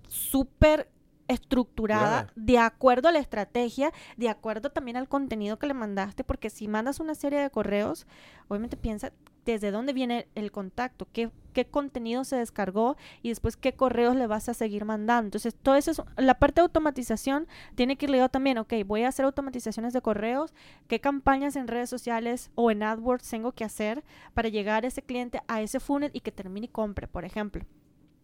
súper 0.07 0.89
estructurada 1.27 2.31
de 2.35 2.57
acuerdo 2.57 3.09
a 3.09 3.11
la 3.11 3.19
estrategia, 3.19 3.91
de 4.15 4.29
acuerdo 4.29 4.71
también 4.71 4.97
al 4.97 5.09
contenido 5.09 5.59
que 5.59 5.67
le 5.67 5.73
mandaste, 5.73 6.23
porque 6.23 6.49
si 6.49 6.67
mandas 6.67 6.99
una 6.99 7.15
serie 7.15 7.39
de 7.39 7.49
correos, 7.49 8.07
obviamente 8.47 8.77
piensa 8.77 9.11
desde 9.53 9.71
dónde 9.71 9.93
viene 9.93 10.27
el 10.35 10.51
contacto, 10.51 11.07
qué, 11.11 11.31
contenido 11.71 12.23
se 12.23 12.35
descargó 12.35 12.97
y 13.23 13.29
después 13.29 13.57
qué 13.57 13.73
correos 13.73 14.15
le 14.15 14.27
vas 14.27 14.47
a 14.47 14.53
seguir 14.53 14.85
mandando. 14.85 15.25
Entonces, 15.25 15.55
todo 15.55 15.73
eso 15.73 15.89
es, 15.89 16.01
la 16.15 16.37
parte 16.37 16.61
de 16.61 16.65
automatización 16.65 17.47
tiene 17.73 17.95
que 17.95 18.05
ir 18.05 18.11
ligado 18.11 18.29
también, 18.29 18.59
ok, 18.59 18.73
voy 18.85 19.03
a 19.03 19.07
hacer 19.07 19.25
automatizaciones 19.25 19.91
de 19.93 20.01
correos, 20.01 20.53
qué 20.87 20.99
campañas 20.99 21.55
en 21.55 21.67
redes 21.67 21.89
sociales 21.89 22.51
o 22.53 22.69
en 22.69 22.83
AdWords 22.83 23.27
tengo 23.27 23.53
que 23.53 23.63
hacer 23.63 24.03
para 24.35 24.49
llegar 24.49 24.83
a 24.83 24.87
ese 24.87 25.01
cliente 25.01 25.41
a 25.47 25.61
ese 25.61 25.79
funnel 25.79 26.11
y 26.13 26.19
que 26.19 26.31
termine 26.31 26.65
y 26.65 26.69
compre, 26.69 27.07
por 27.07 27.25
ejemplo. 27.25 27.65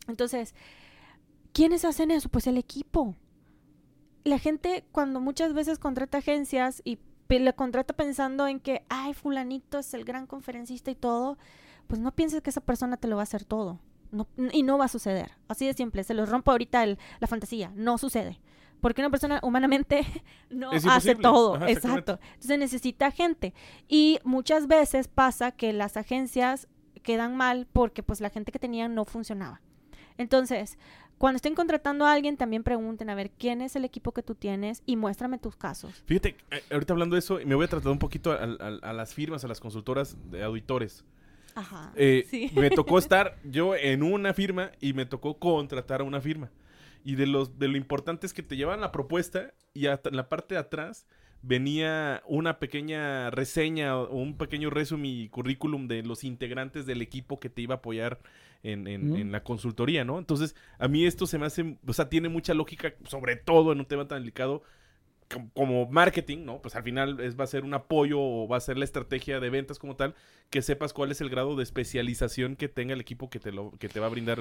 Entonces, 0.08 0.54
¿quiénes 1.54 1.86
hacen 1.86 2.12
eso? 2.12 2.30
Pues 2.30 2.46
el 2.46 2.58
equipo. 2.58 3.16
La 4.24 4.38
gente 4.38 4.86
cuando 4.92 5.20
muchas 5.20 5.54
veces 5.54 5.80
contrata 5.80 6.20
agencias 6.20 6.82
y 6.86 7.00
le 7.40 7.54
contrata 7.54 7.94
pensando 7.94 8.48
en 8.48 8.60
que, 8.60 8.84
ay, 8.90 9.14
fulanito 9.14 9.80
es 9.80 9.94
el 9.94 10.04
gran 10.06 10.28
conferencista 10.28 10.92
y 10.92 10.96
todo, 10.96 11.38
pues 11.88 12.00
no 12.02 12.12
pienses 12.14 12.42
que 12.42 12.50
esa 12.50 12.62
persona 12.62 12.98
te 12.98 13.08
lo 13.08 13.16
va 13.18 13.22
a 13.22 13.24
hacer 13.24 13.44
todo. 13.46 13.80
No, 14.12 14.28
y 14.52 14.62
no 14.64 14.78
va 14.78 14.86
a 14.86 14.90
suceder. 14.90 15.32
Así 15.48 15.66
de 15.66 15.74
simple. 15.74 16.04
Se 16.04 16.14
los 16.14 16.30
rompo 16.30 16.52
ahorita 16.52 16.84
el- 16.84 17.00
la 17.20 17.28
fantasía. 17.28 17.72
No 17.76 17.98
sucede. 17.98 18.40
porque 18.82 19.00
una 19.02 19.10
persona 19.10 19.40
humanamente 19.44 20.06
no 20.50 20.72
hace 20.72 21.16
todo. 21.16 21.56
Ajá. 21.56 21.70
Exacto. 21.70 22.20
Entonces 22.34 22.60
necesita 22.60 23.12
gente. 23.12 23.54
Y 23.88 24.20
muchas 24.26 24.68
veces 24.68 25.08
pasa 25.08 25.52
que 25.54 25.72
las 25.72 25.96
agencias 25.96 26.68
quedan 27.02 27.36
mal 27.38 27.66
porque 27.72 28.04
pues 28.04 28.20
la 28.20 28.30
gente 28.30 28.52
que 28.52 28.60
tenían 28.60 28.94
no 28.94 29.06
funcionaba. 29.06 29.62
Entonces, 30.18 30.78
cuando 31.24 31.38
estén 31.38 31.56
contratando 31.56 32.06
a 32.06 32.12
alguien, 32.12 32.36
también 32.36 32.64
pregunten 32.64 33.10
a 33.10 33.16
ver 33.16 33.32
quién 33.32 33.62
es 33.62 33.78
el 33.78 33.86
equipo 33.86 34.12
que 34.12 34.22
tú 34.24 34.36
tienes 34.36 34.84
y 34.86 34.98
muéstrame 34.98 35.38
tus 35.38 35.56
casos. 35.56 36.04
Fíjate, 36.06 36.36
eh, 36.52 36.62
ahorita 36.70 36.92
hablando 36.92 37.16
de 37.16 37.20
eso, 37.20 37.40
me 37.46 37.56
voy 37.56 37.64
a 37.64 37.70
tratar 37.70 37.94
un 37.94 37.98
poquito 37.98 38.34
a, 38.34 38.36
a- 38.44 38.90
a 38.90 38.92
las 38.92 39.14
firmas, 39.14 39.46
a 39.46 39.48
las 39.48 39.62
consultoras 39.62 40.18
de 40.32 40.44
auditores. 40.44 41.06
Ajá. 41.56 41.94
Eh, 41.96 42.26
sí. 42.30 42.52
Me 42.58 42.70
tocó 42.72 42.98
estar 43.00 43.38
yo 43.46 43.74
en 43.74 44.04
una 44.04 44.34
firma 44.34 44.72
y 44.82 44.92
me 44.92 45.06
tocó 45.06 45.40
contratar 45.40 46.02
a 46.02 46.04
una 46.04 46.20
firma. 46.20 46.52
Y 47.06 47.16
de, 47.16 47.26
los, 47.26 47.58
de 47.58 47.70
lo 47.70 47.78
importante 47.78 48.28
es 48.28 48.34
que 48.34 48.44
te 48.44 48.58
llevan 48.58 48.82
la 48.82 48.92
propuesta 48.92 49.54
y 49.74 49.88
hasta 49.88 50.10
en 50.10 50.18
la 50.18 50.28
parte 50.28 50.56
de 50.56 50.60
atrás 50.60 51.06
venía 51.44 52.24
una 52.26 52.58
pequeña 52.58 53.30
reseña 53.30 53.98
o 53.98 54.16
un 54.16 54.38
pequeño 54.38 54.70
resumen 54.70 55.06
y 55.06 55.30
currículum 55.30 55.88
de 55.88 56.02
los 56.02 56.24
integrantes 56.24 56.86
del 56.86 57.02
equipo 57.02 57.40
que 57.40 57.50
te 57.50 57.62
iba 57.62 57.76
a 57.76 57.78
apoyar 57.78 58.20
en, 58.64 58.88
en- 58.88 59.12
Mm. 59.12 59.16
en 59.18 59.32
la 59.34 59.44
consultoría, 59.44 60.06
¿no? 60.06 60.18
Entonces, 60.18 60.56
a 60.80 60.88
mí 60.88 61.06
esto 61.06 61.28
se 61.28 61.38
me 61.38 61.46
hace, 61.46 61.78
o 61.86 61.94
sea, 61.94 62.08
tiene 62.10 62.30
mucha 62.30 62.54
lógica, 62.54 62.94
sobre 63.06 63.36
todo 63.36 63.74
en 63.74 63.80
un 63.80 63.86
tema 63.86 64.08
tan 64.08 64.22
delicado 64.22 64.64
como 65.54 65.88
marketing, 65.88 66.46
¿no? 66.46 66.62
Pues 66.62 66.76
al 66.76 66.84
final 66.84 67.20
es, 67.20 67.40
va 67.40 67.44
a 67.44 67.48
ser 67.48 67.64
un 67.64 67.74
apoyo 67.74 68.20
o 68.20 68.48
va 68.48 68.58
a 68.58 68.62
ser 68.62 68.78
la 68.78 68.86
estrategia 68.86 69.40
de 69.40 69.50
ventas 69.50 69.80
como 69.80 69.96
tal, 69.96 70.16
que 70.50 70.62
sepas 70.62 70.94
cuál 70.94 71.12
es 71.12 71.22
el 71.22 71.30
grado 71.30 71.56
de 71.56 71.64
especialización 71.64 72.56
que 72.56 72.70
tenga 72.70 72.94
el 72.94 73.02
equipo 73.02 73.30
que 73.30 73.40
te, 73.40 73.52
lo, 73.52 73.72
que 73.80 73.90
te 73.90 74.00
va 74.00 74.08
a 74.08 74.10
brindar 74.10 74.40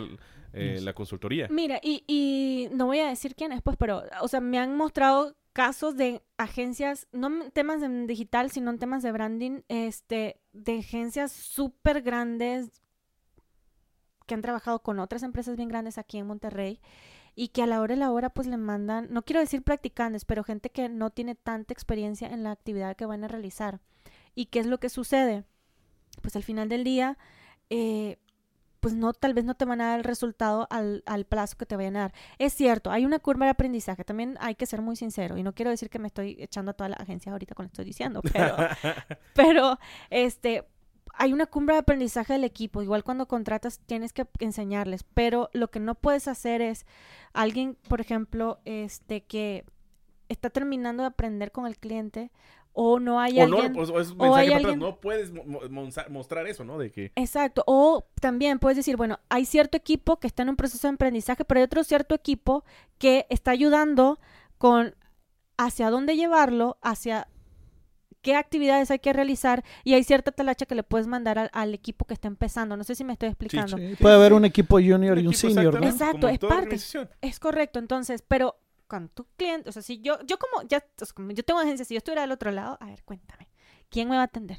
eh, 0.52 0.80
la 0.82 0.92
consultoría. 0.92 1.48
Mira, 1.50 1.80
y, 1.82 2.04
y 2.06 2.68
no 2.74 2.86
voy 2.86 3.00
a 3.00 3.08
decir 3.08 3.34
quién 3.34 3.52
es, 3.52 3.62
pues, 3.62 3.76
pero, 3.76 4.02
o 4.20 4.28
sea, 4.28 4.40
me 4.40 4.58
han 4.58 4.76
mostrado 4.76 5.34
casos 5.52 5.96
de 5.96 6.22
agencias, 6.38 7.06
no 7.12 7.28
en 7.28 7.50
temas 7.50 7.80
de 7.80 8.06
digital, 8.06 8.50
sino 8.50 8.70
en 8.70 8.78
temas 8.78 9.02
de 9.02 9.12
branding, 9.12 9.60
este, 9.68 10.40
de 10.52 10.78
agencias 10.78 11.32
súper 11.32 12.02
grandes 12.02 12.70
que 14.26 14.34
han 14.34 14.42
trabajado 14.42 14.82
con 14.82 14.98
otras 14.98 15.22
empresas 15.22 15.56
bien 15.56 15.68
grandes 15.68 15.98
aquí 15.98 16.18
en 16.18 16.26
Monterrey 16.26 16.80
y 17.34 17.48
que 17.48 17.62
a 17.62 17.66
la 17.66 17.80
hora 17.80 17.94
de 17.94 18.00
la 18.00 18.10
hora 18.10 18.30
pues 18.30 18.46
le 18.46 18.56
mandan, 18.56 19.08
no 19.10 19.22
quiero 19.22 19.40
decir 19.40 19.62
practicantes, 19.62 20.24
pero 20.24 20.44
gente 20.44 20.70
que 20.70 20.88
no 20.88 21.10
tiene 21.10 21.34
tanta 21.34 21.72
experiencia 21.72 22.28
en 22.28 22.42
la 22.42 22.50
actividad 22.50 22.96
que 22.96 23.06
van 23.06 23.24
a 23.24 23.28
realizar. 23.28 23.80
¿Y 24.34 24.46
qué 24.46 24.60
es 24.60 24.66
lo 24.66 24.78
que 24.78 24.88
sucede? 24.88 25.44
Pues 26.20 26.36
al 26.36 26.42
final 26.42 26.68
del 26.68 26.84
día, 26.84 27.18
eh, 27.70 28.18
pues 28.80 28.94
no, 28.94 29.12
tal 29.12 29.32
vez 29.32 29.44
no 29.44 29.54
te 29.54 29.64
van 29.64 29.80
a 29.80 29.90
dar 29.90 29.98
el 29.98 30.04
resultado 30.04 30.66
al, 30.68 31.04
al 31.06 31.24
plazo 31.24 31.56
que 31.56 31.66
te 31.66 31.76
vayan 31.76 31.96
a 31.96 32.00
dar. 32.00 32.14
Es 32.38 32.52
cierto, 32.52 32.90
hay 32.90 33.06
una 33.06 33.18
curva 33.18 33.46
de 33.46 33.50
aprendizaje, 33.50 34.04
también 34.04 34.36
hay 34.40 34.56
que 34.56 34.66
ser 34.66 34.82
muy 34.82 34.96
sincero, 34.96 35.38
y 35.38 35.42
no 35.42 35.54
quiero 35.54 35.70
decir 35.70 35.88
que 35.88 35.98
me 35.98 36.08
estoy 36.08 36.36
echando 36.40 36.72
a 36.72 36.74
toda 36.74 36.88
la 36.88 36.96
agencia 36.96 37.32
ahorita 37.32 37.54
con 37.54 37.64
lo 37.64 37.68
que 37.68 37.74
estoy 37.74 37.84
diciendo, 37.84 38.20
pero, 38.32 38.56
pero 39.34 39.78
este, 40.10 40.64
hay 41.14 41.32
una 41.32 41.46
curva 41.46 41.74
de 41.74 41.80
aprendizaje 41.80 42.32
del 42.32 42.44
equipo, 42.44 42.82
igual 42.82 43.04
cuando 43.04 43.26
contratas 43.26 43.78
tienes 43.80 44.12
que 44.12 44.26
enseñarles, 44.40 45.04
pero 45.14 45.50
lo 45.52 45.70
que 45.70 45.80
no 45.80 45.94
puedes 45.94 46.28
hacer 46.28 46.62
es 46.62 46.86
alguien, 47.32 47.76
por 47.88 48.00
ejemplo, 48.00 48.60
este, 48.64 49.22
que 49.24 49.64
está 50.28 50.50
terminando 50.50 51.02
de 51.02 51.08
aprender 51.08 51.52
con 51.52 51.66
el 51.66 51.76
cliente, 51.78 52.30
o 52.74 52.98
no 52.98 53.20
hay 53.20 53.38
o 53.38 53.46
no, 53.46 53.56
alguien... 53.56 53.74
pues, 53.74 53.90
o 53.90 54.00
es 54.00 54.14
hay 54.18 54.50
alguien- 54.50 54.78
no 54.78 54.98
puedes 54.98 55.30
mo- 55.30 55.60
mostrar 56.08 56.46
eso, 56.46 56.64
¿no? 56.64 56.78
De 56.78 56.90
que 56.90 57.12
Exacto. 57.16 57.62
O 57.66 58.06
también 58.18 58.58
puedes 58.58 58.78
decir, 58.78 58.96
bueno, 58.96 59.18
hay 59.28 59.44
cierto 59.44 59.76
equipo 59.76 60.18
que 60.18 60.26
está 60.26 60.42
en 60.42 60.48
un 60.48 60.56
proceso 60.56 60.88
de 60.88 60.94
aprendizaje, 60.94 61.44
pero 61.44 61.58
hay 61.60 61.64
otro 61.64 61.84
cierto 61.84 62.14
equipo 62.14 62.64
que 62.96 63.26
está 63.28 63.50
ayudando 63.50 64.18
con 64.56 64.94
hacia 65.58 65.90
dónde 65.90 66.16
llevarlo, 66.16 66.78
hacia 66.80 67.28
qué 68.22 68.36
actividades 68.36 68.90
hay 68.90 69.00
que 69.00 69.12
realizar 69.12 69.64
y 69.84 69.94
hay 69.94 70.04
cierta 70.04 70.32
talacha 70.32 70.64
que 70.64 70.74
le 70.74 70.82
puedes 70.82 71.06
mandar 71.06 71.38
al, 71.38 71.50
al 71.52 71.74
equipo 71.74 72.06
que 72.06 72.14
está 72.14 72.28
empezando. 72.28 72.76
No 72.76 72.84
sé 72.84 72.94
si 72.94 73.04
me 73.04 73.12
estoy 73.12 73.28
explicando. 73.28 73.76
Sí, 73.76 73.96
puede 74.00 74.14
haber 74.14 74.32
un 74.32 74.44
equipo 74.44 74.76
junior 74.76 75.18
y 75.18 75.26
un 75.26 75.32
equipo, 75.32 75.48
senior, 75.54 75.80
¿no? 75.80 75.86
Exacto, 75.86 76.28
es 76.28 76.38
parte. 76.38 76.76
Es 77.20 77.40
correcto, 77.40 77.78
entonces, 77.78 78.22
pero 78.26 78.56
cuando 78.88 79.10
tu 79.12 79.26
cliente, 79.36 79.68
o 79.68 79.72
sea, 79.72 79.82
si 79.82 80.00
yo, 80.00 80.18
yo 80.24 80.38
como, 80.38 80.66
ya, 80.68 80.84
o 81.00 81.04
sea, 81.04 81.14
como 81.14 81.30
yo 81.32 81.42
tengo 81.42 81.60
agencia, 81.60 81.84
si 81.84 81.94
yo 81.94 81.98
estuviera 81.98 82.22
del 82.22 82.32
otro 82.32 82.50
lado, 82.50 82.78
a 82.80 82.86
ver, 82.86 83.02
cuéntame, 83.04 83.50
¿quién 83.88 84.08
me 84.08 84.16
va 84.16 84.22
a 84.22 84.26
atender? 84.26 84.58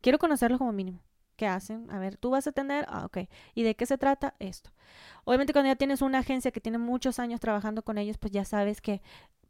Quiero 0.00 0.18
conocerlos 0.18 0.58
como 0.58 0.72
mínimo. 0.72 1.02
¿Qué 1.36 1.46
hacen? 1.46 1.90
A 1.90 1.98
ver, 1.98 2.16
¿tú 2.18 2.30
vas 2.30 2.46
a 2.46 2.50
atender? 2.50 2.84
Ah, 2.88 3.04
ok. 3.04 3.18
¿Y 3.54 3.62
de 3.62 3.74
qué 3.74 3.86
se 3.86 3.98
trata? 3.98 4.34
Esto. 4.38 4.70
Obviamente 5.24 5.52
cuando 5.52 5.68
ya 5.68 5.76
tienes 5.76 6.02
una 6.02 6.18
agencia 6.18 6.52
que 6.52 6.60
tiene 6.60 6.78
muchos 6.78 7.18
años 7.18 7.40
trabajando 7.40 7.82
con 7.82 7.98
ellos, 7.98 8.18
pues 8.18 8.32
ya 8.32 8.44
sabes 8.44 8.80
que, 8.80 9.00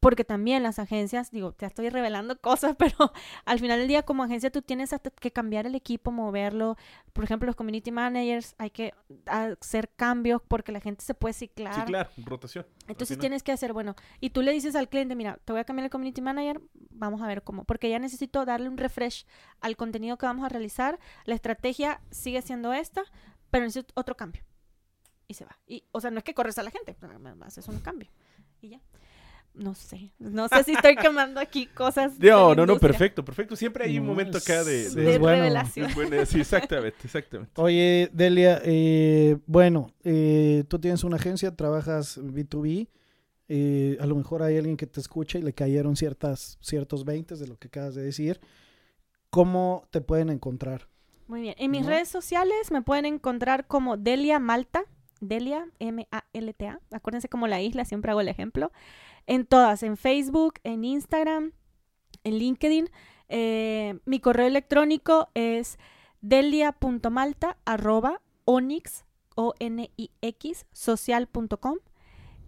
porque 0.03 0.25
también 0.25 0.65
las 0.65 0.81
agencias, 0.81 1.31
digo, 1.31 1.53
te 1.53 1.65
estoy 1.65 1.89
revelando 1.89 2.37
cosas, 2.41 2.75
pero 2.77 3.13
al 3.45 3.61
final 3.61 3.79
del 3.79 3.87
día 3.87 4.03
como 4.03 4.25
agencia 4.25 4.51
tú 4.51 4.61
tienes 4.61 4.93
hasta 4.93 5.11
que 5.11 5.31
cambiar 5.31 5.65
el 5.65 5.77
equipo, 5.77 6.11
moverlo. 6.11 6.77
Por 7.13 7.23
ejemplo, 7.23 7.47
los 7.47 7.55
community 7.55 7.93
managers, 7.93 8.57
hay 8.59 8.71
que 8.71 8.95
hacer 9.27 9.91
cambios 9.95 10.43
porque 10.49 10.73
la 10.73 10.81
gente 10.81 11.05
se 11.05 11.15
puede 11.15 11.35
ciclar. 11.35 11.73
Sí, 11.73 11.83
claro, 11.83 12.11
rotación. 12.25 12.67
Entonces 12.89 13.17
tienes 13.17 13.45
que 13.45 13.53
hacer, 13.53 13.73
bueno, 13.73 13.95
y 14.19 14.31
tú 14.31 14.43
le 14.43 14.51
dices 14.51 14.75
al 14.75 14.89
cliente, 14.89 15.15
mira, 15.15 15.39
te 15.45 15.53
voy 15.53 15.61
a 15.61 15.65
cambiar 15.65 15.85
el 15.85 15.91
community 15.91 16.21
manager, 16.21 16.61
vamos 16.91 17.23
a 17.23 17.29
ver 17.29 17.45
cómo, 17.45 17.63
porque 17.63 17.89
ya 17.89 18.01
necesito 18.01 18.45
darle 18.45 18.69
un 18.69 18.79
refresh 18.79 19.25
al 19.61 19.77
contenido 19.77 20.19
que 20.19 20.27
vamos 20.27 20.45
a 20.45 20.49
realizar, 20.49 20.99
la 21.27 21.37
estrategia 21.37 22.01
sigue 22.11 22.43
siendo 22.43 22.73
esta, 22.73 23.05
pero 23.53 23.65
necesito 23.65 23.93
otro 23.95 24.17
cambio. 24.17 24.43
Y 25.29 25.35
se 25.35 25.45
va. 25.45 25.57
Y, 25.65 25.85
o 25.93 26.01
sea, 26.01 26.11
no 26.11 26.19
es 26.19 26.25
que 26.25 26.35
corres 26.35 26.59
a 26.59 26.65
la 26.65 26.73
gente, 26.73 26.97
nada 27.01 27.37
más 27.37 27.57
es 27.57 27.69
un 27.69 27.79
cambio. 27.79 28.11
Y 28.61 28.71
ya. 28.71 28.81
No 29.55 29.75
sé, 29.75 30.13
no 30.19 30.49
sé 30.49 30.65
si 30.65 30.73
estoy 30.73 30.97
quemando 30.97 31.39
aquí 31.39 31.67
cosas. 31.67 32.19
de 32.19 32.31
No, 32.31 32.55
no, 32.55 32.65
no, 32.65 32.79
perfecto, 32.79 33.23
perfecto. 33.25 33.55
Siempre 33.55 33.85
hay 33.85 33.99
un 33.99 34.07
momento 34.07 34.39
acá 34.39 34.65
de... 34.65 34.89
de- 34.89 35.03
De 35.03 35.19
bueno. 35.19 35.39
revelación. 35.43 35.91
es 35.91 35.95
bueno, 35.95 36.25
sí, 36.25 36.41
exactamente, 36.41 36.97
exactamente. 37.05 37.53
Oye, 37.61 38.09
Delia, 38.15 38.63
eh, 38.65 39.37
bueno, 39.47 39.93
eh, 40.05 40.65
tú 40.69 40.79
tienes 40.79 41.05
una 41.05 41.17
agencia, 41.17 41.55
trabajas 41.55 42.19
B2B, 42.19 42.89
eh, 43.49 43.99
a 44.01 44.07
lo 44.07 44.17
mejor 44.17 44.43
hay 44.43 44.57
alguien 44.57 44.79
que 44.79 44.87
te 44.87 45.01
escucha 45.01 45.39
y 45.39 45.43
le 45.43 45.53
cayeron 45.53 45.97
ciertas, 45.97 46.57
ciertos 46.63 47.05
20 47.05 47.37
de 47.37 47.47
lo 47.47 47.59
que 47.59 47.69
acabas 47.69 47.95
de 47.95 48.03
decir. 48.03 48.41
¿Cómo 49.31 49.87
te 49.91 50.01
pueden 50.01 50.31
encontrar? 50.31 50.89
Muy 51.27 51.41
bien. 51.43 51.55
En 51.59 51.71
mis 51.71 51.83
¿No? 51.83 51.89
redes 51.89 52.09
sociales 52.09 52.71
me 52.71 52.83
pueden 52.83 53.05
encontrar 53.07 53.67
como 53.67 53.97
Delia 53.97 54.39
Malta. 54.39 54.85
Delia, 55.21 55.67
M-A-L-T-A. 55.79 56.81
Acuérdense 56.91 57.29
como 57.29 57.47
la 57.47 57.61
isla, 57.63 57.85
siempre 57.85 58.11
hago 58.11 58.21
el 58.21 58.29
ejemplo. 58.29 58.73
En 59.27 59.47
todas, 59.47 59.83
en 59.83 59.97
Facebook, 59.97 60.55
en 60.65 60.85
Instagram, 60.85 61.53
en 62.25 62.39
LinkedIn. 62.39 62.91
Eh, 63.29 63.99
mi 64.05 64.21
correo 64.21 64.47
electrónico 64.47 65.29
es 65.35 65.79
delia.malta. 66.21 67.57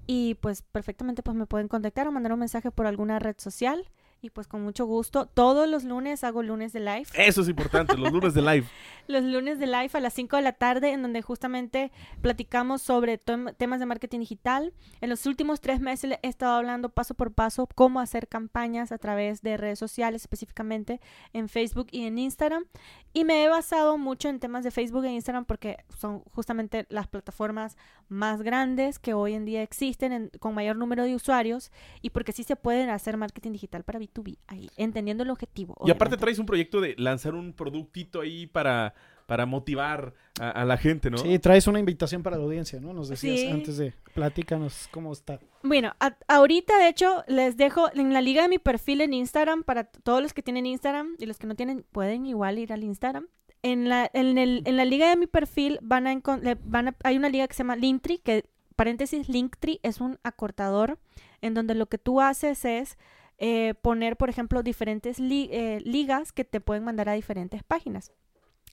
Y 0.06 0.34
pues 0.34 0.62
perfectamente 0.62 1.22
pues 1.22 1.36
me 1.36 1.46
pueden 1.46 1.68
contactar 1.68 2.06
o 2.06 2.12
mandar 2.12 2.32
un 2.32 2.40
mensaje 2.40 2.70
por 2.70 2.86
alguna 2.86 3.18
red 3.18 3.36
social. 3.38 3.90
Y 4.24 4.30
pues 4.30 4.48
con 4.48 4.62
mucho 4.62 4.86
gusto. 4.86 5.26
Todos 5.26 5.68
los 5.68 5.84
lunes 5.84 6.24
hago 6.24 6.42
lunes 6.42 6.72
de 6.72 6.80
live. 6.80 7.06
Eso 7.14 7.42
es 7.42 7.48
importante, 7.50 7.94
los 7.98 8.10
lunes 8.10 8.32
de 8.32 8.40
live. 8.40 8.66
Los 9.06 9.22
lunes 9.22 9.58
de 9.58 9.66
live 9.66 9.90
a 9.92 10.00
las 10.00 10.14
5 10.14 10.36
de 10.36 10.40
la 10.42 10.52
tarde, 10.54 10.92
en 10.92 11.02
donde 11.02 11.20
justamente 11.20 11.92
platicamos 12.22 12.80
sobre 12.80 13.20
tem- 13.22 13.54
temas 13.54 13.78
de 13.78 13.84
marketing 13.84 14.20
digital. 14.20 14.72
En 15.02 15.10
los 15.10 15.26
últimos 15.26 15.60
tres 15.60 15.78
meses 15.78 16.18
he 16.22 16.26
estado 16.26 16.54
hablando 16.54 16.88
paso 16.88 17.12
por 17.12 17.30
paso 17.30 17.68
cómo 17.74 18.00
hacer 18.00 18.28
campañas 18.28 18.92
a 18.92 18.96
través 18.96 19.42
de 19.42 19.58
redes 19.58 19.78
sociales, 19.78 20.22
específicamente 20.22 21.02
en 21.34 21.50
Facebook 21.50 21.88
y 21.90 22.06
en 22.06 22.18
Instagram. 22.18 22.64
Y 23.12 23.24
me 23.24 23.44
he 23.44 23.48
basado 23.50 23.98
mucho 23.98 24.30
en 24.30 24.40
temas 24.40 24.64
de 24.64 24.70
Facebook 24.70 25.04
e 25.04 25.12
Instagram 25.12 25.44
porque 25.44 25.84
son 25.98 26.20
justamente 26.32 26.86
las 26.88 27.06
plataformas 27.06 27.76
más 28.08 28.40
grandes 28.40 28.98
que 28.98 29.12
hoy 29.12 29.34
en 29.34 29.44
día 29.44 29.60
existen 29.62 30.12
en- 30.14 30.30
con 30.40 30.54
mayor 30.54 30.76
número 30.76 31.02
de 31.04 31.14
usuarios 31.14 31.70
y 32.00 32.08
porque 32.08 32.32
sí 32.32 32.42
se 32.42 32.56
pueden 32.56 32.88
hacer 32.88 33.18
marketing 33.18 33.52
digital 33.52 33.84
para 33.84 33.98
B2B 34.14 34.36
ahí, 34.46 34.70
entendiendo 34.76 35.22
el 35.24 35.30
objetivo. 35.30 35.76
Y 35.84 35.90
aparte 35.90 36.16
traes 36.16 36.38
un 36.38 36.46
proyecto 36.46 36.80
de 36.80 36.94
lanzar 36.98 37.34
un 37.34 37.52
productito 37.52 38.20
ahí 38.20 38.46
para, 38.46 38.94
para 39.26 39.46
motivar 39.46 40.14
a, 40.40 40.50
a 40.50 40.64
la 40.64 40.76
gente, 40.76 41.10
¿no? 41.10 41.18
Sí, 41.18 41.38
traes 41.38 41.66
una 41.66 41.78
invitación 41.80 42.22
para 42.22 42.36
la 42.36 42.44
audiencia, 42.44 42.80
¿no? 42.80 42.92
Nos 42.92 43.08
decías 43.08 43.40
Sí. 43.40 43.48
antes 43.48 43.76
de 43.76 43.92
platícanos 44.14 44.88
cómo 44.90 45.12
está. 45.12 45.40
Bueno, 45.62 45.92
a- 46.00 46.16
ahorita 46.28 46.78
de 46.78 46.88
hecho 46.88 47.24
les 47.26 47.56
dejo 47.56 47.88
en 47.94 48.12
la 48.12 48.20
liga 48.20 48.42
de 48.42 48.48
mi 48.48 48.58
perfil 48.58 49.00
en 49.00 49.12
Instagram 49.14 49.62
para 49.64 49.84
todos 49.84 50.22
los 50.22 50.32
que 50.32 50.42
tienen 50.42 50.66
Instagram 50.66 51.16
y 51.18 51.26
los 51.26 51.38
que 51.38 51.46
no 51.46 51.54
tienen 51.54 51.84
pueden 51.92 52.26
igual 52.26 52.58
ir 52.58 52.72
al 52.72 52.84
Instagram. 52.84 53.26
En 53.62 53.88
la, 53.88 54.10
en 54.12 54.36
el- 54.38 54.62
en 54.66 54.76
la 54.76 54.84
liga 54.84 55.08
de 55.08 55.16
mi 55.16 55.26
perfil 55.26 55.78
van 55.82 56.06
a, 56.06 56.20
van 56.64 56.88
a- 56.88 56.96
hay 57.02 57.16
una 57.16 57.28
liga 57.30 57.48
que 57.48 57.54
se 57.54 57.62
llama 57.62 57.76
Linktree, 57.76 58.18
que 58.18 58.44
paréntesis 58.76 59.28
Linktree 59.28 59.80
es 59.82 60.00
un 60.00 60.18
acortador 60.22 60.98
en 61.40 61.54
donde 61.54 61.74
lo 61.74 61.86
que 61.86 61.96
tú 61.96 62.20
haces 62.20 62.64
es 62.64 62.98
eh, 63.38 63.74
poner, 63.82 64.16
por 64.16 64.30
ejemplo, 64.30 64.62
diferentes 64.62 65.18
li- 65.18 65.48
eh, 65.52 65.80
ligas 65.84 66.32
que 66.32 66.44
te 66.44 66.60
pueden 66.60 66.84
mandar 66.84 67.08
a 67.08 67.12
diferentes 67.14 67.62
páginas. 67.62 68.12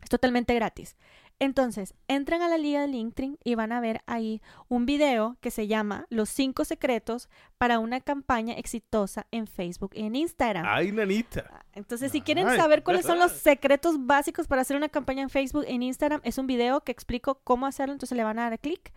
Es 0.01 0.09
totalmente 0.09 0.55
gratis. 0.55 0.95
Entonces, 1.37 1.93
entran 2.07 2.41
a 2.43 2.47
la 2.47 2.57
liga 2.57 2.81
de 2.81 2.87
LinkedIn 2.87 3.37
y 3.43 3.55
van 3.55 3.71
a 3.71 3.79
ver 3.79 4.01
ahí 4.05 4.41
un 4.67 4.85
video 4.85 5.37
que 5.41 5.49
se 5.51 5.67
llama 5.67 6.05
Los 6.09 6.29
cinco 6.29 6.65
secretos 6.65 7.29
para 7.57 7.79
una 7.79 7.99
campaña 7.99 8.53
exitosa 8.53 9.25
en 9.31 9.47
Facebook 9.47 9.91
y 9.93 10.05
en 10.05 10.15
Instagram. 10.15 10.65
Ay, 10.67 10.91
nanita. 10.91 11.65
Entonces, 11.73 12.11
si 12.11 12.21
quieren 12.21 12.47
Ay. 12.47 12.57
saber 12.57 12.83
cuáles 12.83 13.05
son 13.05 13.17
los 13.19 13.31
secretos 13.31 14.05
básicos 14.05 14.47
para 14.47 14.61
hacer 14.61 14.77
una 14.77 14.89
campaña 14.89 15.23
en 15.23 15.29
Facebook 15.29 15.65
y 15.67 15.73
en 15.73 15.83
Instagram, 15.83 16.21
es 16.23 16.37
un 16.37 16.45
video 16.47 16.81
que 16.81 16.91
explico 16.91 17.39
cómo 17.43 17.65
hacerlo, 17.65 17.93
entonces 17.93 18.15
le 18.15 18.23
van 18.23 18.37
a 18.39 18.49
dar 18.49 18.59
clic 18.59 18.91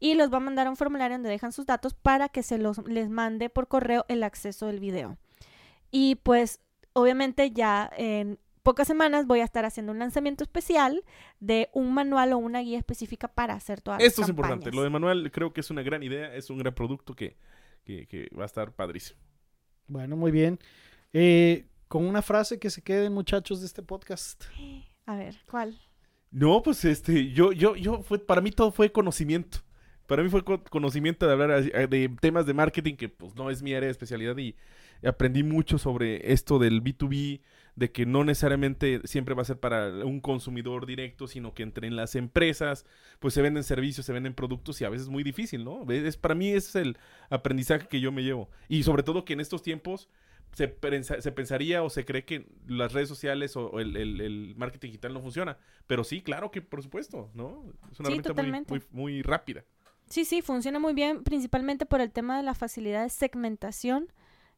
y 0.00 0.14
los 0.14 0.32
va 0.32 0.38
a 0.38 0.40
mandar 0.40 0.66
a 0.66 0.70
un 0.70 0.76
formulario 0.76 1.16
donde 1.16 1.28
dejan 1.30 1.52
sus 1.52 1.66
datos 1.66 1.94
para 1.94 2.28
que 2.28 2.42
se 2.42 2.58
los 2.58 2.78
les 2.88 3.08
mande 3.10 3.48
por 3.50 3.68
correo 3.68 4.04
el 4.08 4.22
acceso 4.24 4.66
del 4.66 4.80
video. 4.80 5.16
Y 5.92 6.16
pues, 6.16 6.60
obviamente 6.94 7.50
ya 7.52 7.90
en 7.96 8.38
pocas 8.62 8.86
semanas 8.88 9.26
voy 9.26 9.40
a 9.40 9.44
estar 9.44 9.64
haciendo 9.64 9.92
un 9.92 9.98
lanzamiento 9.98 10.42
especial 10.44 11.02
de 11.38 11.68
un 11.72 11.92
manual 11.94 12.32
o 12.32 12.38
una 12.38 12.60
guía 12.60 12.78
específica 12.78 13.28
para 13.28 13.54
hacer 13.54 13.80
todas 13.80 14.02
Esto 14.02 14.22
las 14.22 14.28
es 14.28 14.30
importante. 14.30 14.70
Lo 14.72 14.82
de 14.82 14.90
Manuel 14.90 15.30
creo 15.30 15.52
que 15.52 15.60
es 15.60 15.70
una 15.70 15.82
gran 15.82 16.02
idea, 16.02 16.34
es 16.34 16.50
un 16.50 16.58
gran 16.58 16.74
producto 16.74 17.14
que, 17.14 17.36
que- 17.84 18.06
que 18.06 18.28
va 18.36 18.42
a 18.42 18.46
estar 18.46 18.72
padrísimo. 18.72 19.18
Bueno, 19.86 20.16
muy 20.16 20.30
bien. 20.30 20.58
Eh, 21.12 21.66
con 21.88 22.06
una 22.06 22.22
frase 22.22 22.58
que 22.60 22.70
se 22.70 22.82
queden, 22.82 23.12
muchachos, 23.12 23.60
de 23.60 23.66
este 23.66 23.82
podcast. 23.82 24.44
A 25.06 25.16
ver, 25.16 25.36
¿cuál? 25.50 25.76
No, 26.30 26.62
pues 26.62 26.84
este, 26.84 27.32
yo, 27.32 27.50
yo, 27.50 27.74
yo, 27.74 28.02
fue, 28.02 28.20
para 28.20 28.40
mí 28.40 28.52
todo 28.52 28.70
fue 28.70 28.92
conocimiento. 28.92 29.58
Para 30.10 30.22
mí 30.24 30.28
fue 30.28 30.42
co- 30.44 30.62
conocimiento 30.64 31.24
de 31.26 31.32
hablar 31.32 31.50
eh, 31.72 31.86
de 31.86 32.08
temas 32.20 32.44
de 32.46 32.52
marketing 32.54 32.96
que 32.96 33.08
pues 33.08 33.34
no 33.36 33.48
es 33.48 33.62
mi 33.62 33.74
área 33.74 33.86
de 33.86 33.92
especialidad 33.92 34.36
y 34.38 34.56
aprendí 35.06 35.42
mucho 35.44 35.78
sobre 35.78 36.32
esto 36.32 36.58
del 36.58 36.82
B2B, 36.82 37.40
de 37.76 37.92
que 37.92 38.06
no 38.06 38.24
necesariamente 38.24 39.00
siempre 39.04 39.34
va 39.34 39.42
a 39.42 39.44
ser 39.44 39.60
para 39.60 39.88
un 40.04 40.20
consumidor 40.20 40.84
directo, 40.84 41.28
sino 41.28 41.54
que 41.54 41.62
entre 41.62 41.86
en 41.86 41.94
las 41.94 42.16
empresas, 42.16 42.84
pues 43.20 43.34
se 43.34 43.40
venden 43.42 43.62
servicios, 43.62 44.04
se 44.04 44.12
venden 44.12 44.34
productos 44.34 44.80
y 44.80 44.84
a 44.84 44.88
veces 44.90 45.04
es 45.06 45.10
muy 45.12 45.22
difícil, 45.22 45.64
¿no? 45.64 45.88
Es, 45.90 46.16
para 46.16 46.34
mí 46.34 46.48
ese 46.48 46.68
es 46.68 46.74
el 46.86 46.98
aprendizaje 47.30 47.86
que 47.86 48.00
yo 48.00 48.10
me 48.12 48.24
llevo. 48.24 48.50
Y 48.68 48.82
sobre 48.82 49.04
todo 49.04 49.24
que 49.24 49.34
en 49.34 49.40
estos 49.40 49.62
tiempos 49.62 50.08
se, 50.52 50.68
pensa- 50.68 51.20
se 51.20 51.32
pensaría 51.32 51.82
o 51.82 51.90
se 51.90 52.04
cree 52.04 52.24
que 52.24 52.46
las 52.66 52.92
redes 52.92 53.08
sociales 53.08 53.56
o, 53.56 53.68
o 53.70 53.80
el, 53.80 53.96
el- 53.96 54.20
el 54.20 54.54
marketing 54.56 54.88
digital 54.88 55.14
no 55.14 55.20
funciona. 55.22 55.56
Pero 55.86 56.02
sí, 56.04 56.20
claro 56.22 56.50
que 56.50 56.62
por 56.62 56.82
supuesto, 56.82 57.30
¿no? 57.34 57.72
Es 57.92 58.00
una 58.00 58.08
Sí, 58.08 58.12
herramienta 58.14 58.32
muy, 58.32 58.58
muy, 58.66 58.82
muy 58.90 59.22
rápida. 59.22 59.64
Sí, 60.10 60.24
sí, 60.24 60.42
funciona 60.42 60.80
muy 60.80 60.92
bien, 60.92 61.22
principalmente 61.22 61.86
por 61.86 62.00
el 62.00 62.10
tema 62.10 62.36
de 62.36 62.42
la 62.42 62.54
facilidad 62.54 63.04
de 63.04 63.10
segmentación 63.10 64.08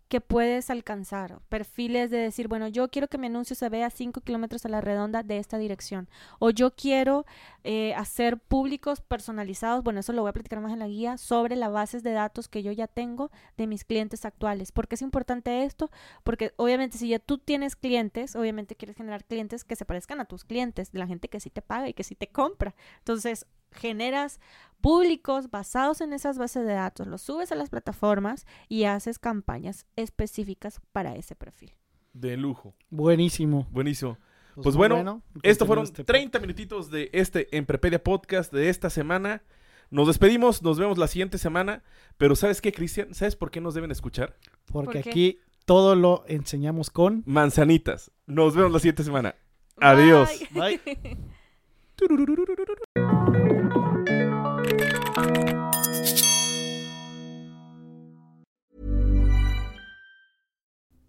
que 0.09 0.23
puedes 0.23 0.71
alcanzar. 0.71 1.41
Perfiles 1.51 2.11
de 2.11 2.17
decir, 2.19 2.49
bueno, 2.49 2.69
yo 2.69 2.89
quiero 2.89 3.09
que 3.09 3.19
mi 3.19 3.27
anuncio 3.27 3.55
se 3.55 3.69
vea 3.69 3.91
5 3.91 4.23
kilómetros 4.23 4.65
a 4.65 4.71
la 4.71 4.81
redonda 4.81 5.23
de 5.23 5.37
esta 5.37 5.59
dirección. 5.59 6.09
O 6.39 6.51
yo 6.51 6.75
quiero 6.75 7.27
eh, 7.65 7.93
hacer 7.95 8.39
públicos 8.39 9.03
personalizados, 9.03 9.85
bueno, 9.85 10.01
eso 10.01 10.15
lo 10.15 10.23
voy 10.23 10.31
a 10.31 10.33
platicar 10.33 10.61
más 10.61 10.73
en 10.73 10.79
la 10.79 10.89
guía, 10.89 11.19
sobre 11.19 11.55
las 11.57 11.71
bases 11.71 12.03
de 12.03 12.13
datos 12.13 12.49
que 12.49 12.63
yo 12.63 12.73
ya 12.73 12.87
tengo 12.87 13.31
de 13.59 13.67
mis 13.67 13.85
clientes 13.85 14.25
actuales. 14.25 14.73
¿Por 14.73 14.89
qué 14.89 14.95
es 14.95 15.03
importante 15.03 15.65
esto? 15.65 15.91
Porque 16.25 16.53
obviamente 16.57 16.97
si 16.97 17.09
ya 17.09 17.19
tú 17.19 17.37
tienes 17.37 17.77
clientes, 17.77 18.37
obviamente 18.37 18.75
quieres 18.75 18.97
generar 18.97 19.25
clientes 19.25 19.65
que 19.65 19.77
se 19.77 19.85
parezcan 19.85 20.19
a 20.21 20.25
tus 20.25 20.45
clientes, 20.45 20.93
de 20.93 20.99
la 20.99 21.07
gente 21.07 21.29
que 21.29 21.41
sí 21.41 21.51
te 21.51 21.61
paga 21.61 21.91
y 21.91 21.95
que 21.95 22.05
sí 22.05 22.15
te 22.15 22.29
compra. 22.29 22.75
Entonces, 23.01 23.47
generas 23.75 24.41
públicos 24.81 25.51
basados 25.51 26.01
en 26.01 26.13
esas 26.13 26.39
bases 26.39 26.67
de 26.67 26.73
datos, 26.73 27.07
los 27.07 27.23
subes 27.23 27.53
a 27.53 27.55
las 27.55 27.71
plataformas 27.71 28.47
y 28.69 28.85
haces 28.85 29.19
campañas 29.19 29.87
específicas 29.97 30.81
para 30.93 31.15
ese 31.15 31.35
perfil. 31.37 31.73
De 32.13 32.37
lujo. 32.37 32.75
Buenísimo. 32.91 33.67
Buenísimo. 33.71 34.19
Pues 34.55 34.77
bueno, 34.77 34.97
continúa 34.97 35.23
Estos 35.43 35.67
fueron 35.67 35.85
este 35.85 36.05
30 36.05 36.39
minutitos 36.41 36.91
de 36.91 37.09
este 37.13 37.57
Emprepedia 37.57 38.03
Podcast 38.03 38.53
de 38.53 38.69
esta 38.69 38.91
semana. 38.91 39.43
Nos 39.91 40.09
despedimos, 40.09 40.63
nos 40.63 40.79
vemos 40.79 40.99
la 40.99 41.07
siguiente 41.07 41.39
semana. 41.39 41.83
Pero 42.19 42.37
¿sabes 42.37 42.61
qué, 42.61 42.73
Cristian? 42.73 43.15
¿Sabes 43.15 43.37
por 43.37 43.51
qué 43.51 43.61
nos 43.61 43.75
deben 43.75 43.91
escuchar? 43.91 44.37
Porque 44.67 44.99
aquí 44.99 45.39
todo 45.65 45.95
lo 45.95 46.25
enseñamos 46.27 46.91
con. 46.91 47.23
Manzanitas. 47.25 48.11
Nos 48.27 48.55
vemos 48.55 48.73
la 48.73 48.79
siguiente 48.79 49.05
semana. 49.05 49.37
Adiós. 49.81 50.29
Bye. 50.51 50.81
Bye. 50.85 51.19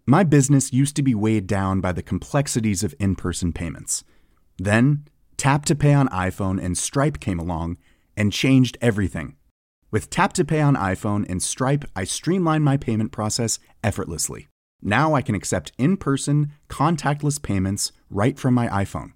My 0.06 0.22
business 0.22 0.72
used 0.72 0.96
to 0.96 1.02
be 1.02 1.14
weighed 1.14 1.46
down 1.46 1.80
by 1.80 1.92
the 1.92 2.02
complexities 2.02 2.84
of 2.84 2.94
in 3.00 3.16
person 3.16 3.52
payments. 3.52 4.04
Then, 4.58 5.06
Tap 5.36 5.64
to 5.66 5.74
Pay 5.74 5.94
on 5.94 6.08
iPhone 6.08 6.62
and 6.62 6.76
Stripe 6.76 7.18
came 7.18 7.38
along 7.38 7.78
and 8.16 8.32
changed 8.32 8.76
everything. 8.80 9.36
With 9.90 10.10
Tap 10.10 10.32
to 10.34 10.44
Pay 10.44 10.60
on 10.60 10.76
iPhone 10.76 11.24
and 11.28 11.42
Stripe, 11.42 11.84
I 11.96 12.04
streamlined 12.04 12.64
my 12.64 12.76
payment 12.76 13.10
process 13.10 13.58
effortlessly. 13.82 14.48
Now 14.82 15.14
I 15.14 15.22
can 15.22 15.34
accept 15.34 15.72
in 15.78 15.96
person, 15.96 16.52
contactless 16.68 17.42
payments 17.42 17.92
right 18.10 18.38
from 18.38 18.54
my 18.54 18.68
iPhone. 18.68 19.12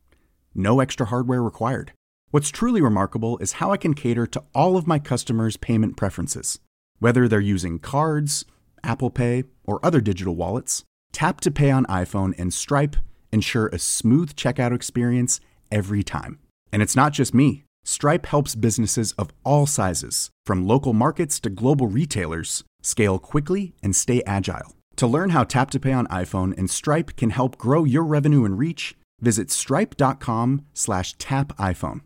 No 0.55 0.81
extra 0.81 1.07
hardware 1.07 1.43
required. 1.43 1.93
What's 2.31 2.51
truly 2.51 2.81
remarkable 2.81 3.39
is 3.39 3.53
how 3.53 3.73
I 3.73 3.77
can 3.77 3.95
cater 3.95 4.27
to 4.27 4.43
all 4.55 4.77
of 4.77 4.87
my 4.87 4.99
customers' 4.99 5.57
payment 5.57 5.97
preferences. 5.97 6.59
Whether 6.99 7.29
they're 7.29 7.41
using 7.41 7.79
cards, 7.79 8.45
Apple 8.83 9.11
Pay, 9.11 9.45
or 9.65 9.85
other 9.85 10.01
digital 10.01 10.37
wallets, 10.37 10.85
Tap 11.13 11.41
to 11.43 11.51
Pay 11.51 11.71
on 11.71 11.87
iPhone 11.87 12.39
and 12.39 12.53
Stripe 12.53 12.97
ensure 13.33 13.69
a 13.69 13.79
smooth 13.79 14.35
checkout 14.35 14.75
experience 14.75 15.41
every 15.71 16.03
time. 16.03 16.39
And 16.73 16.83
it's 16.83 16.97
not 16.97 17.13
just 17.13 17.35
me. 17.35 17.65
Stripe 17.85 18.27
helps 18.27 18.55
businesses 18.55 19.13
of 19.13 19.31
all 19.45 19.65
sizes, 19.67 20.31
from 20.45 20.67
local 20.67 20.93
markets 20.93 21.41
to 21.41 21.51
global 21.51 21.87
retailers, 21.87 22.63
scale 22.83 23.19
quickly 23.19 23.75
and 23.83 23.97
stay 23.97 24.23
agile. 24.27 24.75
To 24.97 25.07
learn 25.07 25.31
how 25.31 25.45
Tap 25.45 25.71
to 25.71 25.81
Pay 25.81 25.93
on 25.93 26.07
iPhone 26.09 26.57
and 26.59 26.69
Stripe 26.69 27.17
can 27.17 27.31
help 27.31 27.57
grow 27.57 27.85
your 27.85 28.05
revenue 28.05 28.45
and 28.45 28.59
reach, 28.59 28.95
visit 29.21 29.51
stripe.com 29.51 30.65
slash 30.75 31.15
tap 31.19 31.57
iPhone. 31.59 32.03